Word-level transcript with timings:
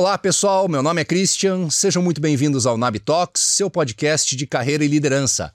Olá, 0.00 0.16
pessoal. 0.16 0.66
Meu 0.66 0.82
nome 0.82 1.02
é 1.02 1.04
Christian. 1.04 1.68
Sejam 1.68 2.02
muito 2.02 2.22
bem-vindos 2.22 2.64
ao 2.64 2.78
Nab 2.78 2.98
Talks, 3.00 3.42
seu 3.42 3.68
podcast 3.68 4.34
de 4.34 4.46
carreira 4.46 4.82
e 4.82 4.88
liderança. 4.88 5.52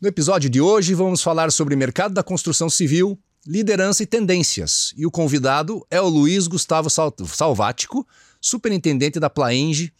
No 0.00 0.08
episódio 0.08 0.48
de 0.48 0.62
hoje, 0.62 0.94
vamos 0.94 1.20
falar 1.20 1.52
sobre 1.52 1.76
mercado 1.76 2.14
da 2.14 2.22
construção 2.22 2.70
civil, 2.70 3.18
liderança 3.46 4.02
e 4.02 4.06
tendências. 4.06 4.94
E 4.96 5.04
o 5.04 5.10
convidado 5.10 5.86
é 5.90 6.00
o 6.00 6.08
Luiz 6.08 6.46
Gustavo 6.46 6.88
Salvático, 6.88 8.08
superintendente 8.40 9.20
da 9.20 9.28
Plaenge, 9.28 9.92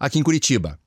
aqui 0.00 0.18
em 0.18 0.22
Curitiba. 0.22 0.78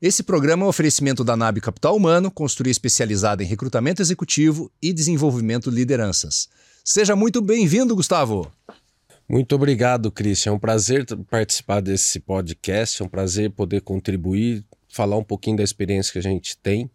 Esse 0.00 0.22
programa 0.22 0.62
é 0.62 0.66
um 0.66 0.70
oferecimento 0.70 1.22
da 1.22 1.36
NAB 1.36 1.60
Capital 1.60 1.94
Humano, 1.94 2.30
consultoria 2.30 2.70
especializada 2.70 3.44
em 3.44 3.46
recrutamento 3.46 4.00
executivo 4.00 4.72
e 4.80 4.94
desenvolvimento 4.94 5.68
de 5.68 5.76
lideranças. 5.76 6.48
Seja 6.82 7.14
muito 7.14 7.42
bem-vindo, 7.42 7.94
Gustavo. 7.94 8.50
Muito 9.28 9.54
obrigado, 9.54 10.10
Christian. 10.10 10.52
É 10.52 10.54
um 10.54 10.58
prazer 10.58 11.04
participar 11.28 11.80
desse 11.80 12.20
podcast, 12.20 13.02
é 13.02 13.04
um 13.04 13.08
prazer 13.08 13.50
poder 13.50 13.80
contribuir, 13.80 14.64
falar 14.88 15.16
um 15.16 15.24
pouquinho 15.24 15.56
da 15.56 15.64
experiência 15.64 16.12
que 16.12 16.18
a 16.18 16.22
gente 16.22 16.56
tem. 16.56 16.88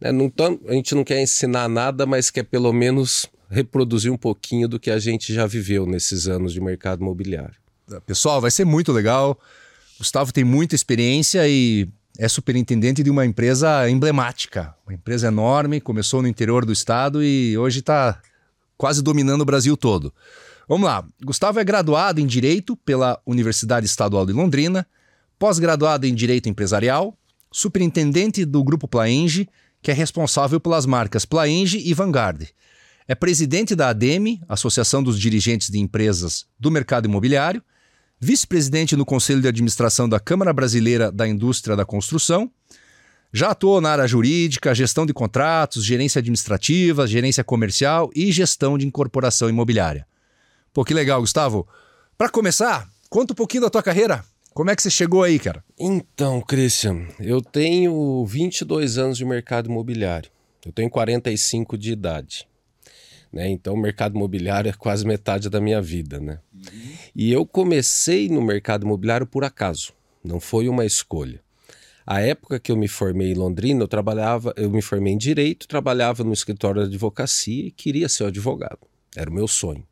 Né? 0.00 0.12
Não 0.12 0.28
tão, 0.28 0.60
a 0.68 0.72
gente 0.74 0.94
não 0.94 1.02
quer 1.02 1.22
ensinar 1.22 1.68
nada, 1.68 2.04
mas 2.04 2.30
quer 2.30 2.44
pelo 2.44 2.72
menos 2.72 3.26
reproduzir 3.48 4.12
um 4.12 4.16
pouquinho 4.16 4.68
do 4.68 4.78
que 4.78 4.90
a 4.90 4.98
gente 4.98 5.32
já 5.32 5.46
viveu 5.46 5.86
nesses 5.86 6.26
anos 6.26 6.52
de 6.52 6.60
mercado 6.60 7.00
imobiliário. 7.00 7.54
Pessoal, 8.06 8.40
vai 8.40 8.50
ser 8.50 8.64
muito 8.64 8.92
legal. 8.92 9.38
Gustavo 9.98 10.32
tem 10.32 10.44
muita 10.44 10.74
experiência 10.74 11.46
e 11.48 11.88
é 12.18 12.28
superintendente 12.28 13.02
de 13.02 13.10
uma 13.10 13.24
empresa 13.24 13.88
emblemática, 13.88 14.74
uma 14.86 14.94
empresa 14.94 15.28
enorme, 15.28 15.80
começou 15.80 16.20
no 16.20 16.28
interior 16.28 16.64
do 16.64 16.72
estado 16.72 17.22
e 17.22 17.56
hoje 17.56 17.80
está 17.80 18.20
quase 18.76 19.02
dominando 19.02 19.42
o 19.42 19.44
Brasil 19.44 19.76
todo. 19.76 20.12
Vamos 20.68 20.86
lá. 20.86 21.04
Gustavo 21.22 21.60
é 21.60 21.64
graduado 21.64 22.20
em 22.20 22.26
Direito 22.26 22.76
pela 22.76 23.20
Universidade 23.26 23.86
Estadual 23.86 24.24
de 24.24 24.32
Londrina, 24.32 24.86
pós-graduado 25.38 26.06
em 26.06 26.14
Direito 26.14 26.48
Empresarial, 26.48 27.16
superintendente 27.52 28.44
do 28.44 28.64
Grupo 28.64 28.88
Plaenge, 28.88 29.48
que 29.82 29.90
é 29.90 29.94
responsável 29.94 30.58
pelas 30.58 30.86
marcas 30.86 31.24
Plaenge 31.24 31.78
e 31.78 31.92
Vanguard. 31.92 32.48
É 33.06 33.14
presidente 33.14 33.76
da 33.76 33.90
ADEME, 33.90 34.40
Associação 34.48 35.02
dos 35.02 35.20
Dirigentes 35.20 35.68
de 35.68 35.78
Empresas 35.78 36.46
do 36.58 36.70
Mercado 36.70 37.06
Imobiliário, 37.06 37.62
vice-presidente 38.18 38.96
no 38.96 39.04
Conselho 39.04 39.42
de 39.42 39.48
Administração 39.48 40.08
da 40.08 40.18
Câmara 40.18 40.54
Brasileira 40.54 41.12
da 41.12 41.28
Indústria 41.28 41.76
da 41.76 41.84
Construção. 41.84 42.50
Já 43.30 43.50
atuou 43.50 43.80
na 43.80 43.90
área 43.90 44.06
jurídica, 44.06 44.74
gestão 44.74 45.04
de 45.04 45.12
contratos, 45.12 45.84
gerência 45.84 46.20
administrativa, 46.20 47.06
gerência 47.06 47.44
comercial 47.44 48.10
e 48.14 48.32
gestão 48.32 48.78
de 48.78 48.86
incorporação 48.86 49.50
imobiliária. 49.50 50.06
Pô, 50.74 50.84
que 50.84 50.92
legal, 50.92 51.20
Gustavo. 51.20 51.68
Para 52.18 52.28
começar, 52.28 52.90
conta 53.08 53.32
um 53.32 53.36
pouquinho 53.36 53.62
da 53.62 53.70
tua 53.70 53.80
carreira. 53.80 54.24
Como 54.52 54.70
é 54.70 54.74
que 54.74 54.82
você 54.82 54.90
chegou 54.90 55.22
aí, 55.22 55.38
cara? 55.38 55.64
Então, 55.78 56.40
Christian, 56.40 57.06
eu 57.20 57.40
tenho 57.40 58.26
22 58.26 58.98
anos 58.98 59.16
de 59.16 59.24
mercado 59.24 59.70
imobiliário. 59.70 60.32
Eu 60.66 60.72
tenho 60.72 60.90
45 60.90 61.78
de 61.78 61.92
idade. 61.92 62.48
Né? 63.32 63.48
Então, 63.50 63.74
o 63.74 63.76
mercado 63.76 64.16
imobiliário 64.16 64.68
é 64.68 64.72
quase 64.72 65.06
metade 65.06 65.48
da 65.48 65.60
minha 65.60 65.80
vida, 65.80 66.18
né? 66.18 66.40
Uhum. 66.52 66.92
E 67.14 67.32
eu 67.32 67.46
comecei 67.46 68.28
no 68.28 68.42
mercado 68.42 68.84
imobiliário 68.84 69.28
por 69.28 69.44
acaso, 69.44 69.92
não 70.24 70.40
foi 70.40 70.68
uma 70.68 70.84
escolha. 70.84 71.40
A 72.04 72.20
época 72.20 72.58
que 72.58 72.72
eu 72.72 72.76
me 72.76 72.88
formei 72.88 73.30
em 73.30 73.34
Londrina, 73.34 73.84
eu 73.84 73.88
trabalhava, 73.88 74.52
eu 74.56 74.68
me 74.68 74.82
formei 74.82 75.12
em 75.12 75.18
direito, 75.18 75.68
trabalhava 75.68 76.24
no 76.24 76.32
escritório 76.32 76.82
de 76.82 76.88
advocacia 76.88 77.68
e 77.68 77.70
queria 77.70 78.08
ser 78.08 78.24
advogado. 78.24 78.80
Era 79.16 79.30
o 79.30 79.32
meu 79.32 79.46
sonho. 79.46 79.86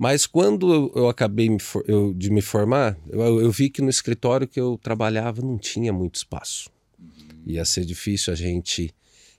Mas 0.00 0.26
quando 0.26 0.90
eu, 0.96 1.10
acabei 1.10 1.54
eu, 1.86 2.14
de 2.14 2.30
me 2.30 2.40
formar, 2.40 2.96
eu, 3.10 3.38
eu, 3.38 3.52
vi 3.52 3.68
que 3.68 3.82
no 3.82 3.90
escritório 3.90 4.48
que 4.48 4.58
eu 4.58 4.80
trabalhava 4.82 5.42
não 5.42 5.58
tinha 5.58 5.92
muito 5.92 6.14
espaço. 6.14 6.70
Uhum. 6.98 7.08
Ia 7.48 7.66
ser 7.66 7.84
difícil 7.84 8.32
a 8.32 8.36
gente 8.36 8.94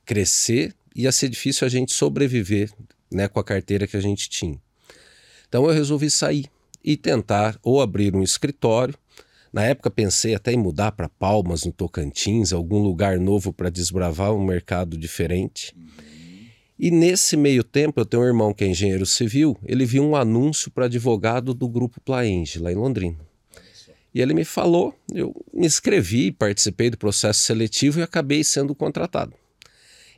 crescer, 0.05 0.75
ia 0.95 1.11
ser 1.11 1.29
difícil 1.29 1.65
a 1.65 1.69
gente 1.69 1.91
sobreviver 1.91 2.71
né, 3.11 3.27
com 3.27 3.39
a 3.39 3.43
carteira 3.43 3.87
que 3.87 3.97
a 3.97 3.99
gente 3.99 4.29
tinha. 4.29 4.61
Então 5.49 5.65
eu 5.65 5.73
resolvi 5.73 6.11
sair 6.11 6.45
e 6.83 6.95
tentar 6.95 7.57
ou 7.63 7.81
abrir 7.81 8.15
um 8.15 8.21
escritório. 8.21 8.93
Na 9.51 9.63
época 9.63 9.89
pensei 9.89 10.35
até 10.35 10.53
em 10.53 10.57
mudar 10.57 10.91
para 10.91 11.09
Palmas, 11.09 11.65
no 11.65 11.71
Tocantins, 11.71 12.53
algum 12.53 12.83
lugar 12.83 13.19
novo 13.19 13.51
para 13.51 13.71
desbravar 13.71 14.31
um 14.31 14.45
mercado 14.45 14.95
diferente. 14.95 15.75
Uhum. 15.75 16.10
E 16.81 16.89
nesse 16.89 17.37
meio 17.37 17.63
tempo, 17.63 18.01
eu 18.01 18.05
tenho 18.05 18.23
um 18.23 18.25
irmão 18.25 18.55
que 18.55 18.63
é 18.63 18.67
engenheiro 18.67 19.05
civil, 19.05 19.55
ele 19.63 19.85
viu 19.85 20.03
um 20.03 20.15
anúncio 20.15 20.71
para 20.71 20.85
advogado 20.85 21.53
do 21.53 21.69
grupo 21.69 22.01
Plaenge, 22.01 22.57
lá 22.57 22.71
em 22.71 22.75
Londrina. 22.75 23.19
E 24.11 24.19
ele 24.19 24.33
me 24.33 24.43
falou, 24.43 24.91
eu 25.13 25.31
me 25.53 25.67
inscrevi, 25.67 26.31
participei 26.31 26.89
do 26.89 26.97
processo 26.97 27.41
seletivo 27.41 27.99
e 27.99 28.01
acabei 28.01 28.43
sendo 28.43 28.73
contratado. 28.73 29.35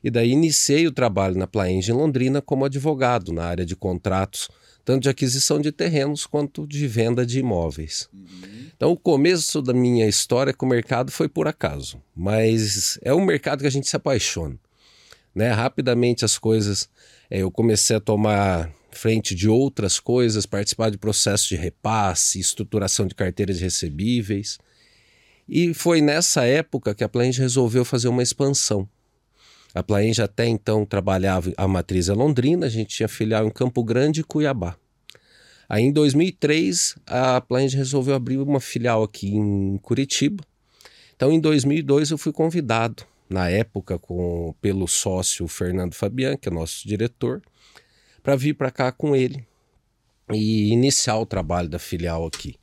E 0.02 0.10
daí 0.10 0.32
iniciei 0.32 0.88
o 0.88 0.92
trabalho 0.94 1.38
na 1.38 1.48
Plaenge 1.48 1.92
em 1.92 1.96
Londrina 1.96 2.42
como 2.42 2.64
advogado 2.64 3.34
na 3.34 3.44
área 3.44 3.66
de 3.66 3.76
contratos, 3.76 4.48
tanto 4.86 5.04
de 5.04 5.10
aquisição 5.10 5.60
de 5.60 5.70
terrenos 5.70 6.26
quanto 6.26 6.66
de 6.66 6.88
venda 6.88 7.26
de 7.26 7.40
imóveis. 7.40 8.08
Uhum. 8.14 8.68
Então 8.74 8.90
o 8.90 8.98
começo 8.98 9.62
da 9.62 9.74
minha 9.74 10.08
história 10.08 10.54
com 10.54 10.66
o 10.66 10.70
mercado 10.70 11.12
foi 11.12 11.28
por 11.28 11.46
acaso, 11.46 12.02
mas 12.16 12.98
é 13.02 13.14
um 13.14 13.26
mercado 13.26 13.60
que 13.60 13.68
a 13.68 13.72
gente 13.72 13.90
se 13.90 13.98
apaixona 13.98 14.58
né? 15.34 15.52
Rapidamente 15.52 16.24
as 16.24 16.38
coisas, 16.38 16.90
é, 17.30 17.40
eu 17.40 17.52
comecei 17.52 17.96
a 17.96 18.00
tomar 18.00 18.72
frente 18.92 19.34
de 19.34 19.50
outras 19.50 20.00
coisas, 20.00 20.46
participar 20.46 20.92
de 20.92 20.98
processos 20.98 21.48
de 21.48 21.56
repasse, 21.56 22.40
estruturação 22.40 23.08
de 23.08 23.16
carteiras 23.16 23.60
recebíveis. 23.60 24.60
E 25.48 25.74
foi 25.74 26.02
nessa 26.02 26.46
época 26.46 26.96
que 26.96 27.04
a 27.04 27.10
Plaenge 27.10 27.42
resolveu 27.42 27.84
fazer 27.84 28.08
uma 28.08 28.24
expansão. 28.24 28.88
A 29.74 29.82
Plaenge 29.82 30.22
até 30.22 30.48
então 30.48 30.86
trabalhava 30.86 31.52
a 31.58 31.68
matriz 31.68 32.08
é 32.08 32.14
Londrina, 32.14 32.68
a 32.68 32.70
gente 32.70 32.96
tinha 32.96 33.08
filial 33.08 33.48
em 33.48 33.50
Campo 33.50 33.84
Grande 33.84 34.22
e 34.22 34.24
Cuiabá. 34.24 34.78
Aí 35.68 35.84
em 35.84 35.92
2003 35.92 36.96
a 37.08 37.42
Plaenge 37.42 37.76
resolveu 37.76 38.14
abrir 38.14 38.38
uma 38.38 38.60
filial 38.60 39.02
aqui 39.02 39.36
em 39.36 39.78
Curitiba. 39.80 40.44
Então 41.16 41.32
em 41.32 41.40
2002 41.40 42.12
eu 42.12 42.18
fui 42.18 42.32
convidado 42.32 43.04
na 43.30 43.50
época 43.50 43.98
com 43.98 44.54
pelo 44.62 44.88
sócio 44.88 45.48
Fernando 45.48 45.94
Fabian, 45.94 46.38
que 46.38 46.50
é 46.50 46.52
nosso 46.52 46.88
diretor, 46.88 47.42
para 48.22 48.36
vir 48.36 48.54
para 48.54 48.72
cá 48.72 48.92
com 48.92 49.16
ele 49.16 49.46
e 50.32 50.72
iniciar 50.72 51.18
o 51.18 51.26
trabalho 51.26 51.68
da 51.68 51.80
filial 51.80 52.26
aqui. 52.26 52.56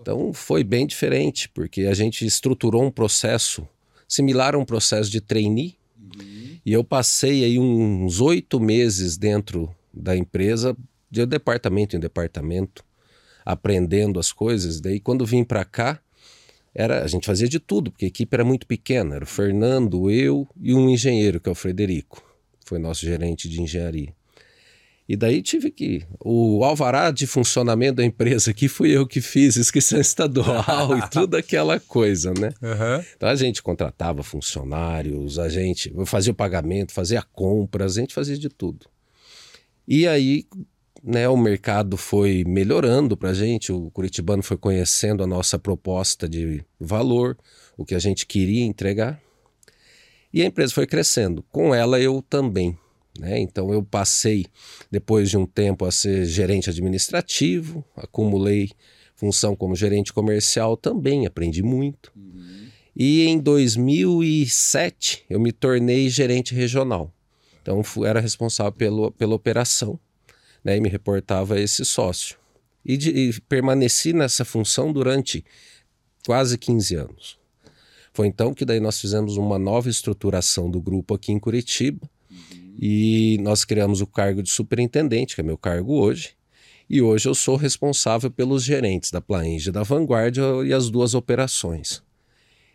Então 0.00 0.32
foi 0.32 0.62
bem 0.62 0.86
diferente, 0.86 1.48
porque 1.48 1.82
a 1.82 1.94
gente 1.94 2.24
estruturou 2.24 2.84
um 2.84 2.90
processo 2.90 3.66
similar 4.06 4.54
a 4.54 4.58
um 4.58 4.64
processo 4.64 5.10
de 5.10 5.20
trainee, 5.20 5.76
uhum. 5.98 6.58
e 6.64 6.72
eu 6.72 6.84
passei 6.84 7.44
aí 7.44 7.58
uns 7.58 8.20
oito 8.20 8.60
meses 8.60 9.16
dentro 9.16 9.74
da 9.92 10.16
empresa, 10.16 10.76
de 11.10 11.24
departamento 11.26 11.96
em 11.96 12.00
departamento, 12.00 12.84
aprendendo 13.44 14.20
as 14.20 14.32
coisas. 14.32 14.80
Daí 14.80 15.00
quando 15.00 15.26
vim 15.26 15.42
para 15.42 15.64
cá, 15.64 16.00
era 16.76 17.02
a 17.02 17.06
gente 17.06 17.26
fazia 17.26 17.48
de 17.48 17.58
tudo, 17.58 17.90
porque 17.90 18.04
a 18.04 18.08
equipe 18.08 18.34
era 18.34 18.44
muito 18.44 18.66
pequena. 18.66 19.16
Era 19.16 19.24
o 19.24 19.26
Fernando, 19.26 20.10
eu 20.10 20.46
e 20.60 20.74
um 20.74 20.90
engenheiro, 20.90 21.40
que 21.40 21.48
é 21.48 21.52
o 21.52 21.54
Frederico. 21.54 22.22
Foi 22.66 22.78
nosso 22.78 23.00
gerente 23.00 23.48
de 23.48 23.62
engenharia. 23.62 24.12
E 25.08 25.16
daí 25.16 25.40
tive 25.40 25.70
que. 25.70 26.04
O 26.20 26.64
alvará 26.64 27.10
de 27.10 27.26
funcionamento 27.26 27.94
da 27.94 28.04
empresa 28.04 28.50
aqui 28.50 28.68
fui 28.68 28.90
eu 28.90 29.06
que 29.06 29.22
fiz, 29.22 29.56
inscrição 29.56 30.00
estadual 30.00 30.98
e 30.98 31.08
tudo 31.08 31.36
aquela 31.38 31.80
coisa, 31.80 32.34
né? 32.34 32.50
Uhum. 32.60 33.04
Então 33.16 33.28
a 33.28 33.34
gente 33.36 33.62
contratava 33.62 34.22
funcionários, 34.22 35.38
a 35.38 35.48
gente 35.48 35.94
fazia 36.04 36.32
o 36.32 36.36
pagamento, 36.36 36.92
fazia 36.92 37.22
compras, 37.22 37.96
a 37.96 38.00
gente 38.00 38.12
fazia 38.12 38.36
de 38.36 38.48
tudo. 38.48 38.86
E 39.88 40.06
aí 40.06 40.44
né, 41.02 41.28
o 41.28 41.36
mercado 41.36 41.96
foi 41.96 42.44
melhorando 42.46 43.16
para 43.16 43.30
a 43.30 43.34
gente, 43.34 43.72
o 43.72 43.90
curitibano 43.90 44.42
foi 44.42 44.56
conhecendo 44.56 45.22
a 45.22 45.26
nossa 45.26 45.58
proposta 45.58 46.28
de 46.28 46.64
valor, 46.78 47.36
o 47.76 47.84
que 47.84 47.94
a 47.94 47.98
gente 47.98 48.26
queria 48.26 48.64
entregar, 48.64 49.20
e 50.32 50.42
a 50.42 50.44
empresa 50.44 50.74
foi 50.74 50.86
crescendo. 50.86 51.42
Com 51.50 51.74
ela 51.74 52.00
eu 52.00 52.22
também. 52.22 52.76
Né? 53.18 53.38
Então 53.40 53.72
eu 53.72 53.82
passei, 53.82 54.46
depois 54.90 55.30
de 55.30 55.36
um 55.36 55.46
tempo, 55.46 55.84
a 55.84 55.90
ser 55.90 56.26
gerente 56.26 56.68
administrativo, 56.68 57.84
acumulei 57.96 58.70
função 59.14 59.56
como 59.56 59.74
gerente 59.74 60.12
comercial 60.12 60.76
também, 60.76 61.26
aprendi 61.26 61.62
muito. 61.62 62.12
Uhum. 62.14 62.66
E 62.94 63.26
em 63.26 63.38
2007 63.38 65.24
eu 65.30 65.40
me 65.40 65.52
tornei 65.52 66.08
gerente 66.10 66.54
regional. 66.54 67.10
Então 67.62 67.82
fui, 67.82 68.06
era 68.06 68.20
responsável 68.20 68.72
pelo, 68.72 69.10
pela 69.12 69.34
operação 69.34 69.98
né, 70.66 70.78
e 70.78 70.80
me 70.80 70.88
reportava 70.88 71.54
a 71.54 71.60
esse 71.60 71.84
sócio. 71.84 72.36
E, 72.84 72.96
de, 72.96 73.10
e 73.10 73.40
permaneci 73.42 74.12
nessa 74.12 74.44
função 74.44 74.92
durante 74.92 75.44
quase 76.26 76.58
15 76.58 76.96
anos. 76.96 77.38
Foi 78.12 78.26
então 78.26 78.52
que 78.52 78.64
daí 78.64 78.80
nós 78.80 79.00
fizemos 79.00 79.36
uma 79.36 79.60
nova 79.60 79.88
estruturação 79.88 80.68
do 80.68 80.80
grupo 80.80 81.14
aqui 81.14 81.30
em 81.30 81.38
Curitiba 81.38 82.10
e 82.80 83.38
nós 83.42 83.64
criamos 83.64 84.00
o 84.00 84.08
cargo 84.08 84.42
de 84.42 84.50
superintendente, 84.50 85.36
que 85.36 85.40
é 85.40 85.44
meu 85.44 85.56
cargo 85.56 86.00
hoje, 86.00 86.34
E 86.88 87.02
hoje 87.02 87.28
eu 87.28 87.34
sou 87.34 87.56
responsável 87.56 88.30
pelos 88.30 88.62
gerentes 88.62 89.10
da 89.10 89.20
Plaenge 89.20 89.72
da 89.72 89.82
Vanguardia 89.82 90.44
e 90.64 90.72
as 90.72 90.88
duas 90.88 91.14
operações. 91.14 92.02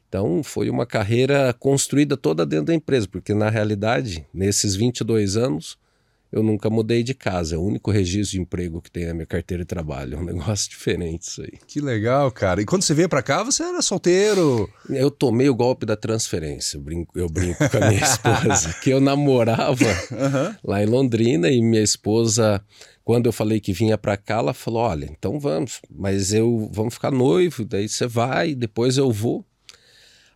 Então 0.08 0.44
foi 0.44 0.70
uma 0.70 0.86
carreira 0.86 1.54
construída 1.54 2.18
toda 2.18 2.46
dentro 2.46 2.66
da 2.68 2.74
empresa, 2.74 3.08
porque 3.08 3.34
na 3.34 3.50
realidade, 3.50 4.26
nesses 4.34 4.76
22 4.76 5.38
anos, 5.38 5.78
eu 6.32 6.42
nunca 6.42 6.70
mudei 6.70 7.04
de 7.04 7.14
casa. 7.14 7.56
É 7.56 7.58
o 7.58 7.62
único 7.62 7.92
registro 7.92 8.38
de 8.38 8.42
emprego 8.42 8.82
que 8.82 8.90
tem 8.90 9.06
na 9.06 9.14
minha 9.14 9.26
carteira 9.26 9.64
de 9.64 9.68
trabalho. 9.68 10.16
É 10.16 10.20
um 10.20 10.24
negócio 10.26 10.70
diferente 10.70 11.24
isso 11.24 11.42
aí. 11.42 11.54
Que 11.68 11.82
legal, 11.82 12.32
cara. 12.32 12.62
E 12.62 12.66
quando 12.66 12.84
você 12.84 12.94
veio 12.94 13.10
para 13.10 13.22
cá, 13.22 13.44
você 13.44 13.64
era 13.64 13.82
solteiro? 13.82 14.70
Eu 14.90 15.12
tomei 15.12 15.50
o 15.50 15.56
golpe 15.56 15.86
da 15.86 15.98
transferência. 15.98 16.78
Eu 16.78 16.82
brinco, 16.82 17.20
eu 17.20 17.30
brinco 17.30 17.70
com 17.70 17.78
a 17.78 17.90
minha 17.90 18.02
esposa. 18.04 18.74
que 18.82 18.90
eu 18.90 19.02
namorava 19.02 19.86
uhum. 19.86 20.56
lá 20.64 20.82
em 20.82 20.86
Londrina 20.86 21.50
e 21.50 21.62
minha 21.62 21.84
esposa, 21.84 22.64
quando 23.04 23.26
eu 23.26 23.34
falei 23.34 23.60
que 23.60 23.74
vinha 23.74 23.98
para 23.98 24.16
cá, 24.16 24.36
ela 24.36 24.54
falou: 24.54 24.82
Olha, 24.84 25.06
então 25.06 25.40
vamos, 25.40 25.82
mas 25.90 26.34
eu 26.34 26.70
vamos 26.72 26.94
ficar 26.94 27.12
noivo, 27.12 27.66
daí 27.66 27.90
você 27.90 28.08
vai, 28.08 28.56
depois 28.56 28.98
eu 28.98 29.12
vou. 29.12 29.46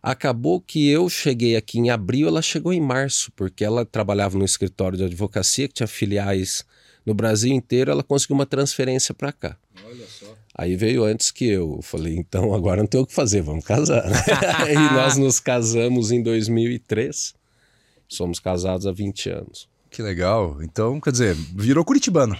Acabou 0.06 0.60
que 0.60 0.88
eu 0.88 1.08
cheguei 1.08 1.56
aqui 1.56 1.80
em 1.80 1.90
abril, 1.90 2.28
ela 2.28 2.40
chegou 2.40 2.72
em 2.72 2.80
março, 2.80 3.32
porque 3.34 3.64
ela 3.64 3.84
trabalhava 3.84 4.38
no 4.38 4.44
escritório 4.44 4.96
de 4.96 5.02
advocacia, 5.02 5.66
que 5.66 5.74
tinha 5.74 5.86
filiais 5.88 6.64
no 7.04 7.12
Brasil 7.12 7.52
inteiro, 7.52 7.90
ela 7.90 8.04
conseguiu 8.04 8.36
uma 8.36 8.46
transferência 8.46 9.12
para 9.12 9.32
cá. 9.32 9.56
Olha 9.84 10.06
só. 10.06 10.32
Aí 10.54 10.76
veio 10.76 11.02
antes 11.02 11.32
que 11.32 11.46
eu. 11.46 11.80
Falei, 11.82 12.14
então 12.14 12.54
agora 12.54 12.82
não 12.82 12.86
tem 12.86 13.00
o 13.00 13.04
que 13.04 13.12
fazer, 13.12 13.42
vamos 13.42 13.64
casar. 13.64 14.04
e 14.70 14.94
nós 14.94 15.16
nos 15.16 15.40
casamos 15.40 16.12
em 16.12 16.22
2003. 16.22 17.34
Somos 18.08 18.38
casados 18.38 18.86
há 18.86 18.92
20 18.92 19.30
anos. 19.30 19.68
Que 19.90 20.02
legal. 20.02 20.62
Então, 20.62 21.00
quer 21.00 21.10
dizer, 21.10 21.34
virou 21.34 21.84
curitibano. 21.84 22.38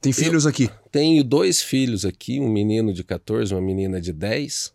Tem 0.00 0.10
filhos 0.10 0.46
eu 0.46 0.50
aqui? 0.50 0.70
Tenho 0.90 1.22
dois 1.22 1.60
filhos 1.60 2.06
aqui, 2.06 2.40
um 2.40 2.48
menino 2.48 2.94
de 2.94 3.04
14, 3.04 3.52
uma 3.52 3.60
menina 3.60 4.00
de 4.00 4.10
10 4.10 4.72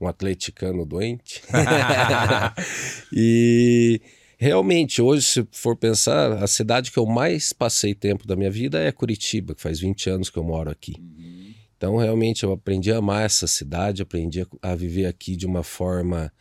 um 0.00 0.08
atleticano 0.08 0.84
doente. 0.86 1.42
e 3.12 4.00
realmente, 4.38 5.02
hoje, 5.02 5.22
se 5.22 5.48
for 5.52 5.76
pensar, 5.76 6.42
a 6.42 6.46
cidade 6.46 6.90
que 6.90 6.98
eu 6.98 7.06
mais 7.06 7.52
passei 7.52 7.94
tempo 7.94 8.26
da 8.26 8.34
minha 8.34 8.50
vida 8.50 8.80
é 8.80 8.90
Curitiba, 8.90 9.54
que 9.54 9.60
faz 9.60 9.78
20 9.78 10.10
anos 10.10 10.30
que 10.30 10.38
eu 10.38 10.44
moro 10.44 10.70
aqui. 10.70 10.94
Uhum. 10.98 11.54
Então, 11.76 11.96
realmente, 11.96 12.42
eu 12.42 12.52
aprendi 12.52 12.92
a 12.92 12.98
amar 12.98 13.24
essa 13.24 13.46
cidade, 13.46 14.02
aprendi 14.02 14.46
a, 14.62 14.74
viver 14.74 15.06
aqui 15.06 15.34
de 15.34 15.46
uma 15.46 15.62
forma 15.62 16.32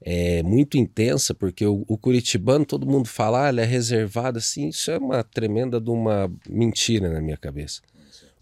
é, 0.00 0.42
muito 0.42 0.76
intensa, 0.76 1.32
porque 1.34 1.64
o, 1.64 1.84
o, 1.88 1.96
curitibano, 1.96 2.64
todo 2.64 2.86
mundo 2.86 3.08
fala, 3.08 3.46
ah, 3.46 3.48
ele 3.48 3.60
é 3.60 3.64
reservado, 3.64 4.38
assim, 4.38 4.68
isso 4.68 4.90
é 4.90 4.98
uma 4.98 5.22
tremenda 5.24 5.80
de 5.80 5.90
uma 5.90 6.30
mentira 6.48 7.08
na 7.08 7.20
minha 7.20 7.36
cabeça. 7.36 7.80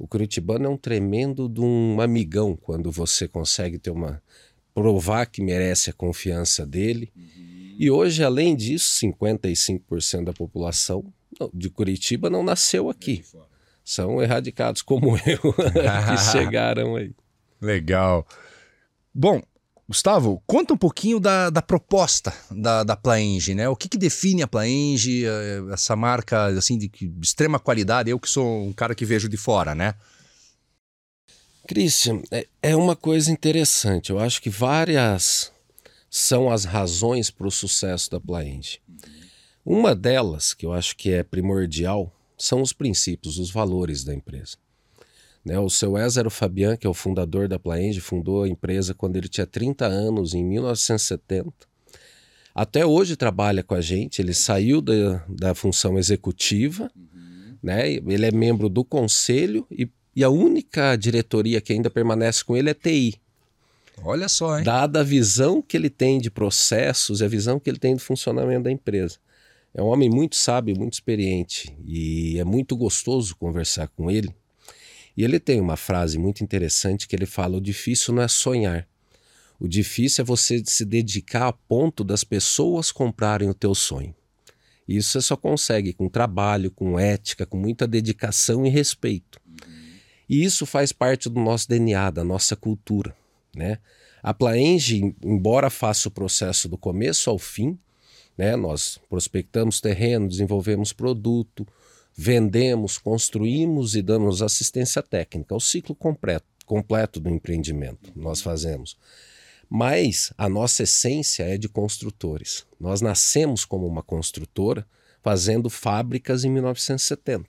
O 0.03 0.09
curitibano 0.09 0.67
é 0.67 0.69
um 0.69 0.77
tremendo 0.77 1.49
de 1.49 1.61
um 1.61 2.01
amigão 2.01 2.57
quando 2.57 2.91
você 2.91 3.29
consegue 3.29 3.79
ter 3.79 3.93
uma 3.93 4.21
provar 4.75 5.27
que 5.27 5.41
merece 5.41 5.91
a 5.91 5.93
confiança 5.93 6.67
dele. 6.67 7.13
Uhum. 7.15 7.77
E 7.79 7.89
hoje, 7.89 8.25
além 8.25 8.57
disso, 8.57 8.99
55% 9.07 10.25
da 10.25 10.33
população 10.33 11.05
de 11.55 11.71
Curitiba 11.71 12.29
não 12.29 12.43
nasceu 12.43 12.91
aqui. 12.91 13.23
São 13.85 14.21
erradicados 14.21 14.83
como 14.83 15.17
eu 15.25 15.53
que 15.53 16.19
chegaram 16.33 16.97
aí. 16.97 17.15
Legal. 17.61 18.27
Bom, 19.15 19.41
Gustavo, 19.88 20.43
conta 20.46 20.73
um 20.73 20.76
pouquinho 20.76 21.19
da, 21.19 21.50
da 21.50 21.61
proposta 21.61 22.32
da, 22.50 22.84
da 22.84 22.96
Plaenge, 22.96 23.55
né? 23.55 23.69
O 23.69 23.76
que, 23.76 23.88
que 23.88 23.99
define 23.99 24.43
a 24.43 24.49
Plaenge, 24.49 25.26
eh, 25.26 25.61
essa 25.73 25.94
marca 25.96 26.46
assim 26.46 26.79
de, 26.79 26.90
extrema 27.20 27.58
qualidade? 27.58 28.08
Eu 28.08 28.19
que 28.19 28.31
sou 28.31 28.64
um 28.64 28.73
cara 28.73 28.94
que 28.94 29.05
vejo 29.05 29.29
de 29.29 29.37
fora, 29.37 29.75
né? 29.75 29.94
Christian, 31.67 32.23
é, 32.31 32.46
é 32.62 32.76
uma 32.76 32.96
coisa 32.96 33.31
interessante. 33.31 34.11
Eu 34.11 34.19
acho 34.19 34.40
que 34.40 34.50
várias 34.50 35.52
são 36.08 36.50
as 36.50 36.64
razões 36.64 37.31
para 37.31 37.46
o 37.46 37.50
sucesso 37.50 38.11
da 38.11 38.20
Plaenge. 38.20 38.81
Uma 39.64 39.94
delas, 39.94 40.55
que 40.55 40.67
eu 40.67 40.73
acho 40.73 40.96
que 40.96 41.11
é 41.11 41.23
primordial, 41.23 42.12
são 42.37 42.61
os 42.61 42.73
princípios, 42.73 43.38
os 43.38 43.50
valores 43.50 44.05
da 44.05 44.14
empresa. 44.14 44.56
Né? 45.44 45.59
O 45.59 45.69
seu 45.69 45.97
Ézaro 45.97 46.31
Fabian, 46.31 46.77
que 46.77 46.87
é 46.87 46.91
o 46.91 46.94
fundador 46.94 47.49
da 47.49 47.59
Plaenge, 47.59 48.00
fundou 48.00 48.44
a 48.44 48.49
empresa 48.49 48.94
quando 48.94 49.17
ele 49.17 49.29
tinha 49.29 49.47
30 49.47 49.87
anos, 49.87 50.35
em 50.35 50.44
1970. 50.44 51.53
Até 52.55 52.85
hoje 52.85 53.17
trabalha 53.17 53.62
com 53.62 53.75
a 53.75 53.81
gente, 53.81 54.21
ele 54.21 54.35
saiu 54.35 54.81
da, 54.81 55.25
da 55.29 55.55
função 55.55 55.99
executiva, 55.99 56.91
uhum. 56.94 57.56
né? 57.62 57.91
ele 57.93 58.27
é 58.27 58.31
membro 58.31 58.69
do 58.69 58.85
conselho 58.85 59.67
e, 59.71 59.89
e 60.15 60.23
a 60.23 60.29
única 60.29 60.94
diretoria 60.97 61.61
que 61.61 61.73
ainda 61.73 61.89
permanece 61.89 62.44
com 62.44 62.56
ele 62.56 62.69
é 62.69 62.75
TI. 62.75 63.15
Olha 64.05 64.29
só, 64.29 64.59
hein? 64.59 64.65
Dada 64.65 65.00
a 65.00 65.05
visão 65.05 65.62
que 65.62 65.77
ele 65.77 65.89
tem 65.89 66.19
de 66.19 66.31
processos 66.31 67.21
e 67.21 67.25
a 67.25 67.29
visão 67.29 67.59
que 67.59 67.71
ele 67.71 67.79
tem 67.79 67.94
do 67.94 68.03
funcionamento 68.03 68.65
da 68.65 68.71
empresa. 68.71 69.19
É 69.75 69.83
um 69.83 69.87
homem 69.87 70.11
muito 70.11 70.37
sábio, 70.37 70.77
muito 70.77 70.94
experiente 70.94 71.75
e 71.87 72.39
é 72.39 72.44
muito 72.44 72.77
gostoso 72.77 73.35
conversar 73.37 73.89
com 73.89 74.11
ele, 74.11 74.35
e 75.17 75.25
ele 75.25 75.38
tem 75.38 75.61
uma 75.61 75.76
frase 75.76 76.19
muito 76.19 76.43
interessante 76.43 77.06
que 77.06 77.14
ele 77.14 77.26
fala: 77.26 77.56
o 77.56 77.61
difícil 77.61 78.14
não 78.14 78.23
é 78.23 78.29
sonhar. 78.29 78.88
O 79.61 79.69
difícil 79.69 80.23
é 80.23 80.25
você 80.25 80.62
se 80.64 80.85
dedicar 80.85 81.49
a 81.49 81.53
ponto 81.53 82.03
das 82.03 82.25
pessoas 82.25 82.91
comprarem 82.91 83.49
o 83.49 83.55
teu 83.55 83.75
sonho. 83.75 84.14
Isso 84.88 85.11
você 85.11 85.20
só 85.20 85.37
consegue 85.37 85.93
com 85.93 86.09
trabalho, 86.09 86.70
com 86.70 86.99
ética, 86.99 87.47
com 87.47 87.56
muita 87.56 87.87
dedicação 87.87 88.67
e 88.67 88.69
respeito. 88.69 89.41
E 90.29 90.43
isso 90.43 90.67
faz 90.67 90.93
parte 90.93 91.29
do 91.29 91.41
nosso 91.41 91.69
DNA, 91.69 92.11
da 92.11 92.25
nossa 92.25 92.56
cultura. 92.56 93.15
Né? 93.55 93.79
A 94.23 94.35
Plaenge, 94.35 95.15
embora 95.23 95.70
faça 95.70 96.08
o 96.08 96.11
processo 96.11 96.69
do 96.69 96.76
começo 96.76 97.31
ao 97.31 97.38
fim, 97.38 97.79
né? 98.37 98.56
nós 98.56 98.99
prospectamos 99.08 99.81
terreno, 99.81 100.29
desenvolvemos 100.29 100.93
produto, 100.93 101.67
vendemos, 102.14 102.99
construímos 102.99 103.94
e 103.94 104.03
damos 104.03 104.43
assistência 104.43 105.03
técnica, 105.03 105.55
o 105.55 105.61
ciclo 105.61 105.94
completo, 105.94 106.47
completo 106.67 107.20
do 107.20 107.31
empreendimento 107.31 108.12
nós 108.14 108.41
fazemos. 108.41 108.97
Mas 109.69 110.32
a 110.37 110.49
nossa 110.49 110.82
essência 110.82 111.44
é 111.44 111.56
de 111.56 111.69
construtores. 111.69 112.67
Nós 112.79 113.00
nascemos 113.00 113.64
como 113.64 113.87
uma 113.87 114.03
construtora 114.03 114.87
fazendo 115.23 115.70
fábricas 115.70 116.44
em 116.44 116.50
1970. 116.50 117.49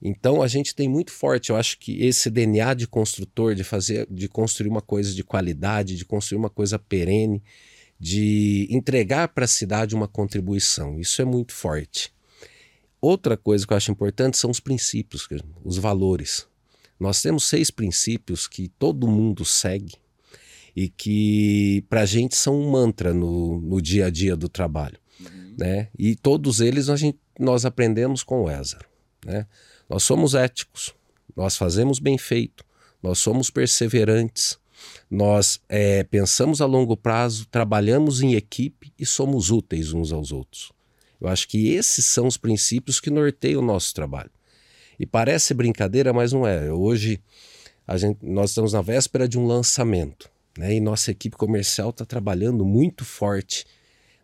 Então 0.00 0.42
a 0.42 0.46
gente 0.46 0.74
tem 0.74 0.88
muito 0.88 1.10
forte, 1.10 1.50
eu 1.50 1.56
acho 1.56 1.78
que 1.78 2.04
esse 2.04 2.30
DNA 2.30 2.74
de 2.74 2.86
construtor, 2.86 3.54
de 3.54 3.64
fazer, 3.64 4.06
de 4.10 4.28
construir 4.28 4.68
uma 4.68 4.82
coisa 4.82 5.14
de 5.14 5.24
qualidade, 5.24 5.96
de 5.96 6.04
construir 6.04 6.38
uma 6.38 6.50
coisa 6.50 6.78
perene, 6.78 7.42
de 7.98 8.68
entregar 8.70 9.28
para 9.28 9.46
a 9.46 9.48
cidade 9.48 9.94
uma 9.94 10.06
contribuição. 10.06 11.00
Isso 11.00 11.22
é 11.22 11.24
muito 11.24 11.52
forte. 11.52 12.13
Outra 13.04 13.36
coisa 13.36 13.66
que 13.66 13.72
eu 13.74 13.76
acho 13.76 13.92
importante 13.92 14.38
são 14.38 14.50
os 14.50 14.60
princípios, 14.60 15.28
os 15.62 15.76
valores. 15.76 16.48
Nós 16.98 17.20
temos 17.20 17.44
seis 17.44 17.70
princípios 17.70 18.48
que 18.48 18.66
todo 18.66 19.06
mundo 19.06 19.44
segue 19.44 19.92
e 20.74 20.88
que 20.88 21.84
para 21.90 22.00
a 22.00 22.06
gente 22.06 22.34
são 22.34 22.58
um 22.58 22.70
mantra 22.70 23.12
no, 23.12 23.60
no 23.60 23.82
dia 23.82 24.06
a 24.06 24.10
dia 24.10 24.34
do 24.34 24.48
trabalho. 24.48 24.98
Uhum. 25.20 25.54
Né? 25.58 25.90
E 25.98 26.16
todos 26.16 26.60
eles 26.60 26.88
a 26.88 26.96
gente, 26.96 27.18
nós 27.38 27.66
aprendemos 27.66 28.22
com 28.22 28.44
o 28.44 28.48
Ézaro. 28.48 28.88
Né? 29.22 29.46
Nós 29.86 30.02
somos 30.02 30.34
éticos, 30.34 30.94
nós 31.36 31.58
fazemos 31.58 31.98
bem 31.98 32.16
feito, 32.16 32.64
nós 33.02 33.18
somos 33.18 33.50
perseverantes, 33.50 34.58
nós 35.10 35.60
é, 35.68 36.04
pensamos 36.04 36.62
a 36.62 36.64
longo 36.64 36.96
prazo, 36.96 37.46
trabalhamos 37.50 38.22
em 38.22 38.32
equipe 38.32 38.94
e 38.98 39.04
somos 39.04 39.50
úteis 39.50 39.92
uns 39.92 40.10
aos 40.10 40.32
outros. 40.32 40.73
Eu 41.24 41.30
acho 41.30 41.48
que 41.48 41.72
esses 41.72 42.04
são 42.04 42.26
os 42.26 42.36
princípios 42.36 43.00
que 43.00 43.08
norteiam 43.08 43.62
o 43.62 43.64
nosso 43.64 43.94
trabalho. 43.94 44.30
E 45.00 45.06
parece 45.06 45.54
brincadeira, 45.54 46.12
mas 46.12 46.34
não 46.34 46.46
é. 46.46 46.70
Hoje 46.70 47.18
gente, 47.96 48.18
nós 48.22 48.50
estamos 48.50 48.74
na 48.74 48.82
véspera 48.82 49.26
de 49.26 49.38
um 49.38 49.46
lançamento, 49.46 50.30
né? 50.58 50.74
E 50.74 50.80
nossa 50.80 51.10
equipe 51.10 51.34
comercial 51.34 51.88
está 51.88 52.04
trabalhando 52.04 52.62
muito 52.62 53.06
forte 53.06 53.64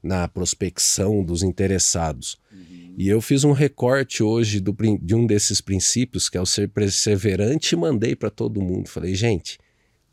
na 0.03 0.29
prospecção 0.29 1.25
dos 1.25 1.43
interessados. 1.43 2.39
Uhum. 2.53 2.95
E 2.99 3.09
eu 3.09 3.23
fiz 3.23 3.45
um 3.45 3.53
recorte 3.53 4.23
hoje 4.23 4.61
do, 4.61 4.77
de 5.01 5.15
um 5.15 5.27
desses 5.27 5.63
princípios, 5.63 6.29
que 6.29 6.37
é 6.37 6.41
o 6.41 6.45
ser 6.45 6.69
perseverante, 6.69 7.75
e 7.75 7.79
mandei 7.79 8.15
para 8.15 8.29
todo 8.29 8.61
mundo. 8.61 8.91
Falei, 8.91 9.15
gente, 9.15 9.59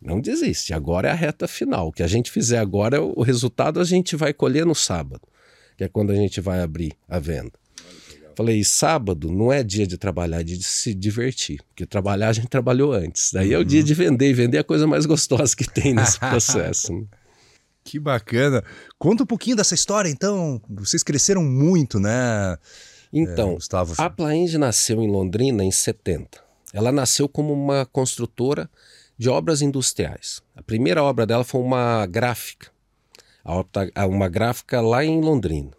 não 0.01 0.21
desiste, 0.21 0.73
agora 0.73 1.09
é 1.09 1.11
a 1.11 1.15
reta 1.15 1.49
final. 1.49 1.89
O 1.89 1.91
que 1.91 2.03
a 2.03 2.07
gente 2.07 2.31
fizer 2.31 2.59
agora, 2.59 3.01
o 3.01 3.23
resultado 3.23 3.81
a 3.81 3.83
gente 3.83 4.15
vai 4.15 4.33
colher 4.33 4.65
no 4.65 4.75
sábado 4.75 5.27
que 5.77 5.83
é 5.83 5.87
quando 5.87 6.11
a 6.11 6.15
gente 6.15 6.41
vai 6.41 6.61
abrir 6.61 6.93
a 7.07 7.19
venda. 7.19 7.53
Falei, 8.35 8.63
sábado 8.63 9.31
não 9.31 9.51
é 9.51 9.63
dia 9.63 9.87
de 9.87 9.97
trabalhar, 9.97 10.41
é 10.41 10.43
dia 10.43 10.57
de 10.57 10.63
se 10.63 10.93
divertir. 10.93 11.59
Porque 11.69 11.85
trabalhar 11.85 12.29
a 12.29 12.33
gente 12.33 12.47
trabalhou 12.47 12.93
antes. 12.93 13.31
Daí 13.31 13.53
é 13.53 13.57
o 13.57 13.63
dia 13.63 13.81
de 13.81 13.93
vender, 13.93 14.29
e 14.29 14.33
vender 14.33 14.57
é 14.57 14.59
a 14.59 14.63
coisa 14.63 14.85
mais 14.85 15.05
gostosa 15.05 15.55
que 15.55 15.67
tem 15.67 15.93
nesse 15.93 16.19
processo. 16.21 16.93
Né? 16.93 17.05
Que 17.83 17.99
bacana. 17.99 18.63
Conta 18.99 19.23
um 19.23 19.25
pouquinho 19.25 19.55
dessa 19.55 19.73
história, 19.73 20.09
então. 20.09 20.61
Vocês 20.69 21.01
cresceram 21.01 21.43
muito, 21.43 21.99
né? 21.99 22.57
Então, 23.11 23.51
é, 23.51 23.55
Gustavo. 23.55 23.95
a 23.97 24.09
Plaenge 24.09 24.57
nasceu 24.57 25.01
em 25.01 25.09
Londrina 25.09 25.63
em 25.63 25.71
70. 25.71 26.39
Ela 26.73 26.91
nasceu 26.91 27.27
como 27.27 27.53
uma 27.53 27.85
construtora 27.85 28.69
de 29.17 29.29
obras 29.29 29.61
industriais. 29.63 30.41
A 30.55 30.61
primeira 30.61 31.01
obra 31.01 31.25
dela 31.25 31.43
foi 31.43 31.61
uma 31.61 32.05
gráfica, 32.05 32.67
uma 34.07 34.27
gráfica 34.27 34.81
lá 34.81 35.03
em 35.03 35.21
Londrina. 35.21 35.71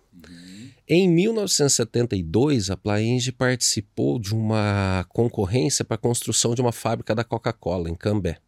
Em 0.90 1.06
1972, 1.06 2.70
a 2.70 2.76
Plaenge 2.76 3.30
participou 3.30 4.18
de 4.18 4.34
uma 4.34 5.04
concorrência 5.10 5.84
para 5.84 5.96
a 5.96 5.98
construção 5.98 6.54
de 6.54 6.62
uma 6.62 6.72
fábrica 6.72 7.14
da 7.14 7.22
Coca-Cola 7.22 7.90
em 7.90 7.94
Cambé. 7.94 8.38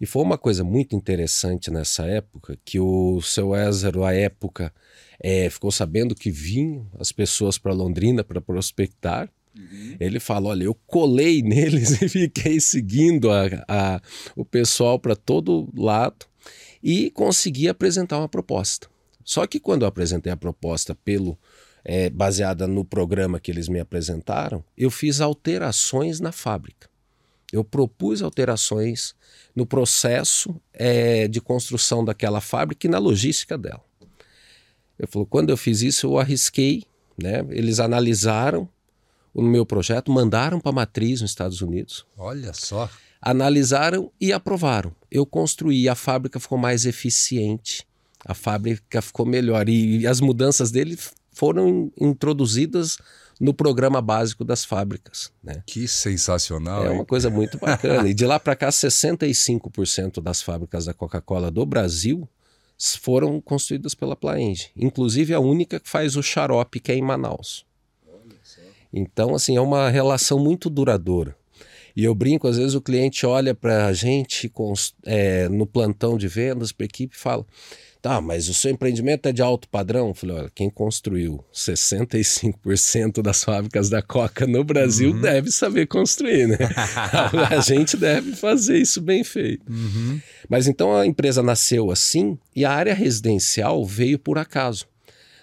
E 0.00 0.06
foi 0.06 0.22
uma 0.24 0.36
coisa 0.36 0.64
muito 0.64 0.96
interessante 0.96 1.70
nessa 1.70 2.04
época 2.04 2.58
que 2.64 2.80
o 2.80 3.20
seu 3.22 3.54
Ézaro, 3.54 4.02
à 4.02 4.12
época, 4.12 4.74
é, 5.22 5.48
ficou 5.50 5.70
sabendo 5.70 6.16
que 6.16 6.32
vinham 6.32 6.84
as 6.98 7.12
pessoas 7.12 7.58
para 7.58 7.72
Londrina 7.72 8.24
para 8.24 8.40
prospectar. 8.40 9.30
Uhum. 9.54 9.96
Ele 10.00 10.18
falou: 10.18 10.50
Olha, 10.50 10.64
eu 10.64 10.74
colei 10.86 11.42
neles 11.42 12.00
e 12.02 12.08
fiquei 12.08 12.58
seguindo 12.58 13.30
a, 13.30 13.46
a 13.68 14.00
o 14.34 14.44
pessoal 14.44 14.98
para 14.98 15.14
todo 15.14 15.68
lado 15.76 16.29
e 16.82 17.10
consegui 17.10 17.68
apresentar 17.68 18.18
uma 18.18 18.28
proposta. 18.28 18.88
Só 19.24 19.46
que 19.46 19.60
quando 19.60 19.82
eu 19.82 19.88
apresentei 19.88 20.32
a 20.32 20.36
proposta 20.36 20.94
pelo 20.94 21.38
é, 21.84 22.10
baseada 22.10 22.66
no 22.66 22.84
programa 22.84 23.40
que 23.40 23.50
eles 23.50 23.68
me 23.68 23.80
apresentaram, 23.80 24.64
eu 24.76 24.90
fiz 24.90 25.20
alterações 25.20 26.20
na 26.20 26.32
fábrica. 26.32 26.88
Eu 27.52 27.64
propus 27.64 28.22
alterações 28.22 29.14
no 29.54 29.66
processo 29.66 30.60
é, 30.72 31.26
de 31.26 31.40
construção 31.40 32.04
daquela 32.04 32.40
fábrica 32.40 32.86
e 32.86 32.90
na 32.90 32.98
logística 32.98 33.58
dela. 33.58 33.84
Eu 34.98 35.08
falou, 35.08 35.26
quando 35.26 35.50
eu 35.50 35.56
fiz 35.56 35.82
isso, 35.82 36.06
eu 36.06 36.18
arrisquei, 36.18 36.84
né? 37.20 37.44
Eles 37.50 37.80
analisaram 37.80 38.68
o 39.32 39.42
meu 39.42 39.64
projeto, 39.64 40.12
mandaram 40.12 40.60
para 40.60 40.70
a 40.70 40.74
matriz 40.74 41.20
nos 41.20 41.30
Estados 41.30 41.60
Unidos. 41.60 42.06
Olha 42.16 42.52
só. 42.52 42.88
Analisaram 43.20 44.10
e 44.20 44.32
aprovaram. 44.32 44.94
Eu 45.10 45.26
construí, 45.26 45.88
a 45.88 45.94
fábrica 45.94 46.40
ficou 46.40 46.56
mais 46.56 46.86
eficiente 46.86 47.86
a 48.24 48.34
fábrica 48.34 49.00
ficou 49.00 49.26
melhor. 49.26 49.68
E, 49.68 50.06
as 50.06 50.20
mudanças 50.20 50.70
dele 50.70 50.98
foram 51.32 51.90
introduzidas 51.98 52.98
no 53.40 53.54
programa 53.54 54.02
básico 54.02 54.44
das 54.44 54.64
fábricas. 54.64 55.32
Né? 55.42 55.62
Que 55.66 55.88
sensacional! 55.88 56.84
É 56.84 56.88
hein? 56.88 56.94
uma 56.94 57.04
coisa 57.04 57.30
muito 57.30 57.58
bacana. 57.58 58.08
e 58.08 58.14
de 58.14 58.26
lá 58.26 58.38
para 58.38 58.54
cá, 58.54 58.68
65% 58.70 60.20
das 60.22 60.42
fábricas 60.42 60.84
da 60.84 60.94
Coca-Cola 60.94 61.50
do 61.50 61.64
Brasil 61.64 62.28
foram 63.00 63.40
construídas 63.40 63.94
pela 63.94 64.16
Plaenge. 64.16 64.70
Inclusive 64.76 65.32
a 65.34 65.40
única 65.40 65.80
que 65.80 65.88
faz 65.88 66.16
o 66.16 66.22
xarope, 66.22 66.80
que 66.80 66.92
é 66.92 66.94
em 66.94 67.02
Manaus. 67.02 67.64
Então, 68.92 69.34
assim, 69.36 69.56
é 69.56 69.60
uma 69.60 69.88
relação 69.88 70.38
muito 70.38 70.68
duradoura. 70.68 71.36
E 71.96 72.04
eu 72.04 72.14
brinco, 72.14 72.48
às 72.48 72.56
vezes 72.56 72.74
o 72.74 72.80
cliente 72.80 73.26
olha 73.26 73.54
para 73.54 73.86
a 73.86 73.92
gente 73.92 74.50
é, 75.04 75.48
no 75.48 75.66
plantão 75.66 76.16
de 76.16 76.28
vendas, 76.28 76.72
para 76.72 76.84
a 76.84 76.86
equipe 76.86 77.14
e 77.14 77.18
fala: 77.18 77.44
Tá, 78.02 78.18
mas 78.18 78.48
o 78.48 78.54
seu 78.54 78.70
empreendimento 78.70 79.26
é 79.28 79.32
de 79.32 79.42
alto 79.42 79.68
padrão? 79.68 80.08
Eu 80.08 80.14
falei, 80.14 80.36
olha, 80.36 80.50
quem 80.54 80.70
construiu 80.70 81.44
65% 81.52 83.20
das 83.20 83.44
fábricas 83.44 83.90
da 83.90 84.00
Coca 84.00 84.46
no 84.46 84.64
Brasil 84.64 85.10
uhum. 85.10 85.20
deve 85.20 85.50
saber 85.50 85.86
construir, 85.86 86.48
né? 86.48 86.56
a 87.50 87.60
gente 87.60 87.98
deve 87.98 88.32
fazer 88.32 88.78
isso 88.78 89.02
bem 89.02 89.22
feito. 89.22 89.70
Uhum. 89.70 90.18
Mas 90.48 90.66
então 90.66 90.96
a 90.96 91.06
empresa 91.06 91.42
nasceu 91.42 91.90
assim 91.90 92.38
e 92.56 92.64
a 92.64 92.72
área 92.72 92.94
residencial 92.94 93.84
veio 93.84 94.18
por 94.18 94.38
acaso. 94.38 94.86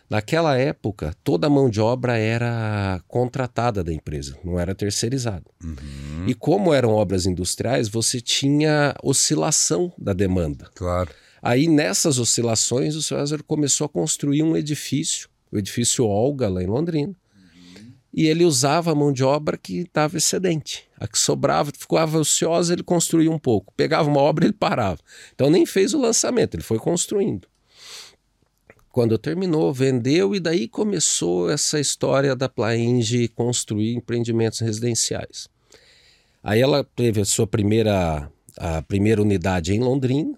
Naquela 0.10 0.58
época, 0.58 1.14
toda 1.22 1.48
a 1.48 1.50
mão 1.50 1.70
de 1.70 1.82
obra 1.82 2.18
era 2.18 3.02
contratada 3.10 3.84
da 3.84 3.94
empresa, 3.94 4.38
não 4.42 4.58
era 4.58 4.74
terceirizada. 4.74 5.44
Uhum. 5.62 6.26
E 6.26 6.34
como 6.34 6.74
eram 6.74 6.92
obras 6.92 7.26
industriais, 7.26 7.90
você 7.90 8.22
tinha 8.22 8.96
oscilação 9.04 9.92
da 9.98 10.14
demanda. 10.14 10.70
Claro. 10.76 11.10
Aí 11.42 11.68
nessas 11.68 12.20
oscilações 12.20 12.96
o 12.96 13.02
César 13.02 13.44
começou 13.44 13.86
a 13.86 13.90
construir 13.90 14.44
um 14.44 14.56
edifício, 14.56 15.28
o 15.52 15.58
edifício 15.58 16.06
Olga 16.06 16.48
lá 16.48 16.64
em 16.64 16.68
Londrina. 16.68 17.14
Uhum. 17.36 17.92
E 18.14 18.28
ele 18.28 18.46
usava 18.46 18.94
a 18.94 18.96
mão 18.96 19.12
de 19.12 19.26
obra 19.26 19.58
que 19.58 19.80
estava 19.80 20.16
excedente. 20.16 20.86
A 20.98 21.06
que 21.06 21.20
sobrava, 21.20 21.70
ficava 21.78 22.18
ociosa, 22.18 22.72
ele 22.72 22.84
construía 22.84 23.30
um 23.30 23.38
pouco. 23.38 23.74
Pegava 23.76 24.10
uma 24.10 24.22
obra, 24.22 24.46
ele 24.46 24.54
parava. 24.54 25.00
Então 25.36 25.50
nem 25.50 25.66
fez 25.66 25.94
o 25.94 26.00
lançamento, 26.00 26.56
ele 26.56 26.64
foi 26.64 26.80
construindo. 26.80 27.46
Quando 28.98 29.16
terminou, 29.20 29.72
vendeu 29.72 30.34
e 30.34 30.40
daí 30.40 30.68
começou 30.68 31.52
essa 31.52 31.80
história 31.80 32.36
da 32.36 32.50
Plaenge 32.50 33.28
construir 33.28 33.94
empreendimentos 33.94 34.60
residenciais. 34.60 35.48
Aí 36.42 36.62
ela 36.62 36.84
teve 36.84 37.22
a 37.22 37.26
sua 37.26 37.46
primeira, 37.46 38.28
a 38.58 38.82
primeira 38.82 39.22
unidade 39.22 39.72
em 39.72 39.80
Londrina, 39.80 40.36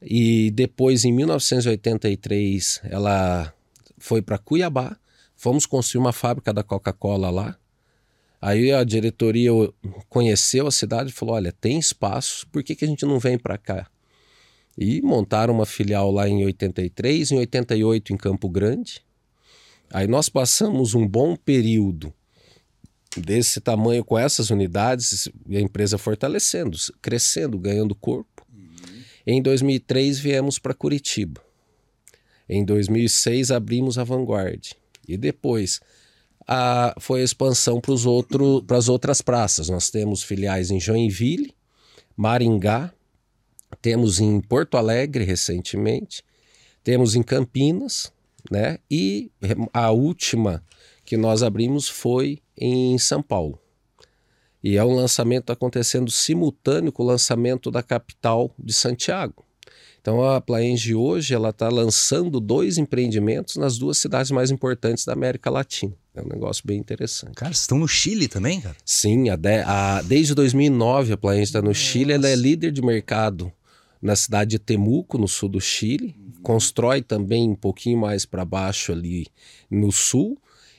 e 0.00 0.52
depois, 0.52 1.04
em 1.04 1.10
1983, 1.10 2.80
ela 2.84 3.52
foi 3.98 4.22
para 4.22 4.38
Cuiabá. 4.38 4.96
Fomos 5.34 5.66
construir 5.66 6.00
uma 6.00 6.12
fábrica 6.12 6.52
da 6.52 6.62
Coca-Cola 6.62 7.28
lá. 7.28 7.58
Aí 8.40 8.70
a 8.70 8.84
diretoria 8.84 9.50
conheceu 10.08 10.68
a 10.68 10.70
cidade 10.70 11.10
e 11.10 11.12
falou: 11.12 11.34
olha, 11.34 11.50
tem 11.50 11.76
espaço, 11.76 12.46
por 12.52 12.62
que, 12.62 12.76
que 12.76 12.84
a 12.84 12.88
gente 12.88 13.04
não 13.04 13.18
vem 13.18 13.36
para 13.36 13.58
cá? 13.58 13.90
E 14.76 15.02
montaram 15.02 15.54
uma 15.54 15.66
filial 15.66 16.10
lá 16.10 16.28
em 16.28 16.44
83, 16.44 17.32
em 17.32 17.38
88 17.38 18.12
em 18.12 18.16
Campo 18.16 18.48
Grande. 18.48 19.04
Aí 19.92 20.06
nós 20.06 20.28
passamos 20.28 20.94
um 20.94 21.06
bom 21.06 21.36
período 21.36 22.12
desse 23.16 23.60
tamanho 23.60 24.04
com 24.04 24.18
essas 24.18 24.48
unidades 24.50 25.28
e 25.46 25.56
a 25.56 25.60
empresa 25.60 25.98
fortalecendo, 25.98 26.76
crescendo, 27.00 27.58
ganhando 27.58 27.94
corpo. 27.94 28.46
Em 29.26 29.42
2003 29.42 30.18
viemos 30.18 30.58
para 30.58 30.74
Curitiba. 30.74 31.40
Em 32.48 32.64
2006 32.64 33.50
abrimos 33.50 33.98
a 33.98 34.04
Vanguard. 34.04 34.72
E 35.06 35.16
depois 35.16 35.80
a, 36.46 36.94
foi 36.98 37.20
a 37.20 37.24
expansão 37.24 37.80
para 37.80 38.76
as 38.78 38.88
outras 38.88 39.22
praças. 39.22 39.68
Nós 39.68 39.90
temos 39.90 40.22
filiais 40.22 40.70
em 40.70 40.80
Joinville, 40.80 41.54
Maringá, 42.16 42.92
temos 43.80 44.20
em 44.20 44.40
Porto 44.40 44.76
Alegre 44.76 45.24
recentemente, 45.24 46.22
temos 46.84 47.14
em 47.14 47.22
Campinas, 47.22 48.12
né? 48.50 48.78
E 48.90 49.30
a 49.72 49.90
última 49.90 50.62
que 51.04 51.16
nós 51.16 51.42
abrimos 51.42 51.88
foi 51.88 52.40
em 52.56 52.98
São 52.98 53.22
Paulo. 53.22 53.58
E 54.62 54.76
é 54.76 54.84
um 54.84 54.94
lançamento 54.94 55.50
acontecendo 55.50 56.10
simultâneo 56.10 56.92
com 56.92 57.02
o 57.02 57.06
lançamento 57.06 57.70
da 57.70 57.82
capital 57.82 58.54
de 58.58 58.72
Santiago. 58.72 59.44
Então 60.00 60.22
a 60.22 60.40
Plaenge 60.40 60.94
hoje 60.94 61.32
ela 61.34 61.50
está 61.50 61.68
lançando 61.68 62.40
dois 62.40 62.76
empreendimentos 62.76 63.56
nas 63.56 63.78
duas 63.78 63.98
cidades 63.98 64.32
mais 64.32 64.50
importantes 64.50 65.04
da 65.04 65.12
América 65.12 65.48
Latina. 65.48 65.92
É 66.14 66.20
um 66.20 66.28
negócio 66.28 66.62
bem 66.66 66.78
interessante. 66.78 67.34
Cara, 67.34 67.52
estão 67.52 67.78
no 67.78 67.88
Chile 67.88 68.28
também, 68.28 68.60
cara? 68.60 68.76
Sim, 68.84 69.30
a 69.30 69.36
de, 69.36 69.62
a, 69.64 70.02
desde 70.02 70.34
2009 70.34 71.12
a 71.12 71.16
Plaenge 71.16 71.44
está 71.44 71.62
no 71.62 71.74
Chile. 71.74 72.12
Ela 72.12 72.28
é 72.28 72.34
líder 72.34 72.72
de 72.72 72.82
mercado 72.82 73.52
na 74.02 74.16
cidade 74.16 74.50
de 74.50 74.58
Temuco, 74.58 75.16
no 75.16 75.28
sul 75.28 75.48
do 75.48 75.60
Chile. 75.60 76.16
Constrói 76.42 77.00
também 77.00 77.48
um 77.48 77.54
pouquinho 77.54 77.98
mais 77.98 78.26
para 78.26 78.44
baixo 78.44 78.90
ali 78.90 79.28
no 79.70 79.92
sul 79.92 80.36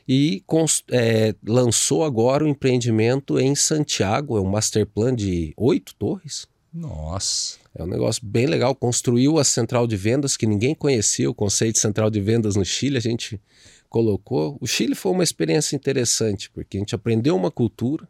e 0.08 0.44
é, 0.92 1.34
lançou 1.46 2.03
agora 2.03 2.44
o 2.44 2.48
um 2.48 2.50
empreendimento 2.50 3.39
em 3.39 3.56
Santiago, 3.56 4.38
é 4.38 4.42
um 4.42 4.50
master 4.50 4.86
plan 4.86 5.15
de 5.15 5.53
oito 5.56 5.96
torres. 5.96 6.46
Nossa! 6.74 7.58
É 7.75 7.84
um 7.84 7.88
negócio 7.88 8.25
bem 8.25 8.46
legal. 8.46 8.75
Construiu 8.75 9.39
a 9.39 9.44
central 9.44 9.88
de 9.88 9.96
vendas 9.96 10.36
que 10.36 10.46
ninguém 10.46 10.75
conhecia, 10.75 11.30
o 11.30 11.34
conceito 11.34 11.75
de 11.75 11.82
central 11.82 12.10
de 12.10 12.20
vendas 12.20 12.56
no 12.56 12.65
Chile, 12.65 12.98
a 12.98 13.01
gente 13.01 13.39
colocou. 13.89 14.58
O 14.60 14.68
Chile 14.68 14.96
foi 14.96 15.12
uma 15.12 15.24
experiência 15.24 15.75
interessante, 15.75 16.50
porque 16.50 16.77
a 16.77 16.80
gente 16.80 16.96
aprendeu 16.96 17.36
uma 17.36 17.51
cultura, 17.51 18.08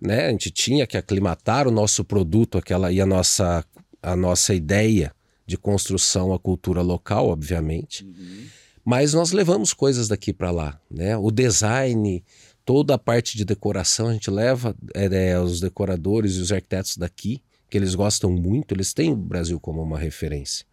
né? 0.00 0.26
A 0.26 0.30
gente 0.30 0.50
tinha 0.50 0.86
que 0.86 0.96
aclimatar 0.96 1.66
o 1.66 1.70
nosso 1.70 2.04
produto 2.04 2.58
aquela 2.58 2.92
e 2.92 3.00
a 3.00 3.06
nossa, 3.06 3.64
a 4.06 4.14
nossa 4.14 4.54
ideia 4.54 5.12
de 5.44 5.58
construção 5.58 6.32
à 6.32 6.38
cultura 6.38 6.80
local, 6.80 7.28
obviamente. 7.28 8.04
Uhum. 8.04 8.44
Mas 8.84 9.12
nós 9.12 9.32
levamos 9.32 9.74
coisas 9.74 10.06
daqui 10.06 10.32
para 10.32 10.52
lá, 10.52 10.80
né? 10.88 11.16
O 11.16 11.32
design, 11.32 12.24
toda 12.64 12.94
a 12.94 12.98
parte 12.98 13.36
de 13.36 13.44
decoração, 13.44 14.08
a 14.08 14.12
gente 14.12 14.30
leva 14.30 14.76
é, 14.94 15.30
é, 15.30 15.40
os 15.40 15.60
decoradores 15.60 16.36
e 16.36 16.40
os 16.40 16.52
arquitetos 16.52 16.96
daqui, 16.96 17.42
que 17.68 17.76
eles 17.76 17.96
gostam 17.96 18.30
muito, 18.30 18.72
eles 18.72 18.94
têm 18.94 19.12
o 19.12 19.16
Brasil 19.16 19.58
como 19.58 19.82
uma 19.82 19.98
referência. 19.98 20.64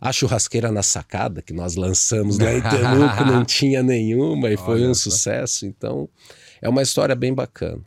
A 0.00 0.10
churrasqueira 0.10 0.72
na 0.72 0.82
sacada, 0.82 1.42
que 1.42 1.52
nós 1.52 1.76
lançamos 1.76 2.38
lá 2.38 2.50
em 2.50 2.62
Temuco, 2.64 3.24
não 3.26 3.44
tinha 3.44 3.82
nenhuma 3.82 4.50
e 4.50 4.56
foi 4.56 4.80
Olha 4.80 4.90
um 4.90 4.94
sucesso. 4.94 5.66
Então, 5.66 6.08
é 6.62 6.68
uma 6.68 6.82
história 6.82 7.14
bem 7.14 7.34
bacana. 7.34 7.82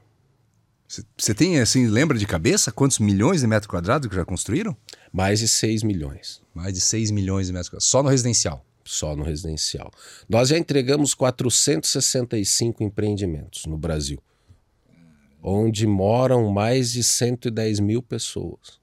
Você 1.17 1.33
tem, 1.33 1.59
assim, 1.59 1.87
lembra 1.87 2.17
de 2.17 2.25
cabeça 2.25 2.71
quantos 2.71 2.99
milhões 2.99 3.41
de 3.41 3.47
metros 3.47 3.69
quadrados 3.69 4.07
que 4.07 4.15
já 4.15 4.23
construíram? 4.23 4.75
Mais 5.11 5.39
de 5.39 5.47
6 5.47 5.83
milhões. 5.83 6.41
Mais 6.53 6.73
de 6.73 6.79
6 6.79 7.11
milhões 7.11 7.47
de 7.47 7.53
metros 7.53 7.69
quadrados. 7.69 7.87
Só 7.87 8.01
no 8.01 8.09
residencial? 8.09 8.65
só 8.87 9.15
no 9.15 9.23
residencial. 9.23 9.91
Nós 10.27 10.49
já 10.49 10.57
entregamos 10.57 11.13
465 11.13 12.83
empreendimentos 12.83 13.65
no 13.65 13.77
Brasil. 13.77 14.19
onde 15.43 15.85
moram 15.85 16.49
mais 16.49 16.91
de 16.91 17.03
110 17.03 17.79
mil 17.79 18.01
pessoas. 18.01 18.81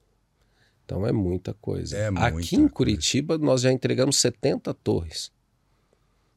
Então 0.83 1.05
é 1.05 1.11
muita 1.11 1.53
coisa. 1.53 1.95
É 1.95 2.09
muita 2.09 2.27
Aqui 2.27 2.55
em 2.55 2.67
Curitiba 2.67 3.37
nós 3.37 3.61
já 3.61 3.71
entregamos 3.71 4.17
70 4.17 4.73
torres 4.73 5.31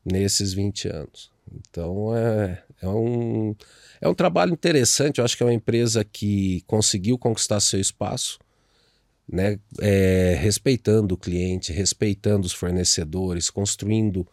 nesses 0.04 0.52
20 0.52 0.88
anos. 0.88 1.30
Então 1.50 2.14
é, 2.14 2.62
é, 2.80 2.88
um, 2.88 3.54
é 4.00 4.08
um 4.08 4.14
trabalho 4.14 4.52
interessante. 4.52 5.18
Eu 5.18 5.24
acho 5.24 5.36
que 5.36 5.42
é 5.42 5.46
uma 5.46 5.54
empresa 5.54 6.04
que 6.04 6.62
conseguiu 6.66 7.18
conquistar 7.18 7.60
seu 7.60 7.80
espaço, 7.80 8.38
né? 9.28 9.58
É, 9.80 10.36
respeitando 10.40 11.14
o 11.14 11.18
cliente, 11.18 11.72
respeitando 11.72 12.46
os 12.46 12.52
fornecedores, 12.52 13.50
construindo 13.50 14.26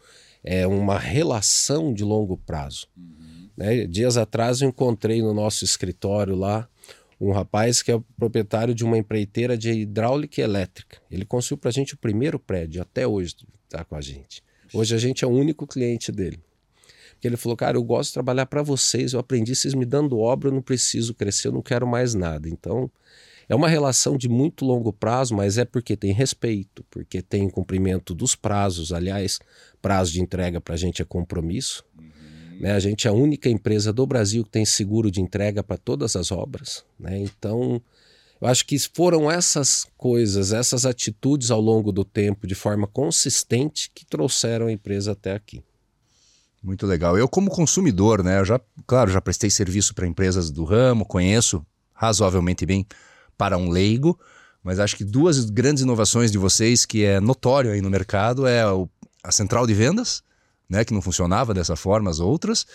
é, 0.44 0.66
uma 0.66 0.98
relação 0.98 1.94
de 1.94 2.04
longo 2.04 2.38
prazo. 2.38 2.88
Uhum. 2.96 3.50
Né? 3.58 3.88
Dias 3.88 4.18
atrás 4.18 4.62
eu 4.62 4.70
encontrei 4.70 5.22
no 5.22 5.34
nosso 5.34 5.66
escritório 5.66 6.36
lá 6.36 6.68
um 7.20 7.32
rapaz 7.32 7.82
que 7.82 7.92
é 7.92 8.00
proprietário 8.18 8.76
de 8.76 8.84
uma 8.84 8.98
empreiteira 8.98 9.58
de 9.58 9.72
hidráulica 9.72 10.42
e 10.42 10.44
elétrica. 10.44 10.98
Ele 11.10 11.26
construiu 11.26 11.58
para 11.58 11.70
a 11.70 11.74
gente 11.74 11.94
o 11.94 11.98
primeiro 11.98 12.38
prédio, 12.38 12.82
até 12.82 13.08
hoje 13.08 13.36
está 13.64 13.84
com 13.84 13.96
a 13.96 14.02
gente. 14.02 14.44
Hoje 14.74 14.94
a 14.94 14.98
gente 14.98 15.24
é 15.24 15.28
o 15.28 15.32
único 15.32 15.66
cliente 15.66 16.12
dele. 16.12 16.40
Porque 17.16 17.28
ele 17.28 17.38
falou, 17.38 17.58
cara, 17.58 17.78
eu 17.78 17.84
gosto 17.84 18.10
de 18.10 18.14
trabalhar 18.14 18.46
para 18.46 18.62
vocês, 18.62 19.14
eu 19.14 19.20
aprendi 19.20 19.56
vocês 19.56 19.74
me 19.74 19.86
dando 19.86 20.20
obra, 20.20 20.50
eu 20.50 20.54
não 20.54 20.62
preciso 20.62 21.14
crescer, 21.14 21.48
eu 21.48 21.52
não 21.52 21.62
quero 21.62 21.88
mais 21.88 22.14
nada. 22.14 22.48
Então, 22.48 22.92
é 23.48 23.56
uma 23.56 23.70
relação 23.70 24.18
de 24.18 24.28
muito 24.28 24.66
longo 24.66 24.92
prazo, 24.92 25.36
mas 25.36 25.58
é 25.58 25.66
porque 25.66 25.96
tem 25.96 26.12
respeito, 26.12 26.84
porque 26.90 27.22
tem 27.22 27.50
cumprimento 27.50 28.14
dos 28.14 28.36
prazos. 28.36 28.92
Aliás, 28.92 29.40
prazo 29.82 30.12
de 30.12 30.22
entrega 30.22 30.60
para 30.60 30.74
a 30.74 30.78
gente 30.78 31.02
é 31.02 31.06
compromisso. 31.06 31.84
Uhum. 31.98 32.60
Né? 32.60 32.72
A 32.72 32.80
gente 32.80 33.08
é 33.08 33.10
a 33.10 33.14
única 33.14 33.50
empresa 33.50 33.94
do 33.94 34.06
Brasil 34.06 34.44
que 34.44 34.50
tem 34.50 34.66
seguro 34.66 35.12
de 35.12 35.22
entrega 35.22 35.64
para 35.64 35.78
todas 35.78 36.16
as 36.16 36.32
obras. 36.32 36.84
Né? 37.00 37.20
Então, 37.20 37.82
eu 38.42 38.48
acho 38.48 38.66
que 38.66 38.78
foram 38.94 39.30
essas 39.32 39.88
coisas, 39.98 40.52
essas 40.52 40.86
atitudes 40.86 41.52
ao 41.52 41.62
longo 41.62 41.92
do 41.92 42.04
tempo, 42.04 42.48
de 42.48 42.56
forma 42.56 42.88
consistente, 42.88 43.92
que 43.94 44.06
trouxeram 44.06 44.68
a 44.68 44.72
empresa 44.72 45.12
até 45.12 45.34
aqui. 45.34 45.64
Muito 46.66 46.88
legal. 46.88 47.16
Eu, 47.16 47.30
como 47.30 47.52
consumidor, 47.52 48.24
né, 48.24 48.40
eu 48.40 48.46
já, 48.46 48.60
claro, 48.88 49.12
já 49.12 49.22
prestei 49.22 49.52
serviço 49.52 49.94
para 49.94 50.08
empresas 50.08 50.50
do 50.50 50.64
ramo, 50.64 51.06
conheço 51.06 51.64
razoavelmente 51.94 52.66
bem 52.66 52.88
para 53.38 53.56
um 53.56 53.70
leigo, 53.70 54.20
mas 54.64 54.80
acho 54.80 54.96
que 54.96 55.04
duas 55.04 55.48
grandes 55.52 55.84
inovações 55.84 56.32
de 56.32 56.40
vocês 56.40 56.84
que 56.84 57.04
é 57.04 57.20
notório 57.20 57.72
aí 57.72 57.82
no 57.82 57.90
mercado 57.92 58.48
é 58.48 58.68
o, 58.68 58.90
a 59.24 59.32
central 59.32 59.68
de 59.68 59.76
vendas, 59.76 60.24
né, 60.68 60.84
que 60.84 60.92
não 60.92 61.04
funcionava 61.04 61.54
dessa 61.54 61.76
forma, 61.76 62.10
as 62.10 62.20
outras, 62.20 62.66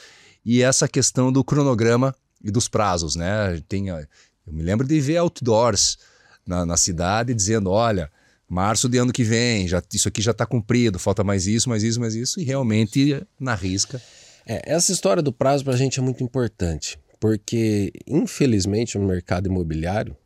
e 0.44 0.62
essa 0.62 0.86
questão 0.86 1.32
do 1.32 1.42
cronograma 1.42 2.14
e 2.44 2.52
dos 2.52 2.68
prazos, 2.68 3.16
né? 3.16 3.60
Tem, 3.68 3.88
eu 3.88 4.06
me 4.46 4.62
lembro 4.62 4.86
de 4.86 5.00
ver 5.00 5.16
outdoors 5.16 5.98
na, 6.46 6.64
na 6.64 6.76
cidade 6.76 7.34
dizendo, 7.34 7.70
olha, 7.70 8.08
março 8.50 8.88
de 8.88 8.98
ano 8.98 9.12
que 9.12 9.22
vem, 9.22 9.68
já, 9.68 9.80
isso 9.94 10.08
aqui 10.08 10.20
já 10.20 10.32
está 10.32 10.44
cumprido, 10.44 10.98
falta 10.98 11.22
mais 11.22 11.46
isso, 11.46 11.68
mais 11.68 11.84
isso, 11.84 12.00
mais 12.00 12.16
isso, 12.16 12.40
e 12.40 12.44
realmente 12.44 13.24
na 13.38 13.54
risca. 13.54 14.02
É, 14.44 14.72
essa 14.72 14.90
história 14.90 15.22
do 15.22 15.32
prazo 15.32 15.62
para 15.62 15.74
a 15.74 15.76
gente 15.76 16.00
é 16.00 16.02
muito 16.02 16.24
importante, 16.24 16.98
porque 17.20 17.92
infelizmente 18.08 18.98
no 18.98 19.06
mercado 19.06 19.46
imobiliário 19.46 20.16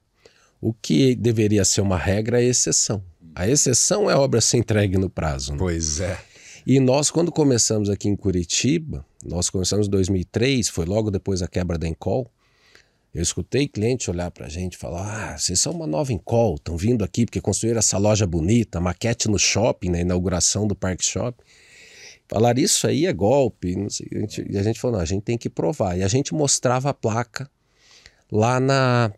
o 0.58 0.72
que 0.72 1.14
deveria 1.14 1.62
ser 1.66 1.82
uma 1.82 1.98
regra 1.98 2.42
é 2.42 2.46
exceção. 2.46 3.04
A 3.34 3.46
exceção 3.46 4.10
é 4.10 4.16
obra 4.16 4.40
ser 4.40 4.56
entregue 4.56 4.96
no 4.96 5.10
prazo. 5.10 5.52
Né? 5.52 5.58
Pois 5.58 6.00
é. 6.00 6.18
E 6.66 6.80
nós, 6.80 7.10
quando 7.10 7.30
começamos 7.30 7.90
aqui 7.90 8.08
em 8.08 8.16
Curitiba, 8.16 9.04
nós 9.22 9.50
começamos 9.50 9.86
em 9.86 9.90
2003, 9.90 10.70
foi 10.70 10.86
logo 10.86 11.10
depois 11.10 11.40
da 11.40 11.48
quebra 11.48 11.76
da 11.76 11.86
Encol. 11.86 12.30
Eu 13.14 13.22
escutei 13.22 13.68
cliente 13.68 14.10
olhar 14.10 14.30
para 14.30 14.46
a 14.46 14.48
gente 14.48 14.74
e 14.74 14.76
falar: 14.76 15.34
Ah, 15.34 15.38
vocês 15.38 15.60
são 15.60 15.72
uma 15.72 15.86
nova 15.86 16.12
Encol, 16.12 16.56
estão 16.56 16.76
vindo 16.76 17.04
aqui 17.04 17.24
porque 17.24 17.40
construíram 17.40 17.78
essa 17.78 17.96
loja 17.96 18.26
bonita, 18.26 18.80
maquete 18.80 19.28
no 19.28 19.38
shopping, 19.38 19.90
na 19.90 20.00
inauguração 20.00 20.66
do 20.66 20.74
Parque 20.74 21.04
Shopping. 21.04 21.44
Falar 22.26 22.58
isso 22.58 22.86
aí 22.86 23.06
é 23.06 23.12
golpe. 23.12 23.68
E 23.68 24.16
a 24.16 24.20
gente, 24.20 24.46
e 24.50 24.58
a 24.58 24.62
gente 24.62 24.80
falou: 24.80 24.96
Não, 24.96 25.02
a 25.02 25.06
gente 25.06 25.22
tem 25.22 25.38
que 25.38 25.48
provar. 25.48 25.96
E 25.96 26.02
a 26.02 26.08
gente 26.08 26.34
mostrava 26.34 26.90
a 26.90 26.94
placa 26.94 27.48
lá 28.32 28.58
na 28.58 29.12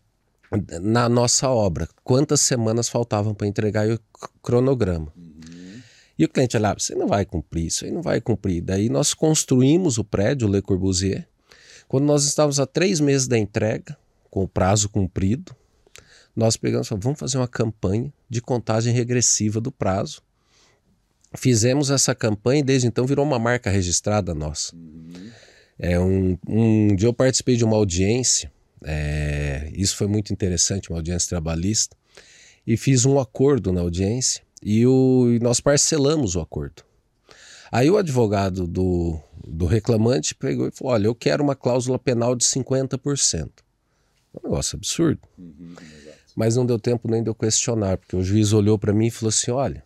na 0.81 1.09
nossa 1.09 1.49
obra, 1.49 1.89
quantas 2.05 2.41
semanas 2.41 2.89
faltavam 2.89 3.35
para 3.35 3.47
entregar 3.47 3.89
o 3.89 3.99
cronograma. 4.43 5.13
E 6.19 6.25
o 6.25 6.29
cliente 6.29 6.57
olhava, 6.57 6.79
você 6.79 6.95
não 6.95 7.07
vai 7.07 7.25
cumprir, 7.25 7.67
isso 7.67 7.85
aí 7.85 7.91
não 7.91 8.01
vai 8.01 8.21
cumprir. 8.21 8.63
Daí 8.63 8.89
nós 8.89 9.13
construímos 9.13 9.99
o 9.99 10.05
prédio 10.05 10.49
Le 10.49 10.63
Corbusier. 10.63 11.29
Quando 11.89 12.05
nós 12.05 12.25
estávamos 12.25 12.59
a 12.59 12.67
três 12.67 13.01
meses 13.01 13.29
da 13.29 13.39
entrega, 13.39 13.97
com 14.31 14.43
o 14.43 14.49
prazo 14.49 14.89
cumprido, 14.89 15.55
nós 16.35 16.57
pegamos 16.57 16.87
e 16.87 16.89
falamos, 16.89 17.05
vamos 17.05 17.21
fazer 17.21 17.39
uma 17.39 17.49
campanha 17.49 18.13
de 18.29 18.43
contagem 18.43 18.93
regressiva 18.93 19.61
do 19.61 19.73
prazo. 19.73 20.23
Fizemos 21.35 21.91
essa 21.91 22.15
campanha 22.15 22.61
e 22.61 22.65
desde 22.65 22.87
então 22.87 23.07
virou 23.07 23.25
uma 23.25 23.39
marca 23.39 23.71
registrada 23.71 24.35
nossa. 24.35 24.75
É 25.79 25.99
um, 26.01 26.37
um 26.47 26.95
dia 26.95 27.09
eu 27.09 27.15
participei 27.15 27.57
de 27.57 27.65
uma 27.65 27.77
audiência 27.77 28.51
é, 28.89 29.71
isso 29.75 29.97
foi 29.97 30.07
muito 30.07 30.33
interessante, 30.33 30.91
uma 30.91 30.99
audiência 30.99 31.29
trabalhista. 31.29 31.97
E 32.67 32.77
fiz 32.77 33.05
um 33.05 33.19
acordo 33.19 33.73
na 33.73 33.81
audiência 33.81 34.43
e, 34.63 34.87
o, 34.87 35.29
e 35.31 35.39
nós 35.41 35.61
parcelamos 35.61 36.37
o 36.37 36.41
acordo. 36.41 36.85
Aí 37.71 37.91
o 37.91 37.97
advogado 37.97 38.67
do, 38.67 39.19
do 39.47 39.67
reclamante 39.67 40.35
pegou 40.35 40.69
e 40.69 40.71
falou: 40.71 40.93
Olha, 40.95 41.07
eu 41.07 41.15
quero 41.15 41.43
uma 41.43 41.55
cláusula 41.55 41.99
penal 41.99 42.35
de 42.35 42.45
50%. 42.45 43.49
Um 44.35 44.49
negócio 44.49 44.77
absurdo. 44.77 45.21
Uhum, 45.39 45.75
Mas 46.35 46.57
não 46.57 46.67
deu 46.67 46.79
tempo 46.79 47.11
nem 47.11 47.23
de 47.23 47.31
eu 47.31 47.35
questionar, 47.35 47.97
porque 47.97 48.17
o 48.17 48.23
juiz 48.23 48.53
olhou 48.53 48.79
para 48.79 48.93
mim 48.93 49.07
e 49.07 49.11
falou 49.11 49.31
assim: 49.31 49.51
Olha, 49.51 49.83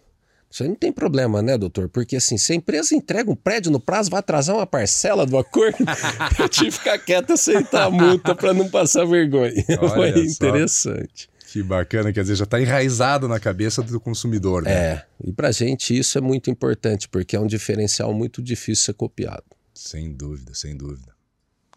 isso 0.51 0.65
aí 0.65 0.69
não 0.69 0.75
tem 0.75 0.91
problema, 0.91 1.41
né, 1.41 1.57
doutor? 1.57 1.89
Porque 1.89 2.17
assim, 2.17 2.37
se 2.37 2.53
a 2.53 2.57
empresa 2.57 2.95
entrega 2.95 3.31
um 3.31 3.37
prédio 3.37 3.71
no 3.71 3.79
prazo, 3.79 4.11
vai 4.11 4.19
atrasar 4.19 4.57
uma 4.57 4.67
parcela 4.67 5.25
do 5.25 5.39
acordo, 5.39 5.79
eu 6.39 6.49
tive 6.49 6.73
que 6.73 6.79
ficar 6.79 6.99
quieto 6.99 7.33
aceitar 7.33 7.85
a 7.85 7.91
multa 7.91 8.35
para 8.35 8.53
não 8.53 8.69
passar 8.69 9.07
vergonha. 9.07 9.65
Olha 9.81 9.89
Foi 9.91 10.27
interessante. 10.27 11.30
Que 11.53 11.63
bacana, 11.63 12.13
quer 12.13 12.23
dizer, 12.23 12.37
já 12.37 12.45
está 12.45 12.61
enraizado 12.61 13.27
na 13.27 13.41
cabeça 13.41 13.83
do 13.83 13.99
consumidor, 13.99 14.63
né? 14.63 14.73
É, 14.73 15.07
e 15.25 15.33
para 15.33 15.51
gente 15.51 15.97
isso 15.97 16.17
é 16.17 16.21
muito 16.21 16.51
importante, 16.51 17.09
porque 17.09 17.35
é 17.35 17.41
um 17.41 17.47
diferencial 17.47 18.15
muito 18.15 18.41
difícil 18.41 18.85
ser 18.85 18.95
copiado. 18.95 19.45
Sem 19.75 20.13
dúvida, 20.13 20.55
sem 20.55 20.77
dúvida. 20.77 21.13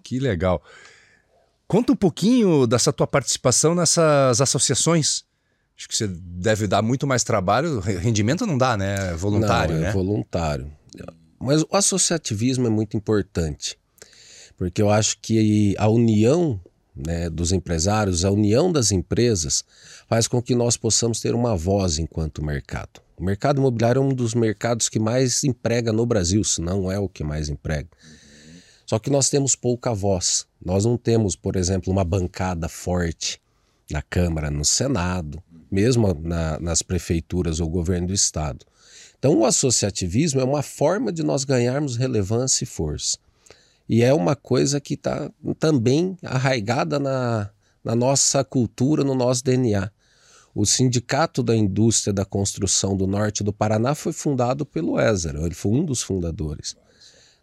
Que 0.03 0.19
legal. 0.19 0.61
Conta 1.67 1.93
um 1.93 1.95
pouquinho 1.95 2.67
dessa 2.67 2.93
tua 2.93 3.07
participação 3.07 3.73
nessas 3.73 4.41
associações 4.41 5.25
Acho 5.75 5.89
que 5.89 5.95
você 5.95 6.07
deve 6.07 6.67
dar 6.67 6.81
muito 6.81 7.07
mais 7.07 7.23
trabalho. 7.23 7.79
Rendimento 7.79 8.45
não 8.45 8.57
dá, 8.57 8.77
né? 8.77 9.11
É 9.11 9.13
voluntário, 9.15 9.75
não, 9.75 9.81
é 9.81 9.85
né? 9.85 9.91
voluntário. 9.91 10.71
Mas 11.39 11.63
o 11.63 11.75
associativismo 11.75 12.67
é 12.67 12.69
muito 12.69 12.95
importante, 12.95 13.77
porque 14.55 14.81
eu 14.81 14.89
acho 14.89 15.17
que 15.19 15.75
a 15.77 15.89
união 15.89 16.61
né, 16.95 17.29
dos 17.29 17.51
empresários, 17.51 18.23
a 18.23 18.31
união 18.31 18.71
das 18.71 18.91
empresas, 18.91 19.63
faz 20.07 20.27
com 20.27 20.41
que 20.41 20.55
nós 20.55 20.77
possamos 20.77 21.19
ter 21.19 21.33
uma 21.33 21.55
voz 21.55 21.99
enquanto 21.99 22.43
mercado. 22.43 23.01
O 23.17 23.23
mercado 23.23 23.59
imobiliário 23.59 24.01
é 24.01 24.05
um 24.05 24.13
dos 24.13 24.33
mercados 24.33 24.89
que 24.89 24.99
mais 24.99 25.43
emprega 25.43 25.91
no 25.91 26.05
Brasil, 26.05 26.43
se 26.43 26.61
não 26.61 26.91
é 26.91 26.99
o 26.99 27.09
que 27.09 27.23
mais 27.23 27.49
emprega. 27.49 27.89
Só 28.85 28.99
que 28.99 29.09
nós 29.09 29.29
temos 29.29 29.55
pouca 29.55 29.93
voz. 29.93 30.45
Nós 30.63 30.85
não 30.85 30.97
temos, 30.97 31.35
por 31.35 31.55
exemplo, 31.55 31.91
uma 31.91 32.03
bancada 32.03 32.67
forte 32.67 33.41
na 33.89 34.01
Câmara, 34.01 34.51
no 34.51 34.65
Senado 34.65 35.41
mesmo 35.73 36.13
na, 36.21 36.59
nas 36.59 36.83
prefeituras 36.83 37.59
ou 37.59 37.67
governo 37.67 38.07
do 38.07 38.13
estado. 38.13 38.63
Então, 39.17 39.35
o 39.35 39.45
associativismo 39.45 40.39
é 40.39 40.43
uma 40.43 40.61
forma 40.61 41.11
de 41.11 41.23
nós 41.23 41.43
ganharmos 41.43 41.97
relevância 41.97 42.63
e 42.63 42.67
força. 42.67 43.17
E 43.87 44.01
é 44.01 44.13
uma 44.13 44.35
coisa 44.35 44.79
que 44.79 44.93
está 44.93 45.29
também 45.59 46.17
arraigada 46.23 46.99
na, 46.99 47.49
na 47.83 47.95
nossa 47.95 48.43
cultura, 48.43 49.03
no 49.03 49.13
nosso 49.13 49.43
DNA. 49.43 49.91
O 50.55 50.65
Sindicato 50.65 51.41
da 51.41 51.55
Indústria 51.55 52.13
da 52.13 52.23
Construção 52.23 52.95
do 52.95 53.07
Norte 53.07 53.43
do 53.43 53.51
Paraná 53.51 53.95
foi 53.95 54.13
fundado 54.13 54.65
pelo 54.65 54.99
Ézaro, 54.99 55.45
ele 55.45 55.55
foi 55.55 55.71
um 55.71 55.83
dos 55.83 56.03
fundadores. 56.03 56.75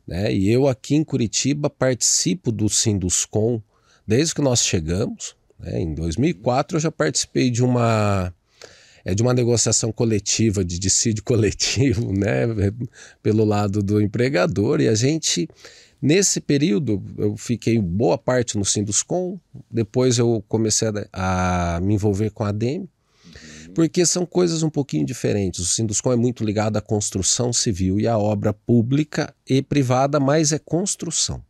Né? 0.07 0.33
E 0.33 0.49
eu 0.49 0.67
aqui 0.67 0.95
em 0.95 1.05
Curitiba 1.05 1.69
participo 1.69 2.51
do 2.51 2.69
Sinduscom 2.69 3.61
desde 4.07 4.35
que 4.35 4.41
nós 4.41 4.65
chegamos. 4.65 5.37
Né? 5.59 5.81
Em 5.83 5.95
2004 5.95 6.77
eu 6.77 6.81
já 6.81 6.91
participei 6.91 7.51
de 7.51 7.63
uma 7.63 8.33
é 9.05 9.15
de 9.15 9.23
uma 9.23 9.33
negociação 9.33 9.91
coletiva, 9.91 10.65
de 10.65 10.79
dissídio 10.79 11.23
coletivo, 11.25 12.13
né, 12.13 12.47
pelo 13.23 13.45
lado 13.45 13.83
do 13.83 14.01
empregador, 14.01 14.81
e 14.81 14.89
a 14.89 14.95
gente, 14.95 15.49
nesse 16.01 16.41
período, 16.41 17.03
eu 17.19 17.37
fiquei 17.37 17.79
boa 17.79 18.17
parte 18.17 18.57
no 18.59 18.65
Sinduscom, 18.65 19.39
depois 19.71 20.19
eu 20.19 20.45
comecei 20.49 20.89
a, 21.13 21.77
a 21.77 21.81
me 21.81 21.95
envolver 21.95 22.31
com 22.31 22.45
a 22.45 22.49
ADEME, 22.49 22.89
porque 23.75 24.05
são 24.05 24.27
coisas 24.27 24.63
um 24.63 24.71
pouquinho 24.71 25.07
diferentes. 25.07 25.61
O 25.61 25.67
Sinduscom 25.67 26.13
é 26.13 26.17
muito 26.17 26.45
ligado 26.45 26.77
à 26.77 26.81
construção 26.81 27.53
civil 27.53 28.01
e 28.01 28.07
à 28.07 28.19
obra 28.19 28.53
pública 28.53 29.35
e 29.49 29.63
privada, 29.63 30.19
mas 30.19 30.53
é 30.53 30.59
construção. 30.59 31.43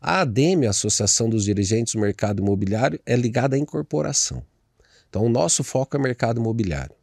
A 0.00 0.20
ADEME, 0.20 0.66
a 0.66 0.70
Associação 0.70 1.28
dos 1.28 1.44
Dirigentes 1.44 1.94
do 1.94 2.00
Mercado 2.00 2.40
Imobiliário, 2.40 3.00
é 3.04 3.16
ligada 3.16 3.56
à 3.56 3.58
incorporação. 3.58 4.42
Então, 5.08 5.24
o 5.24 5.28
nosso 5.28 5.64
foco 5.64 5.96
é 5.96 6.00
mercado 6.00 6.40
imobiliário. 6.40 6.94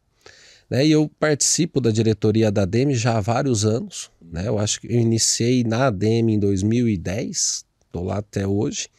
Né? 0.69 0.85
E 0.87 0.91
eu 0.91 1.09
participo 1.19 1.79
da 1.79 1.91
diretoria 1.91 2.51
da 2.51 2.63
ADEME 2.63 2.95
já 2.95 3.17
há 3.17 3.21
vários 3.21 3.65
anos. 3.65 4.11
Né? 4.21 4.47
Eu 4.47 4.57
acho 4.57 4.81
que 4.81 4.87
eu 4.87 4.99
iniciei 4.99 5.63
na 5.63 5.87
ADEME 5.87 6.33
em 6.33 6.39
2010, 6.39 7.65
estou 7.85 8.03
lá 8.03 8.17
até 8.17 8.47
hoje. 8.47 8.89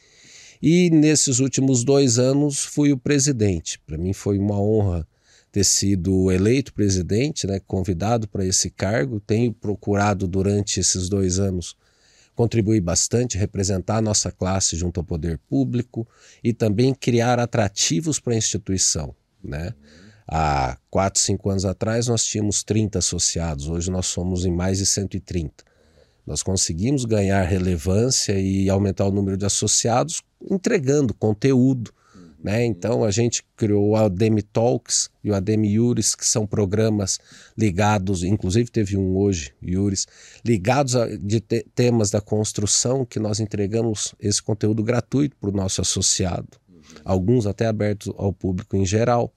E 0.61 0.89
nesses 0.89 1.39
últimos 1.39 1.83
dois 1.83 2.17
anos 2.17 2.65
fui 2.65 2.91
o 2.91 2.97
presidente. 2.97 3.79
Para 3.85 3.97
mim 3.97 4.13
foi 4.13 4.39
uma 4.39 4.59
honra 4.59 5.07
ter 5.51 5.63
sido 5.63 6.31
eleito 6.31 6.73
presidente, 6.73 7.47
né, 7.47 7.59
convidado 7.59 8.27
para 8.27 8.45
esse 8.45 8.69
cargo. 8.69 9.19
Tenho 9.19 9.53
procurado 9.53 10.27
durante 10.27 10.79
esses 10.79 11.09
dois 11.09 11.39
anos 11.39 11.75
contribuir 12.35 12.81
bastante, 12.81 13.37
representar 13.37 13.97
a 13.97 14.01
nossa 14.01 14.31
classe 14.31 14.75
junto 14.75 14.99
ao 14.99 15.03
poder 15.03 15.39
público 15.49 16.07
e 16.43 16.53
também 16.53 16.93
criar 16.93 17.39
atrativos 17.39 18.19
para 18.19 18.33
a 18.33 18.37
instituição. 18.37 19.15
Né? 19.43 19.73
Há 20.27 20.77
quatro, 20.89 21.21
cinco 21.21 21.49
anos 21.49 21.63
atrás 21.63 22.07
nós 22.07 22.25
tínhamos 22.25 22.63
30 22.63 22.99
associados, 22.99 23.69
hoje 23.69 23.89
nós 23.89 24.07
somos 24.07 24.45
em 24.45 24.51
mais 24.51 24.77
de 24.77 24.85
130. 24.85 25.63
Nós 26.25 26.43
conseguimos 26.43 27.05
ganhar 27.05 27.41
relevância 27.43 28.37
e 28.37 28.69
aumentar 28.69 29.05
o 29.05 29.11
número 29.11 29.37
de 29.37 29.45
associados 29.45 30.21
entregando 30.51 31.13
conteúdo, 31.13 31.93
né? 32.43 32.65
Então 32.65 33.03
a 33.03 33.11
gente 33.11 33.43
criou 33.55 33.89
o 33.89 33.95
Ademi 33.95 34.41
Talks 34.41 35.09
e 35.23 35.31
o 35.31 35.35
Ademi 35.35 35.69
Yuris, 35.69 36.15
que 36.15 36.25
são 36.25 36.45
programas 36.45 37.19
ligados, 37.57 38.23
inclusive 38.23 38.69
teve 38.69 38.97
um 38.97 39.15
hoje, 39.15 39.53
Yuris, 39.63 40.05
ligados 40.45 40.95
a 40.95 41.07
de 41.17 41.39
te 41.39 41.65
temas 41.73 42.11
da 42.11 42.21
construção, 42.21 43.05
que 43.05 43.19
nós 43.19 43.39
entregamos 43.39 44.13
esse 44.19 44.41
conteúdo 44.41 44.83
gratuito 44.83 45.35
para 45.37 45.49
o 45.49 45.53
nosso 45.53 45.81
associado, 45.81 46.59
uhum. 46.69 46.81
alguns 47.05 47.47
até 47.47 47.65
abertos 47.65 48.13
ao 48.17 48.33
público 48.33 48.75
em 48.75 48.85
geral. 48.85 49.33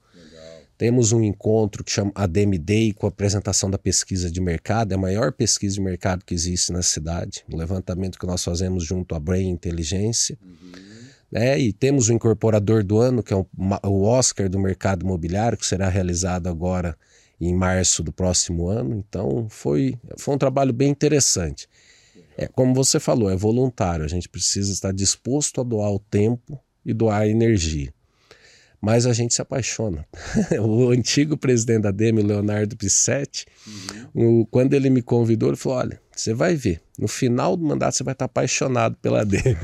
Temos 0.81 1.13
um 1.13 1.23
encontro 1.23 1.85
que 1.85 1.93
chama 1.93 2.11
Ademi 2.15 2.57
Day 2.57 2.95
com 2.95 3.05
a 3.05 3.11
apresentação 3.11 3.71
da 3.71 3.77
pesquisa 3.77 4.31
de 4.31 4.41
mercado, 4.41 4.93
é 4.93 4.95
a 4.95 4.99
maior 4.99 5.31
pesquisa 5.31 5.75
de 5.75 5.81
mercado 5.83 6.25
que 6.25 6.33
existe 6.33 6.73
na 6.73 6.81
cidade, 6.81 7.45
um 7.53 7.57
levantamento 7.59 8.19
que 8.19 8.27
nós 8.27 8.43
fazemos 8.43 8.83
junto 8.83 9.15
à 9.15 9.21
Brain 9.21 9.51
Inteligência. 9.51 10.39
Uhum 10.43 10.71
né? 11.31 11.59
E 11.61 11.71
temos 11.71 12.09
o 12.09 12.15
incorporador 12.15 12.83
do 12.83 12.99
ano, 12.99 13.23
que 13.23 13.35
é 13.35 13.37
o 13.37 14.03
Oscar 14.05 14.49
do 14.49 14.59
mercado 14.59 15.05
imobiliário, 15.05 15.59
que 15.59 15.67
será 15.67 15.87
realizado 15.87 16.47
agora 16.47 16.97
em 17.39 17.55
março 17.55 18.03
do 18.03 18.11
próximo 18.11 18.67
ano. 18.67 18.97
Então 18.97 19.49
foi, 19.51 19.99
foi 20.17 20.35
um 20.35 20.39
trabalho 20.39 20.73
bem 20.73 20.89
interessante. 20.89 21.69
É, 22.39 22.47
como 22.47 22.73
você 22.73 22.99
falou, 22.99 23.29
é 23.31 23.37
voluntário, 23.37 24.03
a 24.03 24.09
gente 24.09 24.31
precisa 24.31 24.73
estar 24.73 24.95
disposto 24.95 25.61
a 25.61 25.63
doar 25.63 25.93
o 25.93 25.99
tempo 25.99 26.59
e 26.87 26.95
doar 26.95 27.21
a 27.21 27.29
energia 27.29 27.93
mas 28.81 29.07
a 29.07 29.13
gente 29.13 29.35
se 29.35 29.43
apaixona. 29.43 30.07
o 30.61 30.91
antigo 30.91 31.37
presidente 31.37 31.83
da 31.83 31.91
DEME, 31.91 32.23
Leonardo 32.23 32.77
Pissetti, 32.77 33.47
uhum. 34.15 34.41
o, 34.41 34.47
quando 34.47 34.75
ele 34.75 34.89
me 34.89 35.03
convidou, 35.03 35.51
ele 35.51 35.57
falou: 35.57 35.79
olha, 35.79 36.01
você 36.15 36.33
vai 36.33 36.55
ver, 36.55 36.81
no 36.99 37.07
final 37.07 37.57
do 37.57 37.65
mandato 37.65 37.97
você 37.97 38.05
vai 38.05 38.13
estar 38.13 38.25
apaixonado 38.25 38.97
pela 39.03 39.25
DEME. 39.25 39.57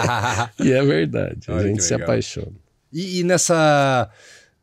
e 0.64 0.72
é 0.72 0.82
verdade, 0.84 1.40
a 1.48 1.54
Olha 1.54 1.68
gente 1.68 1.84
se 1.84 1.94
apaixona. 1.94 2.52
E, 2.92 3.20
e 3.20 3.24
nessa. 3.24 4.10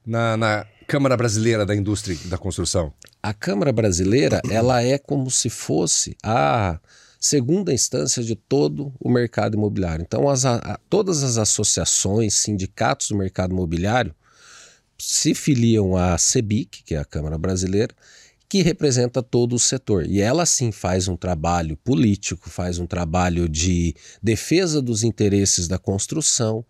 Na, 0.06 0.36
na, 0.38 0.66
Câmara 0.88 1.16
Brasileira 1.16 1.68
da 1.68 1.76
Indústria 1.76 2.18
da 2.26 2.38
Construção? 2.38 2.92
A 3.22 3.32
Câmara 3.32 3.72
Brasileira, 3.72 4.42
ela 4.50 4.82
é 4.82 4.98
como 4.98 5.30
se 5.30 5.48
fosse 5.48 6.18
a 6.24 6.80
segunda 7.20 7.74
instância 7.74 8.24
de 8.24 8.36
todo 8.36 8.94
o 9.00 9.10
mercado 9.10 9.58
imobiliário. 9.58 10.04
Então, 10.04 10.30
as, 10.30 10.46
a, 10.46 10.80
todas 10.90 11.22
as 11.22 11.38
associações, 11.38 12.36
sindicatos 12.36 13.10
do 13.10 13.18
mercado 13.18 13.52
imobiliário 13.52 14.16
se 14.98 15.34
filiam 15.34 15.96
à 15.96 16.18
CEBIC, 16.18 16.84
que 16.84 16.96
é 16.96 16.98
a 16.98 17.06
Câmara 17.06 17.38
Brasileira, 17.38 17.94
que 18.48 18.62
representa 18.62 19.22
todo 19.22 19.54
o 19.54 19.60
setor. 19.60 20.06
E 20.06 20.22
ela 20.22 20.46
sim 20.46 20.72
faz 20.72 21.08
um 21.08 21.16
trabalho 21.16 21.78
político, 21.78 22.50
faz 22.50 22.80
um 22.80 22.88
trabalho 22.88 23.48
de 23.48 23.94
defesa 24.24 24.82
dos 24.82 25.04
interesses 25.04 25.68
da 25.68 25.78
construção. 25.78 26.66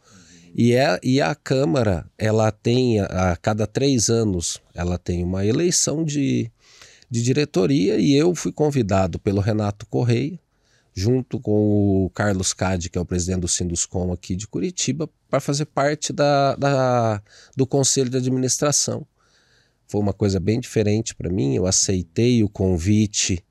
E, 0.53 0.73
é, 0.73 0.99
e 1.01 1.21
a 1.21 1.33
Câmara, 1.33 2.05
ela 2.17 2.51
tem, 2.51 2.99
a, 2.99 3.31
a 3.31 3.35
cada 3.37 3.65
três 3.65 4.09
anos, 4.09 4.59
ela 4.73 4.97
tem 4.97 5.23
uma 5.23 5.45
eleição 5.45 6.03
de 6.03 6.51
de 7.09 7.23
diretoria 7.23 7.97
e 7.97 8.13
eu 8.13 8.35
fui 8.35 8.51
convidado 8.51 9.17
pelo 9.19 9.41
Renato 9.41 9.85
Correia, 9.85 10.39
junto 10.93 11.39
com 11.39 12.05
o 12.05 12.09
Carlos 12.09 12.53
Cade, 12.53 12.89
que 12.89 12.97
é 12.97 13.01
o 13.01 13.05
presidente 13.05 13.41
do 13.41 13.47
Sinduscom 13.47 14.11
aqui 14.11 14.35
de 14.35 14.47
Curitiba, 14.47 15.09
para 15.29 15.39
fazer 15.39 15.65
parte 15.65 16.11
da, 16.11 16.55
da, 16.55 17.21
do 17.55 17.65
conselho 17.65 18.09
de 18.09 18.17
administração. 18.17 19.05
Foi 19.87 19.99
uma 19.99 20.13
coisa 20.13 20.39
bem 20.39 20.59
diferente 20.59 21.15
para 21.15 21.31
mim, 21.31 21.55
eu 21.55 21.65
aceitei 21.65 22.43
o 22.43 22.49
convite 22.49 23.43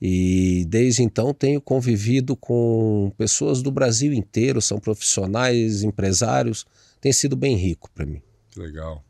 e 0.00 0.64
desde 0.68 1.02
então 1.02 1.34
tenho 1.34 1.60
convivido 1.60 2.34
com 2.34 3.12
pessoas 3.16 3.62
do 3.62 3.70
Brasil 3.70 4.12
inteiro, 4.12 4.60
são 4.60 4.78
profissionais, 4.78 5.82
empresários, 5.82 6.64
tem 7.00 7.12
sido 7.12 7.36
bem 7.36 7.56
rico 7.56 7.90
para 7.94 8.06
mim. 8.06 8.22
Legal. 8.56 9.04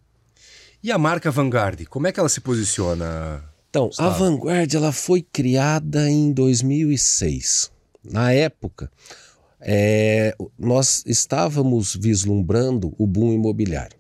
E 0.83 0.91
a 0.91 0.99
marca 0.99 1.31
Vanguard, 1.31 1.87
como 1.87 2.09
é 2.09 2.13
que 2.13 2.19
ela 2.19 2.29
se 2.29 2.41
posiciona 2.41 3.52
então, 3.73 3.89
a 3.97 4.11
Vanguard 4.11 4.75
ela 4.75 4.93
foi 4.93 5.23
criada 5.23 6.07
em 6.11 6.31
2006. 6.31 7.73
Na 8.05 8.31
época, 8.31 8.93
é, 9.59 10.37
nós 10.59 11.03
estávamos 11.07 11.97
vislumbrando 11.97 12.95
o 12.99 13.07
boom 13.07 13.33
imobiliário. 13.33 13.97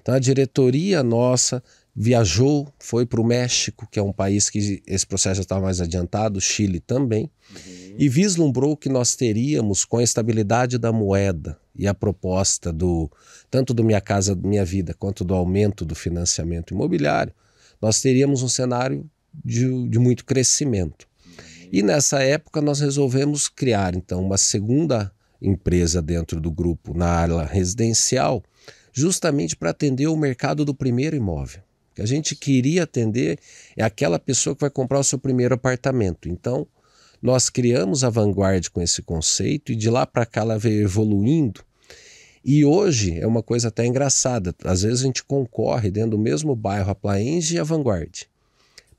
Então, 0.00 0.14
a 0.14 0.18
diretoria 0.18 1.02
nossa 1.02 1.62
viajou, 1.94 2.72
foi 2.78 3.04
para 3.04 3.20
o 3.20 3.24
México, 3.26 3.86
que 3.90 3.98
é 3.98 4.02
um 4.02 4.14
país 4.14 4.48
que 4.48 4.82
esse 4.86 5.06
processo 5.06 5.36
já 5.36 5.42
estava 5.42 5.60
mais 5.60 5.82
adiantado, 5.82 6.40
Chile 6.40 6.80
também, 6.80 7.30
uhum. 7.50 7.96
e 7.98 8.08
vislumbrou 8.08 8.78
que 8.78 8.88
nós 8.88 9.14
teríamos 9.14 9.84
com 9.84 9.98
a 9.98 10.02
estabilidade 10.02 10.78
da 10.78 10.90
moeda 10.90 11.58
e 11.76 11.86
a 11.86 11.92
proposta 11.92 12.72
do 12.72 13.10
tanto 13.50 13.74
do 13.74 13.84
Minha 13.84 14.00
Casa 14.00 14.34
Minha 14.34 14.64
Vida 14.64 14.94
quanto 14.94 15.22
do 15.22 15.34
aumento 15.34 15.84
do 15.84 15.94
financiamento 15.94 16.72
imobiliário, 16.72 17.34
nós 17.80 18.00
teríamos 18.00 18.42
um 18.42 18.48
cenário 18.48 19.08
de, 19.44 19.88
de 19.88 19.98
muito 19.98 20.24
crescimento. 20.24 21.08
E 21.72 21.82
nessa 21.82 22.22
época 22.22 22.60
nós 22.60 22.80
resolvemos 22.80 23.48
criar 23.48 23.94
então 23.94 24.24
uma 24.24 24.36
segunda 24.36 25.12
empresa 25.40 26.02
dentro 26.02 26.40
do 26.40 26.50
grupo 26.50 26.92
na 26.92 27.06
área 27.06 27.44
residencial, 27.44 28.42
justamente 28.92 29.56
para 29.56 29.70
atender 29.70 30.08
o 30.08 30.16
mercado 30.16 30.64
do 30.64 30.74
primeiro 30.74 31.16
imóvel. 31.16 31.62
O 31.92 31.94
que 31.94 32.02
a 32.02 32.06
gente 32.06 32.34
queria 32.34 32.82
atender 32.82 33.38
é 33.76 33.82
aquela 33.82 34.18
pessoa 34.18 34.54
que 34.54 34.60
vai 34.60 34.70
comprar 34.70 34.98
o 34.98 35.04
seu 35.04 35.18
primeiro 35.18 35.54
apartamento. 35.54 36.28
Então, 36.28 36.66
nós 37.22 37.48
criamos 37.48 38.02
a 38.02 38.10
Vanguard 38.10 38.68
com 38.70 38.80
esse 38.80 39.02
conceito 39.02 39.72
e 39.72 39.76
de 39.76 39.88
lá 39.88 40.06
para 40.06 40.26
cá 40.26 40.40
ela 40.40 40.58
veio 40.58 40.82
evoluindo 40.82 41.64
e 42.44 42.64
hoje 42.64 43.18
é 43.18 43.26
uma 43.26 43.42
coisa 43.42 43.68
até 43.68 43.84
engraçada. 43.84 44.54
Às 44.64 44.82
vezes 44.82 45.00
a 45.02 45.06
gente 45.06 45.22
concorre 45.22 45.90
dentro 45.90 46.12
do 46.12 46.18
mesmo 46.18 46.56
bairro, 46.56 46.90
a 46.90 46.94
Plaenge 46.94 47.56
e 47.56 47.58
a 47.58 47.64
Vanguard. 47.64 48.22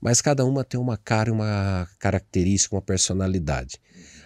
Mas 0.00 0.20
cada 0.20 0.44
uma 0.44 0.64
tem 0.64 0.78
uma 0.78 0.96
cara, 0.96 1.32
uma 1.32 1.88
característica, 1.98 2.74
uma 2.74 2.82
personalidade. 2.82 3.80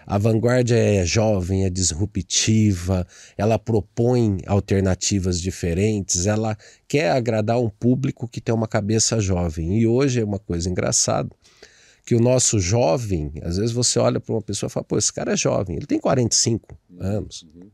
A 0.06 0.18
Vanguard 0.18 0.70
é 0.70 1.04
jovem, 1.04 1.64
é 1.64 1.70
disruptiva, 1.70 3.06
ela 3.36 3.58
propõe 3.58 4.38
alternativas 4.46 5.40
diferentes, 5.40 6.26
ela 6.26 6.56
quer 6.86 7.10
agradar 7.10 7.58
um 7.58 7.68
público 7.68 8.28
que 8.28 8.40
tem 8.40 8.54
uma 8.54 8.68
cabeça 8.68 9.18
jovem. 9.18 9.78
E 9.78 9.86
hoje 9.86 10.20
é 10.20 10.24
uma 10.24 10.38
coisa 10.38 10.70
engraçada 10.70 11.28
que 12.04 12.14
o 12.14 12.20
nosso 12.20 12.60
jovem, 12.60 13.32
às 13.42 13.56
vezes 13.56 13.72
você 13.72 13.98
olha 13.98 14.20
para 14.20 14.32
uma 14.32 14.42
pessoa 14.42 14.68
e 14.68 14.72
fala, 14.72 14.84
pô, 14.84 14.96
esse 14.96 15.12
cara 15.12 15.32
é 15.32 15.36
jovem, 15.36 15.76
ele 15.76 15.86
tem 15.86 15.98
45 15.98 16.78
anos. 17.00 17.42
Uhum 17.54 17.68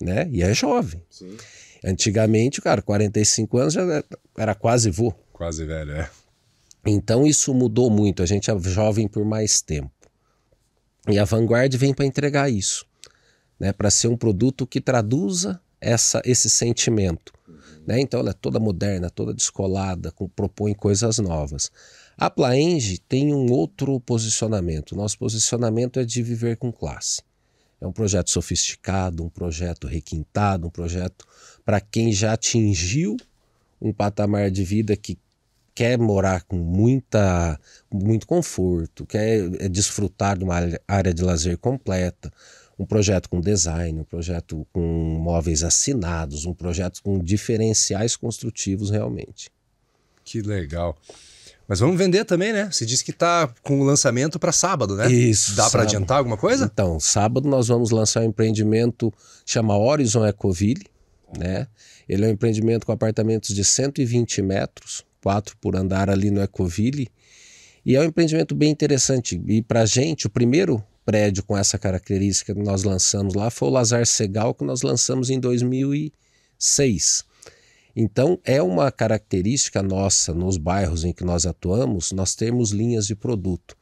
né? 0.00 0.28
E 0.30 0.42
é 0.42 0.54
jovem. 0.54 1.02
Sim. 1.10 1.36
Antigamente, 1.84 2.60
cara, 2.60 2.82
45 2.82 3.58
anos 3.58 3.74
já 3.74 4.04
era 4.36 4.54
quase 4.54 4.90
vô. 4.90 5.12
Quase 5.32 5.64
velho, 5.64 5.92
é. 5.92 6.10
Então 6.84 7.26
isso 7.26 7.54
mudou 7.54 7.90
muito. 7.90 8.22
A 8.22 8.26
gente 8.26 8.50
é 8.50 8.58
jovem 8.60 9.06
por 9.06 9.24
mais 9.24 9.60
tempo. 9.60 9.90
E 11.08 11.18
a 11.18 11.24
Vanguard 11.24 11.74
vem 11.76 11.94
para 11.94 12.04
entregar 12.04 12.50
isso, 12.50 12.84
né? 13.58 13.72
Para 13.72 13.90
ser 13.90 14.08
um 14.08 14.16
produto 14.16 14.66
que 14.66 14.80
traduza 14.80 15.60
essa, 15.80 16.20
esse 16.24 16.50
sentimento. 16.50 17.32
Uhum. 17.46 17.56
Né? 17.86 18.00
Então 18.00 18.20
ela 18.20 18.30
é 18.30 18.34
toda 18.34 18.60
moderna, 18.60 19.08
toda 19.08 19.32
descolada, 19.32 20.10
com, 20.10 20.28
propõe 20.28 20.74
coisas 20.74 21.18
novas. 21.18 21.70
A 22.16 22.28
Plaenge 22.28 22.98
tem 22.98 23.32
um 23.32 23.50
outro 23.52 23.98
posicionamento. 24.00 24.96
Nosso 24.96 25.18
posicionamento 25.18 26.00
é 26.00 26.04
de 26.04 26.22
viver 26.22 26.56
com 26.56 26.72
classe. 26.72 27.22
É 27.80 27.86
um 27.86 27.92
projeto 27.92 28.30
sofisticado, 28.30 29.24
um 29.24 29.28
projeto 29.28 29.86
requintado, 29.86 30.66
um 30.66 30.70
projeto 30.70 31.26
para 31.64 31.80
quem 31.80 32.12
já 32.12 32.32
atingiu 32.32 33.16
um 33.80 33.92
patamar 33.92 34.50
de 34.50 34.64
vida 34.64 34.96
que 34.96 35.18
quer 35.74 35.96
morar 35.96 36.42
com 36.42 36.56
muita, 36.56 37.56
muito 37.88 38.26
conforto, 38.26 39.06
quer 39.06 39.48
é, 39.60 39.68
desfrutar 39.68 40.36
de 40.36 40.42
uma 40.42 40.56
área 40.88 41.14
de 41.14 41.22
lazer 41.22 41.56
completa, 41.56 42.32
um 42.76 42.84
projeto 42.84 43.28
com 43.28 43.40
design, 43.40 44.00
um 44.00 44.04
projeto 44.04 44.66
com 44.72 44.80
móveis 44.80 45.62
assinados, 45.62 46.46
um 46.46 46.54
projeto 46.54 47.00
com 47.00 47.18
diferenciais 47.20 48.16
construtivos 48.16 48.90
realmente. 48.90 49.50
Que 50.24 50.42
legal. 50.42 50.96
Mas 51.68 51.80
vamos 51.80 51.98
vender 51.98 52.24
também, 52.24 52.50
né? 52.50 52.70
Você 52.72 52.86
disse 52.86 53.04
que 53.04 53.10
está 53.10 53.52
com 53.62 53.78
o 53.78 53.84
lançamento 53.84 54.38
para 54.38 54.52
sábado, 54.52 54.96
né? 54.96 55.12
Isso. 55.12 55.54
Dá 55.54 55.68
para 55.68 55.82
adiantar 55.82 56.16
alguma 56.16 56.38
coisa? 56.38 56.64
Então, 56.64 56.98
sábado 56.98 57.46
nós 57.46 57.68
vamos 57.68 57.90
lançar 57.90 58.22
um 58.22 58.24
empreendimento 58.24 59.12
chama 59.44 59.76
Horizon 59.76 60.26
Ecoville, 60.26 60.86
né? 61.38 61.66
Ele 62.08 62.24
é 62.24 62.28
um 62.28 62.30
empreendimento 62.30 62.86
com 62.86 62.92
apartamentos 62.92 63.54
de 63.54 63.62
120 63.62 64.40
metros, 64.40 65.04
quatro 65.22 65.58
por 65.60 65.76
andar 65.76 66.08
ali 66.08 66.30
no 66.30 66.40
Ecoville. 66.40 67.08
E 67.84 67.96
é 67.96 68.00
um 68.00 68.04
empreendimento 68.04 68.54
bem 68.54 68.70
interessante. 68.70 69.38
E 69.46 69.60
para 69.60 69.82
a 69.82 69.86
gente, 69.86 70.26
o 70.26 70.30
primeiro 70.30 70.82
prédio 71.04 71.42
com 71.42 71.56
essa 71.56 71.78
característica 71.78 72.54
que 72.54 72.62
nós 72.62 72.82
lançamos 72.82 73.34
lá 73.34 73.50
foi 73.50 73.68
o 73.68 73.72
Lazar 73.72 74.06
Segal, 74.06 74.54
que 74.54 74.64
nós 74.64 74.80
lançamos 74.80 75.28
em 75.28 75.38
2006. 75.38 77.24
Então, 78.00 78.38
é 78.44 78.62
uma 78.62 78.92
característica 78.92 79.82
nossa 79.82 80.32
nos 80.32 80.56
bairros 80.56 81.02
em 81.02 81.12
que 81.12 81.24
nós 81.24 81.44
atuamos, 81.44 82.12
nós 82.12 82.36
temos 82.36 82.70
linhas 82.70 83.08
de 83.08 83.16
produto 83.16 83.76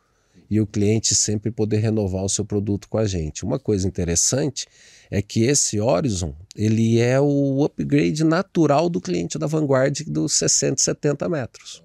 e 0.48 0.59
o 0.59 0.66
cliente 0.66 1.14
sempre 1.14 1.50
poder 1.50 1.81
renovar 1.81 2.24
o 2.24 2.29
seu 2.31 2.42
produto 2.42 2.88
com 2.88 2.96
a 2.96 3.07
gente. 3.07 3.44
Uma 3.44 3.59
coisa 3.59 3.87
interessante 3.87 4.66
é 5.11 5.20
que 5.20 5.42
esse 5.42 5.79
Horizon, 5.79 6.35
ele 6.57 6.98
é 6.98 7.20
o 7.20 7.62
upgrade 7.62 8.24
natural 8.24 8.88
do 8.88 9.02
cliente 9.02 9.38
da 9.38 9.46
Vanguard 9.46 10.02
dos 10.07 10.33
60, 10.33 10.83
70 10.83 11.29
metros. 11.29 11.85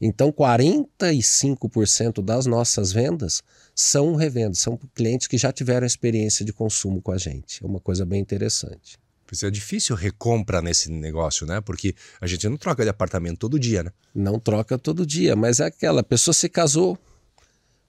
Então, 0.00 0.32
45% 0.32 2.20
das 2.20 2.46
nossas 2.46 2.90
vendas 2.90 3.44
são 3.72 4.16
revendas, 4.16 4.58
são 4.58 4.76
clientes 4.92 5.28
que 5.28 5.38
já 5.38 5.52
tiveram 5.52 5.86
experiência 5.86 6.44
de 6.44 6.52
consumo 6.52 7.00
com 7.00 7.12
a 7.12 7.16
gente. 7.16 7.62
É 7.62 7.66
uma 7.68 7.78
coisa 7.78 8.04
bem 8.04 8.20
interessante. 8.20 9.03
É 9.42 9.50
difícil 9.50 9.96
recompra 9.96 10.62
nesse 10.62 10.90
negócio, 10.90 11.46
né? 11.46 11.60
Porque 11.60 11.94
a 12.20 12.26
gente 12.26 12.48
não 12.48 12.56
troca 12.56 12.84
de 12.84 12.90
apartamento 12.90 13.38
todo 13.38 13.58
dia, 13.58 13.82
né? 13.82 13.90
Não 14.14 14.38
troca 14.38 14.78
todo 14.78 15.06
dia, 15.06 15.34
mas 15.34 15.60
é 15.60 15.64
aquela 15.64 16.02
pessoa 16.02 16.32
se 16.32 16.48
casou, 16.48 16.98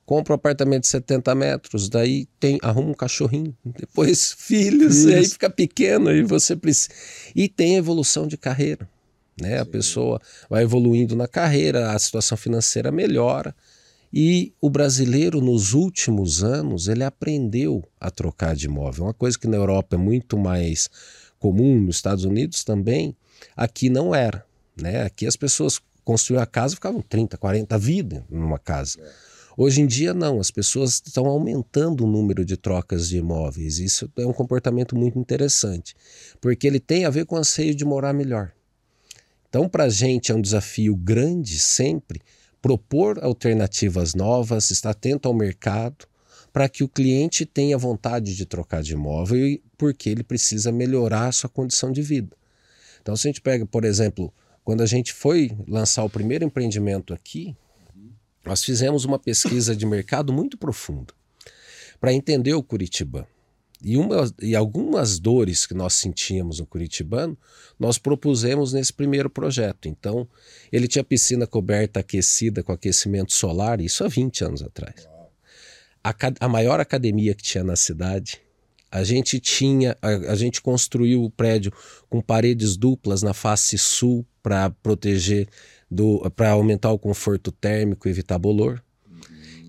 compra 0.06 0.34
um 0.34 0.36
apartamento 0.36 0.84
de 0.84 0.88
70 0.88 1.36
metros, 1.36 1.90
daí 1.90 2.28
tem 2.40 2.58
arruma 2.62 2.90
um 2.90 2.94
cachorrinho, 2.94 3.56
depois 3.64 4.34
filhos, 4.38 5.04
e 5.04 5.14
aí 5.14 5.28
fica 5.28 5.50
pequeno 5.50 6.12
e 6.12 6.24
você 6.24 6.56
precisa. 6.56 6.90
E 7.36 7.50
tem 7.50 7.76
evolução 7.76 8.28
de 8.28 8.38
carreira, 8.38 8.90
né? 9.40 9.56
Sim. 9.56 9.62
A 9.62 9.66
pessoa 9.66 10.22
vai 10.50 10.64
evoluindo 10.64 11.16
na 11.16 11.28
carreira, 11.28 11.92
a 11.92 12.00
situação 12.00 12.38
financeira 12.38 12.92
melhora. 12.92 13.56
E 14.18 14.54
o 14.62 14.70
brasileiro, 14.70 15.42
nos 15.42 15.74
últimos 15.74 16.42
anos, 16.42 16.88
ele 16.88 17.04
aprendeu 17.04 17.84
a 18.00 18.10
trocar 18.10 18.56
de 18.56 18.66
imóvel. 18.66 19.04
Uma 19.04 19.14
coisa 19.14 19.38
que 19.38 19.46
na 19.46 19.58
Europa 19.58 19.98
é 19.98 20.00
muito 20.00 20.38
mais 20.38 20.90
comum 21.46 21.80
nos 21.80 21.98
Estados 21.98 22.26
Unidos 22.26 22.64
também, 22.64 23.16
aqui 23.56 23.88
não 23.88 24.16
era. 24.16 24.44
Né? 24.76 25.04
Aqui 25.04 25.28
as 25.28 25.36
pessoas 25.36 25.80
construíam 26.04 26.42
a 26.42 26.46
casa 26.48 26.74
ficavam 26.74 27.04
30, 27.04 27.38
40 27.38 27.78
vidas 27.78 28.24
numa 28.32 28.58
casa. 28.58 28.98
Hoje 29.56 29.80
em 29.82 29.86
dia, 29.86 30.12
não, 30.12 30.40
as 30.40 30.50
pessoas 30.50 31.02
estão 31.06 31.28
aumentando 31.28 32.04
o 32.04 32.08
número 32.08 32.44
de 32.44 32.58
trocas 32.58 33.08
de 33.08 33.18
imóveis. 33.18 33.78
Isso 33.78 34.12
é 34.18 34.26
um 34.26 34.34
comportamento 34.34 34.96
muito 34.96 35.20
interessante, 35.20 35.96
porque 36.42 36.66
ele 36.66 36.80
tem 36.80 37.06
a 37.06 37.12
ver 37.12 37.28
com 37.28 37.36
o 37.36 37.38
anseio 37.38 37.76
de 37.76 37.86
morar 37.86 38.12
melhor. 38.12 38.52
Então, 39.48 39.70
para 39.70 39.84
a 39.84 39.90
gente 39.90 40.32
é 40.32 40.36
um 40.36 40.42
desafio 40.42 40.96
grande 40.96 41.60
sempre 41.60 42.22
propor 42.60 43.24
alternativas 43.24 44.16
novas, 44.16 44.72
estar 44.72 44.90
atento 44.90 45.28
ao 45.28 45.34
mercado, 45.34 46.08
para 46.56 46.70
que 46.70 46.86
o 46.86 46.88
cliente 46.88 47.46
tenha 47.46 47.78
vontade 47.78 48.34
de 48.34 48.46
trocar 48.46 48.82
de 48.82 48.94
imóvel 48.94 49.60
porque 49.78 50.10
ele 50.10 50.24
precisa 50.24 50.72
melhorar 50.72 51.28
a 51.28 51.32
sua 51.34 51.50
condição 51.50 51.92
de 51.92 52.02
vida. 52.02 52.34
Então, 53.02 53.14
se 53.18 53.28
a 53.28 53.30
gente 53.30 53.42
pega, 53.42 53.66
por 53.66 53.84
exemplo, 53.84 54.34
quando 54.64 54.80
a 54.80 54.86
gente 54.86 55.12
foi 55.12 55.52
lançar 55.68 56.06
o 56.06 56.10
primeiro 56.10 56.46
empreendimento 56.46 57.14
aqui, 57.14 57.54
nós 58.46 58.64
fizemos 58.64 59.04
uma 59.04 59.20
pesquisa 59.20 59.76
de 59.76 59.86
mercado 59.86 60.32
muito 60.32 60.58
profunda 60.58 61.14
para 62.00 62.14
entender 62.14 62.54
o 62.54 62.64
Curitibano. 62.64 63.28
E, 63.84 63.98
uma, 63.98 64.34
e 64.42 64.56
algumas 64.56 65.20
dores 65.20 65.66
que 65.66 65.74
nós 65.74 65.94
sentíamos 65.96 66.62
no 66.62 66.66
Curitibano, 66.66 67.38
nós 67.78 67.98
propusemos 67.98 68.72
nesse 68.72 68.94
primeiro 68.94 69.30
projeto. 69.30 69.90
Então, 69.90 70.26
ele 70.72 70.88
tinha 70.88 71.04
piscina 71.04 71.46
coberta 71.46 72.00
aquecida 72.00 72.64
com 72.64 72.72
aquecimento 72.72 73.34
solar, 73.34 73.82
isso 73.82 74.06
há 74.06 74.08
20 74.08 74.46
anos 74.46 74.64
atrás 74.64 75.15
a, 76.06 76.14
a 76.40 76.48
maior 76.48 76.80
academia 76.80 77.34
que 77.34 77.42
tinha 77.42 77.64
na 77.64 77.76
cidade. 77.76 78.40
A 78.92 79.04
gente 79.04 79.40
tinha, 79.40 79.98
a, 80.02 80.08
a 80.32 80.36
gente 80.36 80.62
construiu 80.62 81.24
o 81.24 81.32
prédio 81.32 81.72
com 82.08 82.22
paredes 82.22 82.78
duplas 82.78 83.24
na 83.24 83.34
face 83.34 83.78
sul 83.78 84.26
para 84.44 84.70
proteger 84.70 85.48
do, 85.90 86.30
para 86.36 86.52
aumentar 86.52 86.92
o 86.92 87.00
conforto 87.00 87.52
térmico 87.52 88.08
e 88.08 88.12
evitar 88.12 88.38
bolor. 88.38 88.84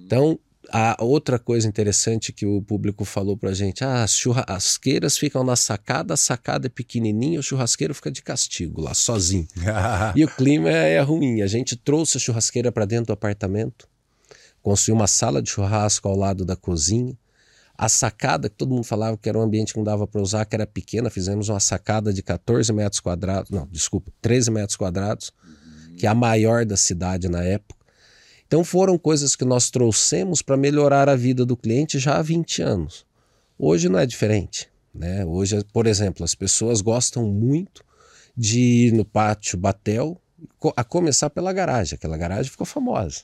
Então, 0.05 0.39
a 0.71 1.03
outra 1.03 1.39
coisa 1.39 1.67
interessante 1.67 2.33
que 2.33 2.45
o 2.45 2.61
público 2.61 3.05
falou 3.05 3.37
para 3.37 3.51
a 3.51 3.55
gente, 3.55 3.83
ah, 3.83 4.03
as 4.03 4.17
churrasqueiras 4.17 5.17
ficam 5.17 5.43
na 5.43 5.57
sacada, 5.57 6.15
a 6.15 6.17
sacada 6.17 6.67
é 6.67 6.69
pequenininha, 6.69 7.41
o 7.41 7.43
churrasqueiro 7.43 7.95
fica 7.95 8.11
de 8.11 8.23
castigo 8.23 8.81
lá, 8.81 8.93
sozinho. 8.93 9.47
e 10.15 10.25
o 10.25 10.29
clima 10.29 10.69
é, 10.69 10.95
é 10.95 11.01
ruim. 11.01 11.41
A 11.41 11.47
gente 11.47 11.77
trouxe 11.77 12.19
a 12.19 12.21
churrasqueira 12.21 12.71
para 12.71 12.85
dentro 12.85 13.07
do 13.07 13.13
apartamento, 13.13 13.89
Construí 14.67 14.93
uma 14.93 15.07
sala 15.07 15.41
de 15.41 15.49
churrasco 15.49 16.09
ao 16.09 16.17
lado 16.17 16.45
da 16.45 16.57
cozinha. 16.57 17.17
A 17.79 17.89
sacada, 17.89 18.49
que 18.49 18.57
todo 18.57 18.75
mundo 18.75 18.83
falava 18.83 19.17
que 19.17 19.29
era 19.29 19.39
um 19.39 19.43
ambiente 19.43 19.73
que 19.73 19.79
não 19.79 19.85
dava 19.85 20.09
para 20.09 20.21
usar, 20.21 20.45
que 20.45 20.57
era 20.57 20.67
pequena, 20.67 21.09
fizemos 21.09 21.49
uma 21.49 21.61
sacada 21.61 22.13
de 22.13 22.21
14 22.21 22.73
metros 22.73 22.99
quadrados, 22.99 23.49
não, 23.49 23.69
desculpa, 23.71 24.11
13 24.21 24.51
metros 24.51 24.77
quadrados, 24.77 25.33
que 25.97 26.05
é 26.05 26.09
a 26.09 26.17
maior 26.17 26.67
da 26.67 26.77
cidade 26.77 27.29
na 27.29 27.45
época. 27.45 27.79
Então 28.45 28.65
foram 28.65 28.99
coisas 28.99 29.37
que 29.37 29.45
nós 29.45 29.71
trouxemos 29.71 30.43
para 30.43 30.57
melhorar 30.57 31.09
a 31.09 31.15
vida 31.15 31.47
do 31.47 31.57
cliente 31.57 32.01
já 32.01 32.19
há 32.19 32.23
20 32.23 32.61
anos. 32.63 33.07
Hoje 33.57 33.89
não 33.89 34.01
é 34.01 34.05
diferente. 34.05 34.69
Né? 34.93 35.25
Hoje, 35.25 35.63
por 35.73 35.87
exemplo, 35.87 36.25
as 36.25 36.35
pessoas 36.35 36.81
gostam 36.81 37.29
muito 37.29 37.85
de 38.37 38.59
ir 38.59 38.93
no 38.93 39.05
pátio 39.05 39.57
Batel, 39.57 40.21
a 40.75 40.83
começar 40.83 41.31
pela 41.31 41.53
garagem. 41.53 41.95
Aquela 41.95 42.17
garagem 42.17 42.51
ficou 42.51 42.67
famosa 42.67 43.21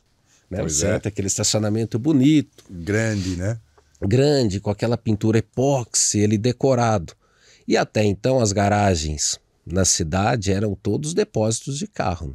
né? 0.52 1.00
É. 1.04 1.08
aquele 1.08 1.28
estacionamento 1.28 1.98
bonito. 1.98 2.64
Grande, 2.70 3.36
né? 3.36 3.58
Grande, 4.00 4.60
com 4.60 4.70
aquela 4.70 4.98
pintura 4.98 5.38
epóxi, 5.38 6.18
ele 6.18 6.36
decorado. 6.36 7.14
E 7.66 7.76
até 7.76 8.04
então 8.04 8.40
as 8.40 8.52
garagens 8.52 9.38
na 9.64 9.84
cidade 9.84 10.52
eram 10.52 10.74
todos 10.74 11.14
depósitos 11.14 11.78
de 11.78 11.86
carro. 11.86 12.28
Né? 12.28 12.34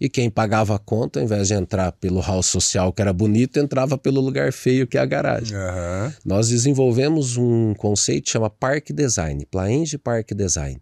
E 0.00 0.08
quem 0.08 0.28
pagava 0.28 0.74
a 0.74 0.78
conta, 0.78 1.20
ao 1.20 1.24
invés 1.24 1.48
de 1.48 1.54
entrar 1.54 1.92
pelo 1.92 2.20
hall 2.20 2.42
social 2.42 2.92
que 2.92 3.00
era 3.00 3.12
bonito, 3.12 3.58
entrava 3.58 3.96
pelo 3.96 4.20
lugar 4.20 4.52
feio 4.52 4.86
que 4.86 4.98
é 4.98 5.00
a 5.00 5.06
garagem. 5.06 5.56
Uhum. 5.56 6.12
Nós 6.24 6.48
desenvolvemos 6.48 7.36
um 7.36 7.72
conceito 7.74 8.24
que 8.24 8.30
chama 8.30 8.50
Park 8.50 8.90
Design, 8.90 9.46
Plaenge 9.46 9.96
Park 9.96 10.32
Design 10.32 10.80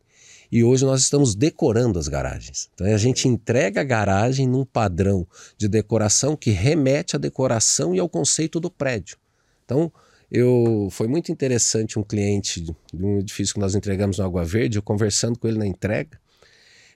e 0.55 0.63
hoje 0.63 0.85
nós 0.85 1.01
estamos 1.01 1.35
decorando 1.35 1.99
as 1.99 2.07
garagens. 2.07 2.71
Então 2.75 2.87
a 2.87 2.97
gente 2.97 3.27
entrega 3.27 3.81
a 3.81 3.85
garagem 3.85 4.47
num 4.47 4.65
padrão 4.65 5.27
de 5.59 5.67
decoração 5.67 6.37
que 6.37 6.53
remete 6.53 7.17
à 7.17 7.19
decoração 7.19 7.93
e 7.93 7.99
ao 7.99 8.09
conceito 8.09 8.61
do 8.61 8.71
prédio. 8.71 9.17
Então 9.65 9.93
eu 10.31 10.87
foi 10.93 11.09
muito 11.09 11.33
interessante 11.33 11.99
um 11.99 12.05
cliente 12.05 12.61
de 12.61 12.73
um 13.05 13.19
edifício 13.19 13.53
que 13.53 13.59
nós 13.59 13.75
entregamos 13.75 14.19
no 14.19 14.25
Água 14.25 14.45
Verde, 14.45 14.79
eu 14.79 14.83
conversando 14.83 15.37
com 15.37 15.49
ele 15.49 15.59
na 15.59 15.67
entrega. 15.67 16.21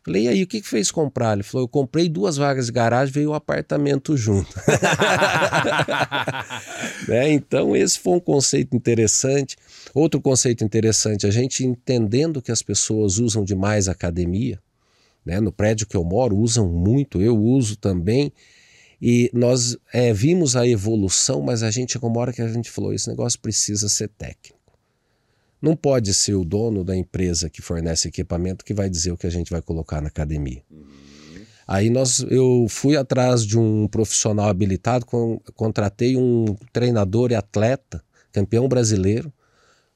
Falei, 0.05 0.25
e 0.25 0.29
aí, 0.29 0.43
o 0.43 0.47
que, 0.47 0.61
que 0.61 0.69
fez 0.69 0.91
comprar? 0.91 1.35
Ele 1.35 1.43
falou, 1.43 1.65
eu 1.65 1.69
comprei 1.69 2.09
duas 2.09 2.37
vagas 2.37 2.67
de 2.67 2.73
garagem, 2.73 3.13
veio 3.13 3.31
o 3.31 3.33
um 3.33 3.35
apartamento 3.35 4.17
junto. 4.17 4.49
né? 7.09 7.31
Então, 7.31 7.77
esse 7.77 7.99
foi 7.99 8.15
um 8.15 8.21
conceito 8.21 8.77
interessante. 8.77 9.57
Outro 9.95 10.21
conceito 10.21 10.65
interessante, 10.65 11.27
a 11.27 11.31
gente 11.31 11.65
entendendo 11.65 12.41
que 12.41 12.53
as 12.53 12.63
pessoas 12.63 13.19
usam 13.19 13.45
demais 13.45 13.89
academia, 13.89 14.61
né? 15.25 15.41
no 15.41 15.53
prédio 15.53 15.87
que 15.87 15.97
eu 15.97 16.05
moro, 16.05 16.37
usam 16.37 16.69
muito, 16.69 17.21
eu 17.21 17.37
uso 17.37 17.77
também, 17.77 18.33
e 19.01 19.31
nós 19.33 19.77
é, 19.93 20.13
vimos 20.13 20.57
a 20.57 20.67
evolução, 20.67 21.41
mas 21.41 21.63
a 21.63 21.71
gente 21.71 21.97
uma 21.99 22.21
hora 22.21 22.33
que 22.33 22.43
a 22.43 22.49
gente 22.49 22.71
falou: 22.71 22.93
esse 22.93 23.09
negócio 23.09 23.39
precisa 23.39 23.89
ser 23.89 24.09
técnico. 24.09 24.58
Não 25.61 25.75
pode 25.75 26.15
ser 26.15 26.35
o 26.35 26.45
dono 26.45 26.85
da 26.85 26.97
empresa 26.97 27.51
que 27.51 27.61
fornece 27.61 28.09
equipamento 28.09 28.65
que 28.65 28.75
vai 28.75 28.89
dizer 28.89 29.13
o 29.13 29.17
que 29.17 29.27
a 29.27 29.31
gente 29.31 29.51
vai 29.51 29.61
colocar 29.61 30.01
na 30.01 30.09
academia. 30.09 30.63
Uhum. 30.71 30.99
Aí 31.69 31.91
nós, 31.91 32.21
eu 32.31 32.67
fui 32.71 32.97
atrás 32.97 33.45
de 33.45 33.59
um 33.59 33.87
profissional 33.87 34.49
habilitado, 34.49 35.05
com, 35.05 35.39
contratei 35.55 36.17
um 36.17 36.57
treinador 36.73 37.31
e 37.31 37.35
atleta, 37.35 38.03
campeão 38.33 38.67
brasileiro 38.67 39.31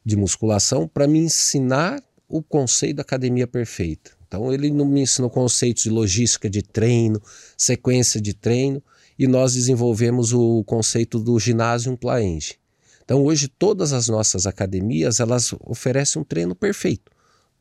de 0.05 0.15
musculação, 0.15 0.87
para 0.87 1.09
me 1.09 1.19
ensinar 1.19 2.03
o 2.29 2.43
conceito 2.43 2.97
da 2.97 3.03
academia 3.03 3.47
perfeita. 3.47 4.11
Então 4.29 4.53
ele 4.53 4.71
me 4.71 5.01
ensinou 5.01 5.31
conceitos 5.31 5.85
de 5.85 5.91
logística 5.91 6.51
de 6.51 6.61
treino, 6.61 7.21
sequência 7.57 8.21
de 8.21 8.35
treino, 8.35 8.83
e 9.19 9.27
nós 9.27 9.55
desenvolvemos 9.55 10.35
o 10.35 10.63
conceito 10.65 11.19
do 11.19 11.39
ginásio 11.39 11.97
Plaenge. 11.97 12.57
Então 13.05 13.25
hoje 13.25 13.49
todas 13.49 13.93
as 13.93 14.09
nossas 14.09 14.47
academias 14.47 15.21
elas 15.21 15.55
oferecem 15.61 16.21
um 16.21 16.25
treino 16.25 16.55
perfeito. 16.55 17.11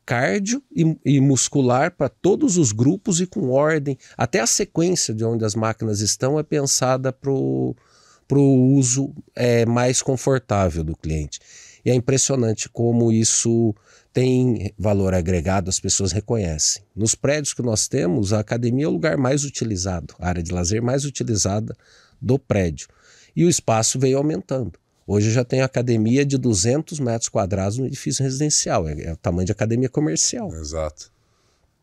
Cardio 0.04 0.62
e, 0.74 0.98
e 1.04 1.20
muscular 1.20 1.92
para 1.92 2.08
todos 2.08 2.56
os 2.56 2.72
grupos 2.72 3.20
e 3.20 3.26
com 3.26 3.50
ordem. 3.50 3.96
Até 4.16 4.40
a 4.40 4.46
sequência 4.46 5.14
de 5.14 5.24
onde 5.24 5.44
as 5.44 5.54
máquinas 5.54 6.00
estão 6.00 6.38
é 6.38 6.42
pensada 6.42 7.12
para 7.12 7.30
o 7.30 7.76
uso 8.74 9.14
é, 9.34 9.64
mais 9.64 10.02
confortável 10.02 10.82
do 10.82 10.96
cliente. 10.96 11.38
E 11.84 11.90
é 11.90 11.94
impressionante 11.94 12.68
como 12.68 13.12
isso 13.12 13.74
tem 14.12 14.72
valor 14.78 15.14
agregado, 15.14 15.68
as 15.68 15.80
pessoas 15.80 16.12
reconhecem. 16.12 16.82
Nos 16.94 17.14
prédios 17.14 17.54
que 17.54 17.62
nós 17.62 17.88
temos, 17.88 18.32
a 18.32 18.40
academia 18.40 18.84
é 18.84 18.88
o 18.88 18.92
lugar 18.92 19.16
mais 19.16 19.44
utilizado, 19.44 20.14
a 20.18 20.28
área 20.28 20.42
de 20.42 20.52
lazer 20.52 20.82
mais 20.82 21.04
utilizada 21.04 21.74
do 22.20 22.38
prédio. 22.38 22.88
E 23.34 23.44
o 23.44 23.48
espaço 23.48 23.98
veio 23.98 24.18
aumentando. 24.18 24.81
Hoje 25.06 25.30
já 25.30 25.44
tem 25.44 25.62
academia 25.62 26.24
de 26.24 26.38
200 26.38 27.00
metros 27.00 27.28
quadrados 27.28 27.78
no 27.78 27.86
edifício 27.86 28.22
residencial. 28.22 28.88
É, 28.88 29.02
é 29.02 29.12
o 29.12 29.16
tamanho 29.16 29.46
de 29.46 29.52
academia 29.52 29.88
comercial. 29.88 30.52
Exato. 30.54 31.10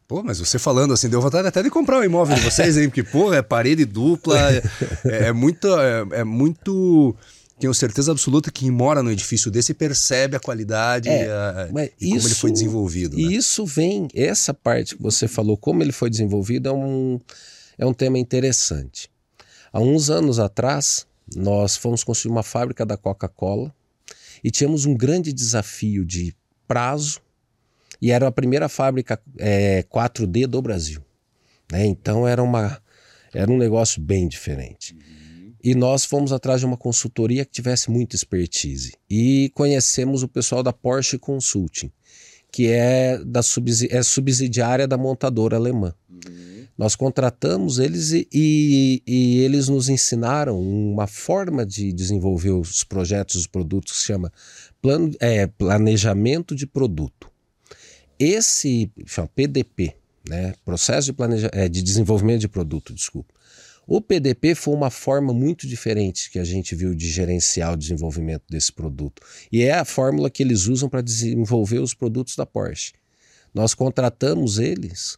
Pô, 0.09 0.23
mas 0.23 0.39
você 0.39 0.57
falando 0.57 0.91
assim, 0.91 1.07
deu 1.07 1.21
vontade 1.21 1.47
até 1.47 1.61
de 1.61 1.69
comprar 1.69 1.99
o 1.99 2.03
imóvel 2.03 2.35
de 2.35 2.41
vocês, 2.41 2.75
hein? 2.77 2.89
Porque, 2.89 3.03
pô, 3.03 3.31
é 3.31 3.43
parede 3.43 3.85
dupla, 3.85 4.39
é, 4.51 4.63
é 5.27 5.31
muito. 5.31 5.67
É, 5.79 6.21
é, 6.21 6.23
muito. 6.23 7.15
Tenho 7.59 7.71
certeza 7.75 8.11
absoluta 8.11 8.49
que 8.49 8.61
quem 8.61 8.71
mora 8.71 9.03
no 9.03 9.11
edifício 9.11 9.51
desse 9.51 9.71
percebe 9.71 10.35
a 10.35 10.39
qualidade 10.39 11.09
é, 11.09 11.29
a, 11.29 11.69
e 12.01 12.07
isso, 12.07 12.15
como 12.15 12.27
ele 12.27 12.35
foi 12.35 12.51
desenvolvido. 12.51 13.17
Né? 13.17 13.21
E 13.21 13.35
isso 13.35 13.65
vem, 13.67 14.07
essa 14.15 14.51
parte 14.51 14.95
que 14.95 15.03
você 15.03 15.27
falou, 15.27 15.55
como 15.55 15.83
ele 15.83 15.91
foi 15.91 16.09
desenvolvido, 16.09 16.69
é 16.69 16.71
um, 16.71 17.19
é 17.77 17.85
um 17.85 17.93
tema 17.93 18.17
interessante. 18.17 19.11
Há 19.71 19.79
uns 19.79 20.09
anos 20.09 20.39
atrás, 20.39 21.05
nós 21.35 21.75
fomos 21.75 22.03
construir 22.03 22.31
uma 22.31 22.43
fábrica 22.43 22.85
da 22.85 22.97
Coca-Cola 22.97 23.73
e 24.43 24.49
tínhamos 24.49 24.85
um 24.85 24.95
grande 24.95 25.33
desafio 25.33 26.05
de 26.05 26.35
prazo 26.67 27.21
e 28.01 28.11
era 28.11 28.27
a 28.27 28.31
primeira 28.31 28.69
fábrica 28.69 29.21
é, 29.37 29.83
4D 29.83 30.47
do 30.47 30.61
Brasil. 30.61 31.03
Né? 31.71 31.85
Então 31.85 32.27
era, 32.27 32.41
uma, 32.41 32.81
era 33.33 33.51
um 33.51 33.57
negócio 33.57 34.01
bem 34.01 34.27
diferente. 34.27 34.95
E 35.61 35.75
nós 35.75 36.05
fomos 36.05 36.31
atrás 36.31 36.61
de 36.61 36.65
uma 36.65 36.77
consultoria 36.77 37.43
que 37.43 37.51
tivesse 37.51 37.91
muita 37.91 38.15
expertise. 38.15 38.93
E 39.09 39.51
conhecemos 39.53 40.23
o 40.23 40.27
pessoal 40.27 40.63
da 40.63 40.71
Porsche 40.71 41.17
Consulting, 41.17 41.91
que 42.49 42.67
é, 42.67 43.17
da 43.25 43.43
subsidi 43.43 43.93
é 43.93 44.01
subsidiária 44.01 44.87
da 44.87 44.97
montadora 44.97 45.57
alemã. 45.57 45.93
Uhum. 46.09 46.58
Nós 46.79 46.95
contratamos 46.95 47.77
eles 47.77 48.11
e, 48.11 48.25
e, 48.33 49.03
e, 49.05 49.39
eles 49.39 49.67
nos 49.67 49.89
ensinaram 49.89 50.57
uma 50.57 51.07
forma 51.07 51.65
de 51.65 51.91
desenvolver 51.91 52.51
os 52.51 52.85
projetos, 52.85 53.35
os 53.35 53.45
produtos 53.45 53.91
que 53.91 53.97
se 53.97 54.05
chama 54.05 54.31
plano, 54.81 55.11
é, 55.19 55.45
planejamento 55.45 56.55
de 56.55 56.65
produto. 56.65 57.29
Esse 58.17 58.89
chama 59.05 59.27
PDP, 59.27 59.93
né, 60.25 60.53
processo 60.63 61.07
de, 61.07 61.11
planeja, 61.11 61.49
é, 61.51 61.67
de 61.67 61.83
desenvolvimento 61.83 62.39
de 62.39 62.47
produto, 62.47 62.93
desculpa. 62.93 63.33
O 63.85 63.99
PDP 63.99 64.55
foi 64.55 64.73
uma 64.73 64.89
forma 64.89 65.33
muito 65.33 65.67
diferente 65.67 66.31
que 66.31 66.39
a 66.39 66.45
gente 66.45 66.75
viu 66.75 66.95
de 66.95 67.09
gerenciar 67.09 67.73
o 67.73 67.77
desenvolvimento 67.77 68.43
desse 68.49 68.71
produto. 68.71 69.21
E 69.51 69.63
é 69.63 69.73
a 69.73 69.83
fórmula 69.83 70.29
que 70.29 70.41
eles 70.41 70.67
usam 70.67 70.87
para 70.87 71.01
desenvolver 71.01 71.79
os 71.79 71.93
produtos 71.93 72.37
da 72.37 72.45
Porsche. 72.45 72.93
Nós 73.53 73.73
contratamos 73.73 74.59
eles 74.59 75.17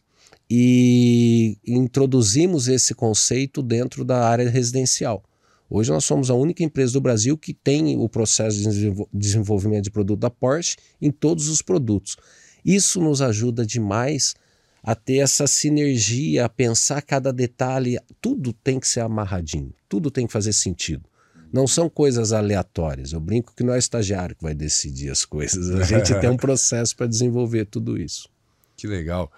e 0.54 1.56
introduzimos 1.66 2.68
esse 2.68 2.94
conceito 2.94 3.62
dentro 3.62 4.04
da 4.04 4.28
área 4.28 4.50
residencial. 4.50 5.24
Hoje 5.70 5.90
nós 5.90 6.04
somos 6.04 6.28
a 6.28 6.34
única 6.34 6.62
empresa 6.62 6.92
do 6.92 7.00
Brasil 7.00 7.38
que 7.38 7.54
tem 7.54 7.96
o 7.96 8.06
processo 8.06 8.58
de 8.58 8.92
desenvolvimento 9.10 9.84
de 9.84 9.90
produto 9.90 10.20
da 10.20 10.28
Porsche 10.28 10.76
em 11.00 11.10
todos 11.10 11.48
os 11.48 11.62
produtos. 11.62 12.18
Isso 12.62 13.00
nos 13.00 13.22
ajuda 13.22 13.64
demais 13.64 14.34
a 14.82 14.94
ter 14.94 15.20
essa 15.20 15.46
sinergia, 15.46 16.44
a 16.44 16.50
pensar 16.50 17.00
cada 17.00 17.32
detalhe, 17.32 17.98
tudo 18.20 18.52
tem 18.52 18.78
que 18.78 18.86
ser 18.86 19.00
amarradinho, 19.00 19.72
tudo 19.88 20.10
tem 20.10 20.26
que 20.26 20.32
fazer 20.34 20.52
sentido. 20.52 21.08
Não 21.50 21.66
são 21.66 21.88
coisas 21.88 22.30
aleatórias. 22.30 23.14
Eu 23.14 23.20
brinco 23.20 23.54
que 23.56 23.62
não 23.62 23.72
é 23.72 23.76
o 23.76 23.78
estagiário 23.78 24.36
que 24.36 24.42
vai 24.42 24.54
decidir 24.54 25.08
as 25.08 25.24
coisas. 25.24 25.70
A 25.70 25.82
gente 25.84 26.14
tem 26.20 26.28
um 26.28 26.36
processo 26.36 26.94
para 26.94 27.06
desenvolver 27.06 27.64
tudo 27.64 27.98
isso. 27.98 28.28
Que 28.76 28.86
legal. 28.86 29.32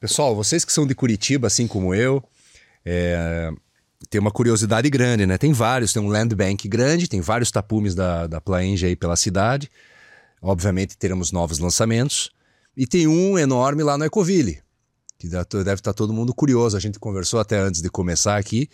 Pessoal, 0.00 0.34
vocês 0.34 0.64
que 0.64 0.72
são 0.72 0.86
de 0.86 0.94
Curitiba, 0.94 1.46
assim 1.46 1.66
como 1.66 1.94
eu, 1.94 2.24
é, 2.86 3.52
tem 4.08 4.18
uma 4.18 4.30
curiosidade 4.30 4.88
grande, 4.88 5.26
né? 5.26 5.36
Tem 5.36 5.52
vários, 5.52 5.92
tem 5.92 6.00
um 6.00 6.08
land 6.08 6.34
bank 6.34 6.66
grande, 6.66 7.06
tem 7.06 7.20
vários 7.20 7.50
tapumes 7.50 7.94
da, 7.94 8.26
da 8.26 8.40
Plaenge 8.40 8.86
aí 8.86 8.96
pela 8.96 9.14
cidade. 9.14 9.70
Obviamente 10.40 10.96
teremos 10.96 11.32
novos 11.32 11.58
lançamentos. 11.58 12.30
E 12.74 12.86
tem 12.86 13.06
um 13.06 13.38
enorme 13.38 13.82
lá 13.82 13.98
no 13.98 14.04
Ecoville, 14.06 14.62
que 15.18 15.28
deve 15.28 15.74
estar 15.74 15.92
todo 15.92 16.14
mundo 16.14 16.32
curioso. 16.32 16.78
A 16.78 16.80
gente 16.80 16.98
conversou 16.98 17.38
até 17.38 17.58
antes 17.58 17.82
de 17.82 17.90
começar 17.90 18.38
aqui. 18.38 18.70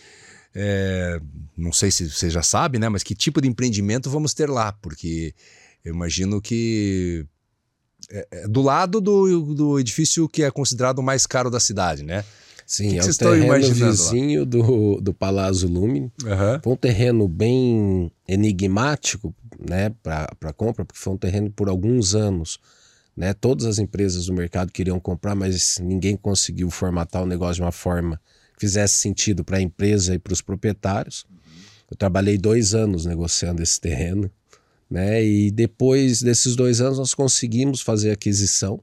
É, 0.54 1.20
não 1.56 1.72
sei 1.72 1.90
se 1.90 2.08
você 2.08 2.30
já 2.30 2.42
sabe, 2.42 2.78
né? 2.78 2.88
Mas 2.88 3.02
que 3.02 3.16
tipo 3.16 3.40
de 3.40 3.48
empreendimento 3.48 4.08
vamos 4.08 4.32
ter 4.32 4.48
lá? 4.48 4.70
Porque 4.72 5.34
eu 5.84 5.92
imagino 5.92 6.40
que 6.40 7.26
é, 8.10 8.26
é, 8.30 8.48
do 8.48 8.62
lado 8.62 9.00
do, 9.00 9.54
do 9.54 9.80
edifício 9.80 10.28
que 10.28 10.42
é 10.42 10.50
considerado 10.50 10.98
o 10.98 11.02
mais 11.02 11.26
caro 11.26 11.50
da 11.50 11.60
cidade, 11.60 12.02
né? 12.02 12.24
Sim, 12.66 12.90
que 12.90 12.98
é 12.98 13.02
que 13.02 13.10
o 13.10 13.16
terreno 13.16 13.74
vizinho 13.74 14.44
do, 14.44 15.00
do 15.00 15.14
Palácio 15.14 15.68
Lume. 15.68 16.00
Uhum. 16.00 16.60
Foi 16.62 16.72
um 16.72 16.76
terreno 16.76 17.28
bem 17.28 18.10
enigmático 18.26 19.32
né, 19.58 19.92
para 20.02 20.52
compra, 20.52 20.84
porque 20.84 20.98
foi 20.98 21.12
um 21.12 21.16
terreno 21.16 21.50
por 21.50 21.68
alguns 21.68 22.14
anos. 22.14 22.58
Né, 23.16 23.32
todas 23.32 23.64
as 23.64 23.78
empresas 23.78 24.26
do 24.26 24.34
mercado 24.34 24.70
queriam 24.70 25.00
comprar, 25.00 25.34
mas 25.34 25.78
ninguém 25.78 26.16
conseguiu 26.16 26.68
formatar 26.70 27.22
o 27.22 27.26
negócio 27.26 27.54
de 27.54 27.62
uma 27.62 27.72
forma 27.72 28.20
que 28.54 28.60
fizesse 28.60 28.94
sentido 28.94 29.42
para 29.42 29.56
a 29.56 29.60
empresa 29.60 30.14
e 30.14 30.18
para 30.18 30.32
os 30.32 30.42
proprietários. 30.42 31.24
Eu 31.90 31.96
trabalhei 31.96 32.36
dois 32.36 32.74
anos 32.74 33.06
negociando 33.06 33.62
esse 33.62 33.80
terreno. 33.80 34.30
Né? 34.90 35.25
E 35.25 35.51
depois 35.51 36.22
desses 36.22 36.55
dois 36.55 36.81
anos 36.81 36.99
nós 36.99 37.14
conseguimos 37.14 37.81
fazer 37.81 38.11
aquisição. 38.11 38.81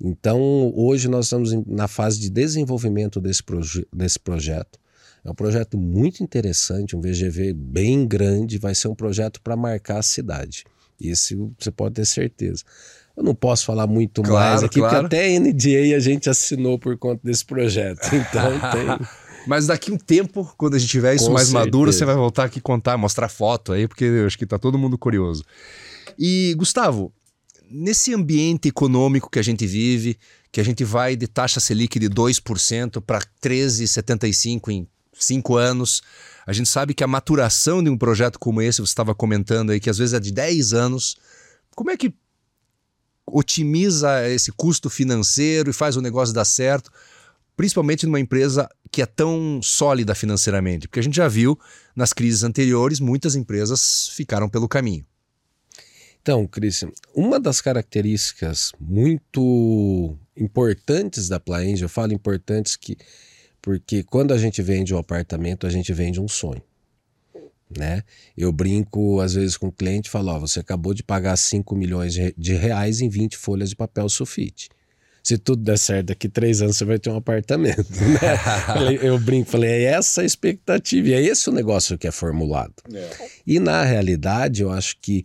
Então 0.00 0.72
hoje 0.76 1.08
nós 1.08 1.26
estamos 1.26 1.52
na 1.66 1.88
fase 1.88 2.20
de 2.20 2.30
desenvolvimento 2.30 3.20
desse, 3.20 3.42
proje 3.42 3.86
desse 3.92 4.18
projeto. 4.18 4.78
É 5.24 5.30
um 5.30 5.34
projeto 5.34 5.76
muito 5.76 6.22
interessante, 6.22 6.96
um 6.96 7.00
VGV 7.00 7.52
bem 7.52 8.06
grande, 8.06 8.58
vai 8.58 8.74
ser 8.74 8.88
um 8.88 8.94
projeto 8.94 9.40
para 9.42 9.56
marcar 9.56 9.98
a 9.98 10.02
cidade. 10.02 10.64
Isso 11.00 11.52
você 11.58 11.70
pode 11.70 11.96
ter 11.96 12.06
certeza. 12.06 12.62
Eu 13.16 13.24
não 13.24 13.34
posso 13.34 13.64
falar 13.64 13.86
muito 13.86 14.22
claro, 14.22 14.50
mais 14.50 14.62
aqui, 14.62 14.78
claro. 14.78 15.00
porque 15.02 15.16
até 15.16 15.36
a 15.36 15.40
NDA 15.40 15.96
a 15.96 16.00
gente 16.00 16.30
assinou 16.30 16.78
por 16.78 16.96
conta 16.96 17.20
desse 17.24 17.44
projeto. 17.44 18.06
Então 18.14 18.52
tem. 18.70 19.27
Mas 19.48 19.66
daqui 19.66 19.90
um 19.90 19.96
tempo, 19.96 20.52
quando 20.58 20.74
a 20.74 20.78
gente 20.78 20.90
tiver 20.90 21.14
isso 21.14 21.28
Com 21.28 21.32
mais 21.32 21.48
certeza. 21.48 21.64
maduro, 21.64 21.90
você 21.90 22.04
vai 22.04 22.14
voltar 22.14 22.44
aqui 22.44 22.60
contar, 22.60 22.98
mostrar 22.98 23.30
foto 23.30 23.72
aí, 23.72 23.88
porque 23.88 24.04
eu 24.04 24.26
acho 24.26 24.36
que 24.36 24.44
tá 24.44 24.58
todo 24.58 24.76
mundo 24.76 24.98
curioso. 24.98 25.42
E, 26.18 26.54
Gustavo, 26.58 27.10
nesse 27.70 28.12
ambiente 28.12 28.68
econômico 28.68 29.30
que 29.30 29.38
a 29.38 29.42
gente 29.42 29.66
vive, 29.66 30.18
que 30.52 30.60
a 30.60 30.64
gente 30.64 30.84
vai 30.84 31.16
de 31.16 31.26
taxa 31.26 31.60
Selic 31.60 31.98
de 31.98 32.10
2% 32.10 33.00
para 33.00 33.20
13,75% 33.42 34.68
em 34.68 34.86
cinco 35.18 35.56
anos, 35.56 36.02
a 36.46 36.52
gente 36.52 36.68
sabe 36.68 36.92
que 36.92 37.02
a 37.02 37.06
maturação 37.06 37.82
de 37.82 37.88
um 37.88 37.96
projeto 37.96 38.38
como 38.38 38.60
esse, 38.60 38.82
você 38.82 38.90
estava 38.90 39.14
comentando 39.14 39.70
aí, 39.70 39.80
que 39.80 39.88
às 39.88 39.96
vezes 39.96 40.12
é 40.12 40.20
de 40.20 40.30
10 40.30 40.74
anos, 40.74 41.16
como 41.74 41.90
é 41.90 41.96
que 41.96 42.12
otimiza 43.26 44.28
esse 44.28 44.52
custo 44.52 44.90
financeiro 44.90 45.70
e 45.70 45.72
faz 45.72 45.96
o 45.96 46.02
negócio 46.02 46.34
dar 46.34 46.44
certo? 46.44 46.90
Principalmente 47.58 48.06
numa 48.06 48.20
empresa 48.20 48.70
que 48.88 49.02
é 49.02 49.06
tão 49.06 49.60
sólida 49.60 50.14
financeiramente, 50.14 50.86
porque 50.86 51.00
a 51.00 51.02
gente 51.02 51.16
já 51.16 51.26
viu 51.26 51.58
nas 51.94 52.12
crises 52.12 52.44
anteriores 52.44 53.00
muitas 53.00 53.34
empresas 53.34 54.10
ficaram 54.10 54.48
pelo 54.48 54.68
caminho. 54.68 55.04
Então, 56.22 56.46
Christian, 56.46 56.92
uma 57.12 57.40
das 57.40 57.60
características 57.60 58.70
muito 58.78 60.16
importantes 60.36 61.28
da 61.28 61.40
Plaenge, 61.40 61.82
eu 61.82 61.88
falo 61.88 62.12
importantes 62.12 62.76
que 62.76 62.96
porque 63.60 64.04
quando 64.04 64.32
a 64.32 64.38
gente 64.38 64.62
vende 64.62 64.94
um 64.94 64.98
apartamento, 64.98 65.66
a 65.66 65.70
gente 65.70 65.92
vende 65.92 66.20
um 66.20 66.28
sonho. 66.28 66.62
Né? 67.76 68.04
Eu 68.36 68.52
brinco 68.52 69.20
às 69.20 69.34
vezes 69.34 69.56
com 69.56 69.66
o 69.66 69.72
cliente 69.72 70.08
e 70.08 70.12
falo: 70.12 70.30
ó, 70.30 70.38
você 70.38 70.60
acabou 70.60 70.94
de 70.94 71.02
pagar 71.02 71.36
5 71.36 71.74
milhões 71.74 72.14
de 72.14 72.54
reais 72.54 73.00
em 73.00 73.08
20 73.08 73.36
folhas 73.36 73.68
de 73.68 73.74
papel 73.74 74.08
sulfite 74.08 74.68
se 75.22 75.36
tudo 75.36 75.62
der 75.62 75.78
certo, 75.78 76.06
daqui 76.06 76.28
três 76.28 76.62
anos 76.62 76.76
você 76.76 76.84
vai 76.84 76.98
ter 76.98 77.10
um 77.10 77.16
apartamento. 77.16 77.86
Né? 77.90 78.98
eu 79.02 79.18
brinco, 79.18 79.50
falei, 79.50 79.70
é 79.70 79.82
essa 79.84 80.22
a 80.22 80.24
expectativa, 80.24 81.08
e 81.08 81.12
é 81.12 81.22
esse 81.22 81.48
o 81.48 81.52
negócio 81.52 81.98
que 81.98 82.06
é 82.06 82.10
formulado. 82.10 82.74
É. 82.92 83.10
E 83.46 83.58
na 83.58 83.84
realidade, 83.84 84.62
eu 84.62 84.70
acho 84.70 84.96
que 85.00 85.24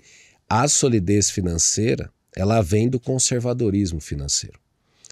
a 0.50 0.68
solidez 0.68 1.30
financeira, 1.30 2.12
ela 2.36 2.62
vem 2.62 2.90
do 2.90 3.00
conservadorismo 3.00 4.00
financeiro. 4.00 4.60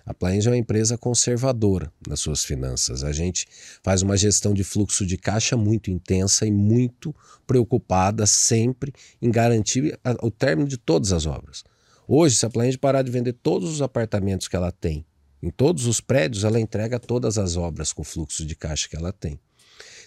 A 0.05 0.13
Plaenge 0.13 0.47
é 0.47 0.51
uma 0.51 0.57
empresa 0.57 0.97
conservadora 0.97 1.91
nas 2.07 2.19
suas 2.19 2.43
finanças. 2.43 3.03
A 3.03 3.11
gente 3.11 3.47
faz 3.83 4.01
uma 4.01 4.17
gestão 4.17 4.53
de 4.53 4.63
fluxo 4.63 5.05
de 5.05 5.17
caixa 5.17 5.55
muito 5.55 5.91
intensa 5.91 6.45
e 6.45 6.51
muito 6.51 7.15
preocupada 7.45 8.25
sempre 8.25 8.93
em 9.21 9.29
garantir 9.29 9.97
o 10.21 10.31
término 10.31 10.67
de 10.67 10.77
todas 10.77 11.11
as 11.11 11.25
obras. 11.25 11.63
Hoje, 12.07 12.35
se 12.35 12.45
a 12.45 12.49
Plaenge 12.49 12.77
parar 12.77 13.01
de 13.01 13.11
vender 13.11 13.33
todos 13.33 13.69
os 13.69 13.81
apartamentos 13.81 14.47
que 14.47 14.55
ela 14.55 14.71
tem, 14.71 15.05
em 15.41 15.49
todos 15.49 15.85
os 15.85 15.99
prédios, 15.99 16.43
ela 16.43 16.59
entrega 16.59 16.99
todas 16.99 17.37
as 17.37 17.57
obras 17.57 17.91
com 17.91 18.01
o 18.01 18.05
fluxo 18.05 18.45
de 18.45 18.55
caixa 18.55 18.87
que 18.87 18.95
ela 18.95 19.11
tem. 19.11 19.39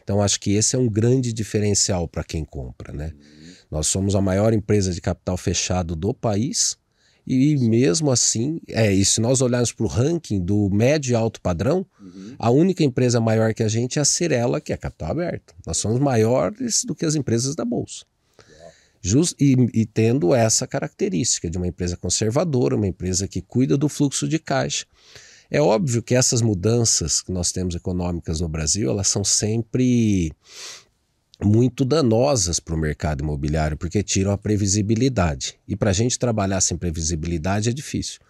Então, 0.03 0.20
acho 0.20 0.38
que 0.38 0.53
esse 0.53 0.76
é 0.76 0.78
um 0.78 0.88
grande 0.88 1.32
diferencial 1.32 2.07
para 2.07 2.22
quem 2.22 2.45
compra. 2.45 2.92
Né? 2.92 3.12
Nós 3.70 3.86
somos 3.86 4.14
a 4.14 4.20
maior 4.20 4.53
empresa 4.53 4.92
de 4.92 5.01
capital 5.01 5.36
fechado 5.36 5.97
do 5.97 6.12
país 6.12 6.76
e 7.26 7.57
mesmo 7.57 8.11
assim, 8.11 8.61
é, 8.68 8.92
e 8.92 9.03
se 9.03 9.20
nós 9.20 9.40
olharmos 9.40 9.72
para 9.72 9.86
o 9.86 9.88
ranking 9.88 10.45
do 10.45 10.68
médio 10.68 11.12
e 11.12 11.14
alto 11.14 11.40
padrão, 11.40 11.86
uhum. 11.99 12.34
a 12.38 12.51
única 12.51 12.84
empresa 12.84 13.18
maior 13.18 13.55
que 13.55 13.62
a 13.62 13.68
gente 13.68 13.99
é 13.99 14.03
a 14.03 14.05
Cirela, 14.05 14.61
que 14.61 14.72
é 14.74 14.76
capital 14.76 15.12
aberto. 15.12 15.55
Nós 15.66 15.78
somos 15.78 15.99
maiores 15.99 16.84
do 16.84 16.95
que 16.95 17.07
as 17.07 17.14
empresas 17.14 17.57
da 17.57 17.64
Bolsa. 17.64 18.05
Just, 19.07 19.36
e, 19.38 19.55
e 19.74 19.84
tendo 19.84 20.34
essa 20.34 20.66
característica 20.66 21.50
de 21.50 21.59
uma 21.59 21.66
empresa 21.66 21.94
conservadora, 21.94 22.74
uma 22.74 22.86
empresa 22.86 23.28
que 23.28 23.42
cuida 23.42 23.76
do 23.76 23.86
fluxo 23.86 24.26
de 24.26 24.38
caixa. 24.38 24.86
É 25.50 25.61
óbvio 25.61 26.02
que 26.02 26.14
essas 26.14 26.40
mudanças 26.40 27.20
que 27.20 27.30
nós 27.30 27.52
temos 27.52 27.74
econômicas 27.74 28.40
no 28.40 28.48
Brasil, 28.48 28.90
elas 28.90 29.09
são 29.09 29.22
sempre 29.22 30.32
muito 31.42 31.84
danosas 31.84 32.59
para 32.59 32.74
o 32.74 32.78
mercado 32.78 33.22
imobiliário, 33.22 33.76
porque 33.76 34.02
tiram 34.02 34.32
a 34.32 34.38
previsibilidade. 34.38 35.59
E 35.68 35.76
para 35.76 35.90
a 35.90 35.92
gente 35.92 36.18
trabalhar 36.18 36.62
sem 36.62 36.78
previsibilidade 36.78 37.68
é 37.68 37.72
difícil. 37.74 38.20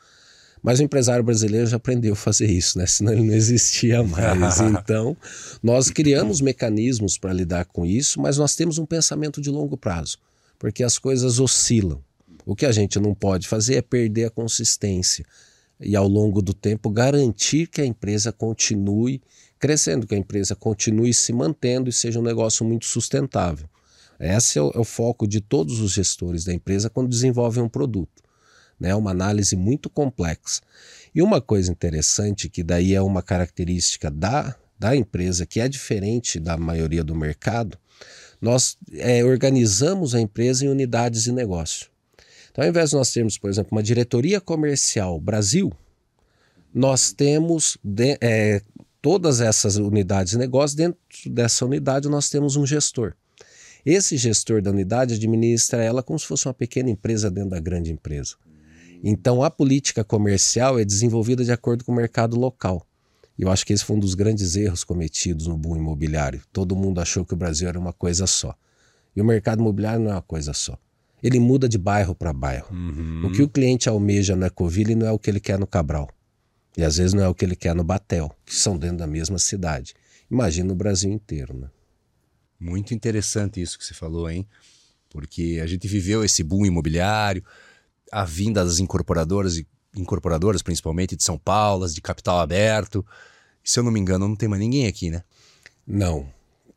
Mas 0.60 0.80
o 0.80 0.82
empresário 0.82 1.22
brasileiro 1.22 1.68
já 1.68 1.76
aprendeu 1.76 2.14
a 2.14 2.16
fazer 2.16 2.50
isso, 2.50 2.78
né? 2.78 2.86
senão 2.86 3.12
ele 3.12 3.22
não 3.22 3.34
existia 3.34 4.02
mais. 4.02 4.58
Então, 4.60 5.16
nós 5.62 5.88
criamos 5.88 6.40
mecanismos 6.40 7.16
para 7.16 7.32
lidar 7.32 7.64
com 7.66 7.86
isso, 7.86 8.20
mas 8.20 8.38
nós 8.38 8.56
temos 8.56 8.76
um 8.76 8.84
pensamento 8.84 9.40
de 9.40 9.50
longo 9.50 9.76
prazo, 9.76 10.18
porque 10.58 10.82
as 10.82 10.98
coisas 10.98 11.38
oscilam. 11.38 12.02
O 12.46 12.54
que 12.54 12.66
a 12.66 12.72
gente 12.72 12.98
não 13.00 13.14
pode 13.14 13.48
fazer 13.48 13.76
é 13.76 13.82
perder 13.82 14.26
a 14.26 14.30
consistência 14.30 15.24
e, 15.80 15.96
ao 15.96 16.06
longo 16.06 16.42
do 16.42 16.52
tempo, 16.52 16.90
garantir 16.90 17.66
que 17.66 17.80
a 17.80 17.86
empresa 17.86 18.32
continue 18.32 19.22
crescendo, 19.58 20.06
que 20.06 20.14
a 20.14 20.18
empresa 20.18 20.54
continue 20.54 21.14
se 21.14 21.32
mantendo 21.32 21.88
e 21.88 21.92
seja 21.92 22.20
um 22.20 22.22
negócio 22.22 22.66
muito 22.66 22.84
sustentável. 22.84 23.68
Esse 24.20 24.58
é 24.58 24.62
o, 24.62 24.70
é 24.74 24.78
o 24.78 24.84
foco 24.84 25.26
de 25.26 25.40
todos 25.40 25.80
os 25.80 25.92
gestores 25.92 26.44
da 26.44 26.52
empresa 26.52 26.90
quando 26.90 27.08
desenvolvem 27.08 27.64
um 27.64 27.68
produto. 27.68 28.22
É 28.80 28.88
né? 28.88 28.94
uma 28.94 29.10
análise 29.10 29.56
muito 29.56 29.88
complexa. 29.88 30.60
E 31.14 31.22
uma 31.22 31.40
coisa 31.40 31.70
interessante, 31.70 32.48
que 32.48 32.62
daí 32.62 32.94
é 32.94 33.00
uma 33.00 33.22
característica 33.22 34.10
da, 34.10 34.54
da 34.78 34.94
empresa 34.94 35.46
que 35.46 35.60
é 35.60 35.68
diferente 35.68 36.38
da 36.38 36.56
maioria 36.56 37.04
do 37.04 37.14
mercado, 37.14 37.78
nós 38.40 38.76
é, 38.92 39.24
organizamos 39.24 40.14
a 40.14 40.20
empresa 40.20 40.64
em 40.64 40.68
unidades 40.68 41.24
de 41.24 41.32
negócio. 41.32 41.88
Então, 42.50 42.62
ao 42.62 42.70
invés 42.70 42.90
de 42.90 42.96
nós 42.96 43.10
termos, 43.10 43.36
por 43.36 43.50
exemplo, 43.50 43.70
uma 43.72 43.82
diretoria 43.82 44.40
comercial 44.40 45.20
Brasil, 45.20 45.72
nós 46.72 47.12
temos 47.12 47.78
de, 47.82 48.18
é, 48.20 48.60
todas 49.00 49.40
essas 49.40 49.76
unidades 49.76 50.32
de 50.32 50.38
negócio, 50.38 50.76
dentro 50.76 50.98
dessa 51.26 51.64
unidade 51.64 52.08
nós 52.08 52.30
temos 52.30 52.56
um 52.56 52.66
gestor. 52.66 53.14
Esse 53.84 54.16
gestor 54.16 54.62
da 54.62 54.70
unidade 54.70 55.14
administra 55.14 55.82
ela 55.82 56.02
como 56.02 56.18
se 56.18 56.26
fosse 56.26 56.46
uma 56.46 56.54
pequena 56.54 56.88
empresa 56.88 57.30
dentro 57.30 57.50
da 57.50 57.60
grande 57.60 57.92
empresa. 57.92 58.34
Então 59.02 59.42
a 59.42 59.50
política 59.50 60.02
comercial 60.02 60.78
é 60.78 60.84
desenvolvida 60.84 61.44
de 61.44 61.52
acordo 61.52 61.84
com 61.84 61.92
o 61.92 61.94
mercado 61.94 62.38
local. 62.38 62.86
E 63.38 63.42
eu 63.42 63.50
acho 63.50 63.66
que 63.66 63.72
esse 63.72 63.84
foi 63.84 63.96
um 63.96 64.00
dos 64.00 64.14
grandes 64.14 64.54
erros 64.54 64.84
cometidos 64.84 65.46
no 65.46 65.56
boom 65.56 65.76
imobiliário. 65.76 66.42
Todo 66.52 66.76
mundo 66.76 67.00
achou 67.00 67.24
que 67.24 67.34
o 67.34 67.36
Brasil 67.36 67.68
era 67.68 67.78
uma 67.78 67.92
coisa 67.92 68.26
só. 68.26 68.56
E 69.14 69.20
o 69.20 69.24
mercado 69.24 69.60
imobiliário 69.60 70.00
não 70.00 70.10
é 70.10 70.14
uma 70.14 70.22
coisa 70.22 70.52
só. 70.52 70.78
Ele 71.22 71.40
muda 71.40 71.68
de 71.68 71.78
bairro 71.78 72.14
para 72.14 72.32
bairro. 72.32 72.68
Uhum. 72.72 73.26
O 73.26 73.32
que 73.32 73.42
o 73.42 73.48
cliente 73.48 73.88
almeja 73.88 74.36
no 74.36 74.44
Ecoville 74.44 74.94
não 74.94 75.06
é 75.06 75.12
o 75.12 75.18
que 75.18 75.30
ele 75.30 75.40
quer 75.40 75.58
no 75.58 75.66
Cabral. 75.66 76.08
E 76.76 76.84
às 76.84 76.96
vezes 76.96 77.14
não 77.14 77.22
é 77.22 77.28
o 77.28 77.34
que 77.34 77.44
ele 77.44 77.56
quer 77.56 77.74
no 77.74 77.84
Batel, 77.84 78.34
que 78.44 78.54
são 78.54 78.76
dentro 78.76 78.98
da 78.98 79.06
mesma 79.06 79.38
cidade. 79.38 79.94
Imagina 80.30 80.72
o 80.72 80.76
Brasil 80.76 81.10
inteiro, 81.10 81.54
né? 81.56 81.68
Muito 82.58 82.94
interessante 82.94 83.60
isso 83.60 83.78
que 83.78 83.84
você 83.84 83.94
falou, 83.94 84.28
hein? 84.28 84.46
Porque 85.10 85.60
a 85.62 85.66
gente 85.66 85.86
viveu 85.86 86.24
esse 86.24 86.42
boom 86.42 86.66
imobiliário, 86.66 87.44
a 88.10 88.24
vinda 88.24 88.64
das 88.64 88.78
incorporadoras, 88.78 89.62
incorporadoras 89.96 90.62
principalmente 90.62 91.16
de 91.16 91.22
São 91.22 91.38
Paulo, 91.38 91.88
de 91.88 92.00
capital 92.00 92.38
aberto. 92.38 93.04
Se 93.62 93.78
eu 93.78 93.84
não 93.84 93.90
me 93.90 94.00
engano, 94.00 94.28
não 94.28 94.36
tem 94.36 94.48
mais 94.48 94.60
ninguém 94.60 94.86
aqui, 94.86 95.10
né? 95.10 95.22
Não, 95.86 96.26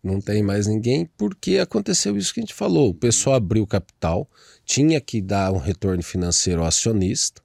não 0.04 0.22
tem 0.22 0.44
mais 0.44 0.68
ninguém 0.68 1.10
porque 1.18 1.58
aconteceu 1.58 2.18
isso 2.18 2.34
que 2.34 2.40
a 2.40 2.44
gente 2.44 2.54
falou. 2.54 2.90
O 2.90 2.94
pessoal 2.94 3.36
abriu 3.36 3.66
capital, 3.68 4.30
tinha 4.66 5.00
que 5.02 5.22
dar 5.22 5.52
um 5.52 5.58
retorno 5.58 6.04
financeiro 6.04 6.62
ao 6.62 6.68
acionista, 6.68 7.42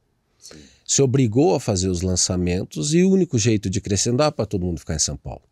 se 0.84 1.00
obrigou 1.00 1.54
a 1.54 1.60
fazer 1.60 1.88
os 1.88 2.02
lançamentos 2.02 2.92
e 2.92 3.02
o 3.02 3.10
único 3.10 3.38
jeito 3.38 3.70
de 3.70 3.80
crescer 3.80 4.10
não 4.10 4.18
dá 4.18 4.30
para 4.30 4.44
todo 4.44 4.66
mundo 4.66 4.80
ficar 4.80 4.94
em 4.94 4.98
São 4.98 5.16
Paulo. 5.16 5.42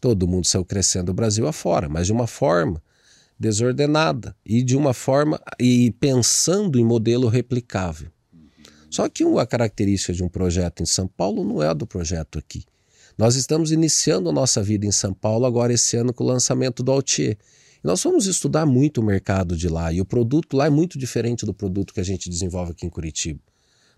Todo 0.00 0.28
mundo 0.28 0.46
saiu 0.46 0.64
crescendo 0.64 1.10
o 1.10 1.14
Brasil 1.14 1.46
afora, 1.46 1.88
mas 1.88 2.06
de 2.06 2.12
uma 2.12 2.26
forma 2.26 2.82
desordenada 3.38 4.36
e 4.44 4.62
de 4.62 4.76
uma 4.76 4.92
forma 4.92 5.40
e 5.58 5.90
pensando 5.92 6.78
em 6.78 6.84
modelo 6.84 7.28
replicável. 7.28 8.10
Só 8.90 9.08
que 9.08 9.24
uma 9.24 9.46
característica 9.46 10.12
de 10.12 10.22
um 10.22 10.28
projeto 10.28 10.82
em 10.82 10.86
São 10.86 11.06
Paulo 11.06 11.44
não 11.44 11.62
é 11.62 11.68
a 11.68 11.74
do 11.74 11.86
projeto 11.86 12.38
aqui. 12.38 12.64
Nós 13.16 13.34
estamos 13.34 13.72
iniciando 13.72 14.28
a 14.28 14.32
nossa 14.32 14.62
vida 14.62 14.86
em 14.86 14.92
São 14.92 15.12
Paulo 15.12 15.44
agora 15.44 15.72
esse 15.72 15.96
ano 15.96 16.12
com 16.12 16.24
o 16.24 16.26
lançamento 16.26 16.82
do 16.82 16.92
Altier. 16.92 17.36
nós 17.82 18.00
fomos 18.00 18.26
estudar 18.26 18.64
muito 18.64 19.00
o 19.00 19.04
mercado 19.04 19.56
de 19.56 19.68
lá 19.68 19.92
e 19.92 20.00
o 20.00 20.04
produto 20.04 20.56
lá 20.56 20.66
é 20.66 20.70
muito 20.70 20.98
diferente 20.98 21.44
do 21.44 21.52
produto 21.52 21.92
que 21.92 22.00
a 22.00 22.04
gente 22.04 22.30
desenvolve 22.30 22.72
aqui 22.72 22.86
em 22.86 22.90
Curitiba. 22.90 23.40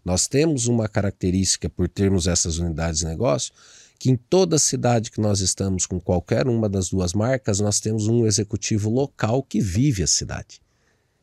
Nós 0.05 0.27
temos 0.27 0.67
uma 0.67 0.89
característica 0.89 1.69
por 1.69 1.89
termos 1.89 2.27
essas 2.27 2.59
unidades 2.59 3.01
de 3.01 3.07
negócio, 3.07 3.53
que 3.99 4.11
em 4.11 4.17
toda 4.17 4.59
cidade 4.59 5.11
que 5.11 5.21
nós 5.21 5.41
estamos 5.41 5.85
com 5.85 6.01
qualquer 6.01 6.49
uma 6.49 6.69
das 6.69 6.89
duas 6.89 7.13
marcas, 7.13 7.61
nós 7.61 7.79
temos 7.79 8.09
um 8.09 8.27
executivo 8.27 8.89
local 8.89 9.43
que 9.43 9.61
vive 9.61 10.03
a 10.03 10.07
cidade. 10.07 10.63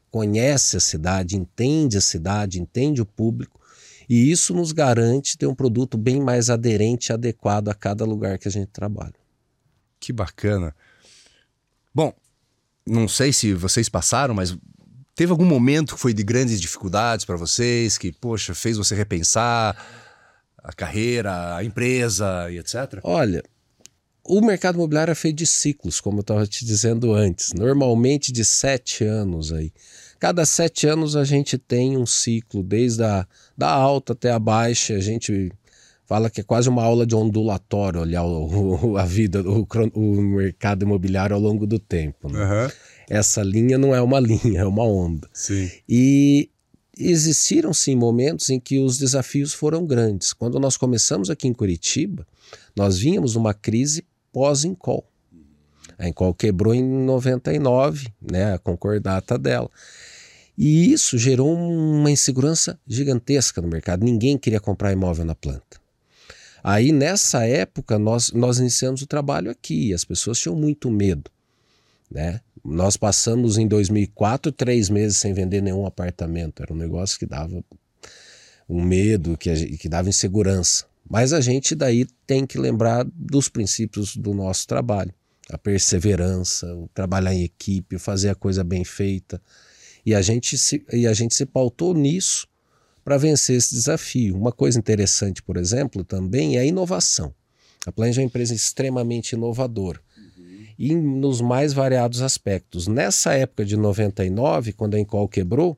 Conhece 0.09 0.77
a 0.77 0.79
cidade, 0.79 1.35
entende 1.35 1.97
a 1.97 2.01
cidade, 2.01 2.59
entende 2.59 3.01
o 3.01 3.05
público, 3.05 3.59
e 4.09 4.31
isso 4.31 4.53
nos 4.53 4.71
garante 4.71 5.37
ter 5.37 5.47
um 5.47 5.55
produto 5.55 5.97
bem 5.97 6.21
mais 6.21 6.49
aderente 6.49 7.11
e 7.11 7.13
adequado 7.13 7.69
a 7.69 7.73
cada 7.73 8.05
lugar 8.05 8.37
que 8.37 8.47
a 8.47 8.51
gente 8.51 8.69
trabalha. 8.69 9.15
Que 9.99 10.13
bacana. 10.13 10.73
Bom, 11.93 12.13
não 12.85 13.07
sei 13.07 13.33
se 13.33 13.53
vocês 13.53 13.89
passaram, 13.89 14.33
mas 14.33 14.57
Teve 15.17 15.31
algum 15.31 15.45
momento 15.45 15.95
que 15.95 15.99
foi 15.99 16.13
de 16.13 16.21
grandes 16.21 16.61
dificuldades 16.61 17.25
para 17.25 17.35
vocês, 17.35 17.97
que, 17.97 18.11
poxa, 18.11 18.53
fez 18.53 18.77
você 18.77 18.93
repensar 18.93 19.75
a 20.59 20.71
carreira, 20.71 21.55
a 21.55 21.63
empresa 21.63 22.51
e 22.51 22.59
etc? 22.59 22.99
Olha, 23.01 23.43
o 24.27 24.41
mercado 24.41 24.75
imobiliário 24.75 25.11
é 25.11 25.15
feito 25.15 25.37
de 25.37 25.45
ciclos, 25.45 25.99
como 25.99 26.17
eu 26.17 26.21
estava 26.21 26.45
te 26.45 26.65
dizendo 26.65 27.13
antes, 27.13 27.53
normalmente 27.53 28.31
de 28.31 28.43
sete 28.43 29.03
anos 29.03 29.51
aí. 29.51 29.71
Cada 30.19 30.45
sete 30.45 30.87
anos 30.87 31.15
a 31.15 31.23
gente 31.23 31.57
tem 31.57 31.95
um 31.97 32.05
ciclo, 32.05 32.63
desde 32.63 33.03
a 33.03 33.25
da 33.57 33.69
alta 33.69 34.13
até 34.13 34.31
a 34.31 34.39
baixa, 34.39 34.95
a 34.95 34.99
gente 34.99 35.51
fala 36.05 36.29
que 36.29 36.41
é 36.41 36.43
quase 36.43 36.69
uma 36.69 36.83
aula 36.83 37.05
de 37.05 37.15
ondulatório 37.15 38.01
olhar 38.01 38.23
o, 38.23 38.91
o 38.91 38.97
a 38.97 39.05
vida, 39.05 39.41
o, 39.41 39.67
o 39.93 40.21
mercado 40.21 40.83
imobiliário 40.83 41.35
ao 41.35 41.41
longo 41.41 41.67
do 41.67 41.77
tempo. 41.77 42.29
Né? 42.29 42.43
Uhum 42.43 42.71
essa 43.09 43.41
linha 43.41 43.77
não 43.77 43.95
é 43.95 44.01
uma 44.01 44.19
linha, 44.19 44.61
é 44.61 44.65
uma 44.65 44.83
onda. 44.83 45.27
Sim. 45.33 45.69
E 45.87 46.49
existiram 46.97 47.73
sim 47.73 47.95
momentos 47.95 48.49
em 48.49 48.59
que 48.59 48.79
os 48.79 48.97
desafios 48.97 49.53
foram 49.53 49.85
grandes. 49.85 50.33
Quando 50.33 50.59
nós 50.59 50.77
começamos 50.77 51.29
aqui 51.29 51.47
em 51.47 51.53
Curitiba, 51.53 52.27
nós 52.75 52.97
vínhamos 52.97 53.35
numa 53.35 53.53
crise 53.53 54.03
pós-Incol. 54.31 55.05
A 55.97 56.07
Incol 56.07 56.33
quebrou 56.33 56.75
em 56.75 56.83
99, 56.83 58.07
né, 58.21 58.53
a 58.53 58.59
concordata 58.59 59.37
dela. 59.37 59.69
E 60.57 60.91
isso 60.91 61.17
gerou 61.17 61.53
uma 61.53 62.09
insegurança 62.09 62.79
gigantesca 62.87 63.61
no 63.61 63.67
mercado. 63.67 64.03
Ninguém 64.03 64.37
queria 64.37 64.59
comprar 64.59 64.91
imóvel 64.91 65.25
na 65.25 65.35
planta. 65.35 65.79
Aí, 66.63 66.91
nessa 66.91 67.45
época, 67.45 67.99
nós, 67.99 68.31
nós 68.31 68.57
iniciamos 68.57 69.01
o 69.01 69.07
trabalho 69.07 69.51
aqui. 69.51 69.93
As 69.93 70.03
pessoas 70.03 70.39
tinham 70.39 70.55
muito 70.55 70.89
medo. 70.89 71.29
Né? 72.09 72.41
Nós 72.65 72.97
passamos 72.97 73.57
em 73.57 73.67
2004 73.67 74.51
três 74.51 74.89
meses 74.89 75.17
sem 75.17 75.33
vender 75.33 75.61
nenhum 75.61 75.85
apartamento. 75.85 76.61
Era 76.61 76.73
um 76.73 76.77
negócio 76.77 77.19
que 77.19 77.25
dava 77.25 77.63
um 78.67 78.83
medo, 78.83 79.37
que, 79.37 79.77
que 79.77 79.87
dava 79.87 80.09
insegurança. 80.09 80.85
Mas 81.09 81.33
a 81.33 81.41
gente 81.41 81.73
daí 81.73 82.05
tem 82.25 82.45
que 82.45 82.57
lembrar 82.57 83.05
dos 83.13 83.49
princípios 83.49 84.15
do 84.15 84.33
nosso 84.33 84.67
trabalho. 84.67 85.13
A 85.49 85.57
perseverança, 85.57 86.73
o 86.75 86.89
trabalhar 86.93 87.33
em 87.33 87.43
equipe, 87.43 87.97
fazer 87.97 88.29
a 88.29 88.35
coisa 88.35 88.63
bem 88.63 88.83
feita. 88.83 89.41
E 90.05 90.13
a 90.13 90.21
gente 90.21 90.57
se, 90.57 90.85
e 90.91 91.07
a 91.07 91.13
gente 91.13 91.33
se 91.33 91.45
pautou 91.45 91.93
nisso 91.93 92.47
para 93.03 93.17
vencer 93.17 93.55
esse 93.55 93.73
desafio. 93.73 94.35
Uma 94.35 94.51
coisa 94.51 94.77
interessante, 94.77 95.41
por 95.41 95.55
exemplo, 95.55 96.03
também 96.03 96.57
é 96.57 96.59
a 96.59 96.65
inovação. 96.65 97.33
A 97.85 97.91
Planja 97.91 98.19
é 98.19 98.23
uma 98.23 98.27
empresa 98.27 98.53
extremamente 98.53 99.31
inovadora 99.31 100.01
e 100.77 100.93
nos 100.93 101.41
mais 101.41 101.73
variados 101.73 102.21
aspectos. 102.21 102.87
Nessa 102.87 103.33
época 103.33 103.65
de 103.65 103.75
99, 103.75 104.73
quando 104.73 104.95
a 104.95 104.99
Encol 104.99 105.27
quebrou, 105.27 105.77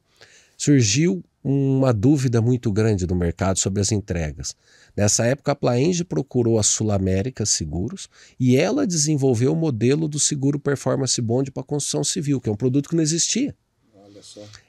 surgiu 0.58 1.24
uma 1.44 1.94
dúvida 1.94 2.42
muito 2.42 2.72
grande 2.72 3.08
no 3.08 3.16
mercado 3.16 3.60
sobre 3.60 3.82
as 3.82 3.92
entregas. 3.92 4.56
Nessa 5.00 5.26
época, 5.26 5.54
a 5.54 5.56
Plaenge 5.56 6.04
procurou 6.04 6.60
a 6.60 6.64
Sul 6.64 6.92
América 6.92 7.46
Seguros 7.46 8.10
e 8.38 8.58
ela 8.58 8.86
desenvolveu 8.86 9.54
o 9.54 9.56
modelo 9.56 10.10
do 10.10 10.20
seguro 10.20 10.60
Performance 10.60 11.22
Bond 11.22 11.52
para 11.52 11.64
construção 11.64 12.04
civil, 12.04 12.42
que 12.42 12.50
é 12.50 12.52
um 12.52 12.56
produto 12.58 12.90
que 12.90 12.98
não 12.98 13.02
existia. 13.02 13.56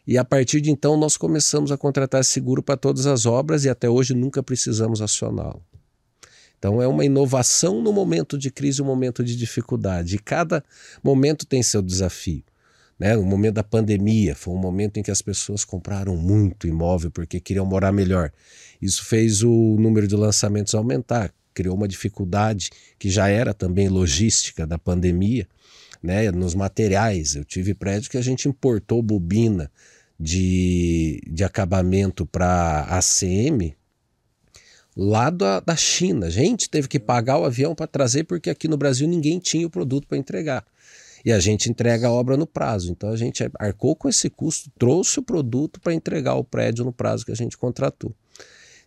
E 0.07 0.17
a 0.17 0.25
partir 0.25 0.61
de 0.61 0.71
então, 0.71 0.97
nós 0.97 1.17
começamos 1.17 1.73
a 1.73 1.77
contratar 1.77 2.25
seguro 2.25 2.63
para 2.63 2.77
todas 2.77 3.07
as 3.07 3.27
obras 3.27 3.65
e 3.65 3.69
até 3.69 3.91
hoje 3.91 4.15
nunca 4.15 4.41
precisamos 4.41 5.03
acioná-lo. 5.03 5.65
Então 6.57 6.81
é 6.81 6.87
uma 6.87 7.05
inovação 7.05 7.83
no 7.83 7.93
momento 7.93 8.39
de 8.39 8.53
crise, 8.53 8.81
um 8.81 8.87
momento 8.87 9.25
de 9.25 9.35
dificuldade. 9.35 10.15
E 10.15 10.19
cada 10.21 10.63
momento 11.03 11.45
tem 11.45 11.61
seu 11.61 11.83
desafio. 11.83 12.45
Né? 13.01 13.17
O 13.17 13.25
momento 13.25 13.55
da 13.55 13.65
pandemia 13.65 14.35
foi 14.35 14.53
um 14.53 14.59
momento 14.59 14.99
em 14.99 15.03
que 15.03 15.11
as 15.11 15.23
pessoas 15.23 15.65
compraram 15.65 16.19
muito 16.19 16.67
imóvel 16.67 17.11
porque 17.11 17.41
queriam 17.41 17.65
morar 17.65 17.91
melhor. 17.91 18.31
Isso 18.81 19.07
fez 19.07 19.43
o 19.43 19.77
número 19.81 20.07
de 20.07 20.15
lançamentos 20.15 20.75
aumentar, 20.75 21.33
criou 21.55 21.75
uma 21.75 21.89
dificuldade 21.89 22.69
que 22.99 23.09
já 23.09 23.27
era 23.29 23.55
também 23.55 23.89
logística 23.89 24.67
da 24.67 24.79
pandemia, 24.79 25.49
né? 26.03 26.31
Nos 26.31 26.55
materiais. 26.55 27.35
Eu 27.35 27.45
tive 27.45 27.73
prédio 27.73 28.11
que 28.11 28.19
a 28.19 28.23
gente 28.23 28.47
importou 28.47 29.03
bobina 29.03 29.71
de, 30.19 31.23
de 31.27 31.43
acabamento 31.43 32.27
para 32.27 32.83
ACM 32.83 33.75
lá 34.95 35.31
da, 35.31 35.61
da 35.61 35.75
China. 35.75 36.27
A 36.27 36.31
gente 36.31 36.69
teve 36.69 36.87
que 36.87 36.99
pagar 36.99 37.39
o 37.39 37.47
avião 37.47 37.75
para 37.75 37.87
trazer 37.87 38.25
porque 38.25 38.51
aqui 38.51 38.69
no 38.69 38.77
Brasil 38.77 39.09
ninguém 39.09 39.39
tinha 39.39 39.67
o 39.67 39.71
produto 39.71 40.07
para 40.07 40.19
entregar. 40.19 40.67
E 41.25 41.33
a 41.33 41.39
gente 41.39 41.71
entrega 41.71 42.09
a 42.09 42.13
obra 42.13 42.37
no 42.37 42.47
prazo. 42.47 42.91
Então 42.91 43.11
a 43.11 43.17
gente 43.17 43.45
arcou 43.59 43.95
com 43.95 44.09
esse 44.09 44.31
custo, 44.31 44.71
trouxe 44.79 45.19
o 45.19 45.23
produto 45.23 45.81
para 45.81 45.95
entregar 45.95 46.35
o 46.35 46.45
prédio 46.45 46.85
no 46.85 46.93
prazo 46.93 47.25
que 47.25 47.33
a 47.33 47.37
gente 47.37 47.57
contratou. 47.57 48.15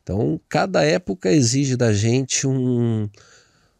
Então, 0.04 0.40
cada 0.50 0.84
época 0.84 1.32
exige 1.32 1.78
da 1.78 1.94
gente 1.94 2.46
um, 2.46 3.10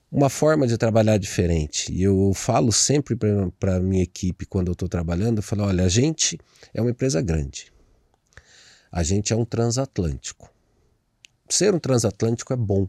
uma 0.10 0.30
forma 0.30 0.66
de 0.66 0.78
trabalhar 0.78 1.18
diferente. 1.18 1.92
E 1.92 2.02
eu 2.02 2.32
falo 2.34 2.72
sempre 2.72 3.16
para 3.60 3.76
a 3.76 3.80
minha 3.82 4.04
equipe, 4.04 4.46
quando 4.46 4.70
eu 4.70 4.74
estou 4.74 4.88
trabalhando, 4.88 5.40
eu 5.40 5.44
falo, 5.44 5.64
olha, 5.64 5.84
a 5.84 5.90
gente 5.90 6.40
é 6.74 6.80
uma 6.82 6.92
empresa 6.92 7.22
grande. 7.22 7.74
A 8.90 9.04
gente 9.04 9.34
é 9.34 9.36
um 9.36 9.44
transatlântico. 9.44 10.50
Ser 11.50 11.74
um 11.74 11.80
transatlântico 11.80 12.54
é 12.54 12.56
bom. 12.56 12.88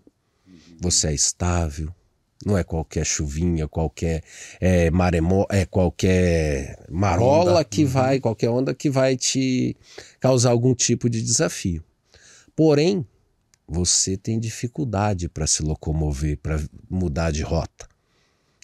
Você 0.81 1.09
é 1.09 1.15
estável, 1.15 1.93
não 2.45 2.57
é 2.59 2.65
qualquer 2.65 3.05
chuvinha, 3.05 3.67
qualquer 3.67 4.23
é, 4.61 4.91
maremó, 4.91 5.45
é 5.51 5.65
qualquer 5.65 6.85
marola 6.91 7.53
onda. 7.53 7.65
que 7.65 7.85
uhum. 7.85 7.91
vai, 7.91 8.21
qualquer 8.21 8.51
onda 8.51 8.75
que 8.75 8.91
vai 8.91 9.17
te 9.17 9.77
causar 10.21 10.51
algum 10.51 10.75
tipo 10.75 11.09
de 11.09 11.23
desafio. 11.23 11.83
Porém, 12.55 13.07
você 13.67 14.17
tem 14.17 14.39
dificuldade 14.39 15.29
para 15.29 15.47
se 15.47 15.63
locomover, 15.63 16.39
para 16.39 16.61
mudar 16.89 17.31
de 17.31 17.43
rota. 17.43 17.89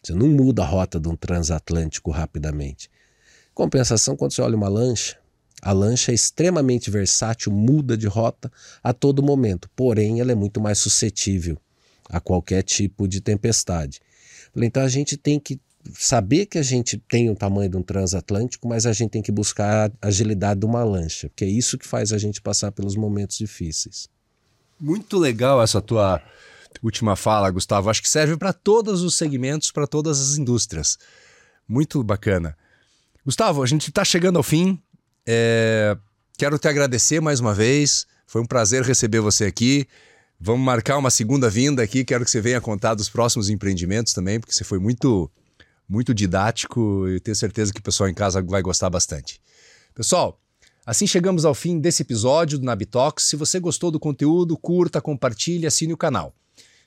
Você 0.02 0.14
não 0.14 0.28
muda 0.28 0.62
a 0.62 0.66
rota 0.66 0.98
de 0.98 1.08
um 1.08 1.16
transatlântico 1.16 2.10
rapidamente. 2.10 2.90
Compensação, 3.54 4.16
quando 4.16 4.32
você 4.32 4.42
olha 4.42 4.56
uma 4.56 4.68
lancha, 4.68 5.18
a 5.62 5.72
lancha 5.72 6.12
é 6.12 6.14
extremamente 6.14 6.90
versátil, 6.90 7.52
muda 7.52 7.96
de 7.96 8.06
rota 8.06 8.50
a 8.82 8.92
todo 8.92 9.22
momento, 9.22 9.68
porém 9.76 10.20
ela 10.20 10.32
é 10.32 10.34
muito 10.34 10.60
mais 10.60 10.78
suscetível 10.78 11.60
a 12.10 12.20
qualquer 12.20 12.62
tipo 12.62 13.08
de 13.08 13.20
tempestade. 13.20 14.00
Então 14.54 14.82
a 14.82 14.88
gente 14.88 15.16
tem 15.16 15.38
que 15.38 15.58
saber 15.94 16.46
que 16.46 16.58
a 16.58 16.62
gente 16.62 16.98
tem 16.98 17.30
o 17.30 17.34
tamanho 17.34 17.70
de 17.70 17.76
um 17.76 17.82
transatlântico, 17.82 18.68
mas 18.68 18.84
a 18.84 18.92
gente 18.92 19.10
tem 19.10 19.22
que 19.22 19.32
buscar 19.32 19.90
a 20.02 20.08
agilidade 20.08 20.60
de 20.60 20.66
uma 20.66 20.84
lancha, 20.84 21.28
porque 21.28 21.44
é 21.44 21.48
isso 21.48 21.78
que 21.78 21.86
faz 21.86 22.12
a 22.12 22.18
gente 22.18 22.40
passar 22.42 22.70
pelos 22.72 22.96
momentos 22.96 23.38
difíceis. 23.38 24.08
Muito 24.78 25.18
legal 25.18 25.62
essa 25.62 25.80
tua 25.80 26.22
última 26.82 27.16
fala, 27.16 27.50
Gustavo. 27.50 27.90
Acho 27.90 28.02
que 28.02 28.08
serve 28.08 28.36
para 28.36 28.52
todos 28.52 29.02
os 29.02 29.14
segmentos, 29.14 29.70
para 29.70 29.86
todas 29.86 30.20
as 30.20 30.38
indústrias. 30.38 30.98
Muito 31.68 32.02
bacana. 32.02 32.56
Gustavo, 33.24 33.62
a 33.62 33.66
gente 33.66 33.88
está 33.88 34.04
chegando 34.04 34.36
ao 34.36 34.42
fim. 34.42 34.80
É... 35.26 35.96
Quero 36.38 36.58
te 36.58 36.68
agradecer 36.68 37.20
mais 37.20 37.40
uma 37.40 37.52
vez. 37.52 38.06
Foi 38.26 38.40
um 38.40 38.46
prazer 38.46 38.82
receber 38.82 39.20
você 39.20 39.44
aqui. 39.44 39.86
Vamos 40.42 40.64
marcar 40.64 40.96
uma 40.96 41.10
segunda 41.10 41.50
vinda 41.50 41.82
aqui. 41.82 42.02
Quero 42.02 42.24
que 42.24 42.30
você 42.30 42.40
venha 42.40 42.62
contar 42.62 42.94
dos 42.94 43.10
próximos 43.10 43.50
empreendimentos 43.50 44.14
também, 44.14 44.40
porque 44.40 44.54
você 44.54 44.64
foi 44.64 44.78
muito, 44.78 45.30
muito 45.86 46.14
didático 46.14 47.06
e 47.08 47.20
tenho 47.20 47.36
certeza 47.36 47.70
que 47.70 47.80
o 47.80 47.82
pessoal 47.82 48.08
em 48.08 48.14
casa 48.14 48.40
vai 48.40 48.62
gostar 48.62 48.88
bastante. 48.88 49.38
Pessoal, 49.94 50.40
assim 50.86 51.06
chegamos 51.06 51.44
ao 51.44 51.54
fim 51.54 51.78
desse 51.78 52.00
episódio 52.00 52.58
do 52.58 52.64
Nabitox. 52.64 53.24
Se 53.24 53.36
você 53.36 53.60
gostou 53.60 53.90
do 53.90 54.00
conteúdo, 54.00 54.56
curta, 54.56 54.98
compartilhe, 54.98 55.66
assine 55.66 55.92
o 55.92 55.96
canal. 55.96 56.34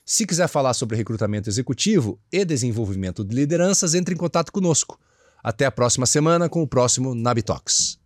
Se 0.04 0.26
quiser 0.26 0.48
falar 0.48 0.74
sobre 0.74 0.96
recrutamento 0.96 1.48
executivo 1.48 2.18
e 2.32 2.44
desenvolvimento 2.44 3.24
de 3.24 3.36
lideranças, 3.36 3.94
entre 3.94 4.14
em 4.14 4.18
contato 4.18 4.50
conosco. 4.50 4.98
Até 5.42 5.64
a 5.64 5.70
próxima 5.70 6.06
semana 6.06 6.48
com 6.48 6.60
o 6.60 6.66
próximo 6.66 7.14
Nabitox. 7.14 8.03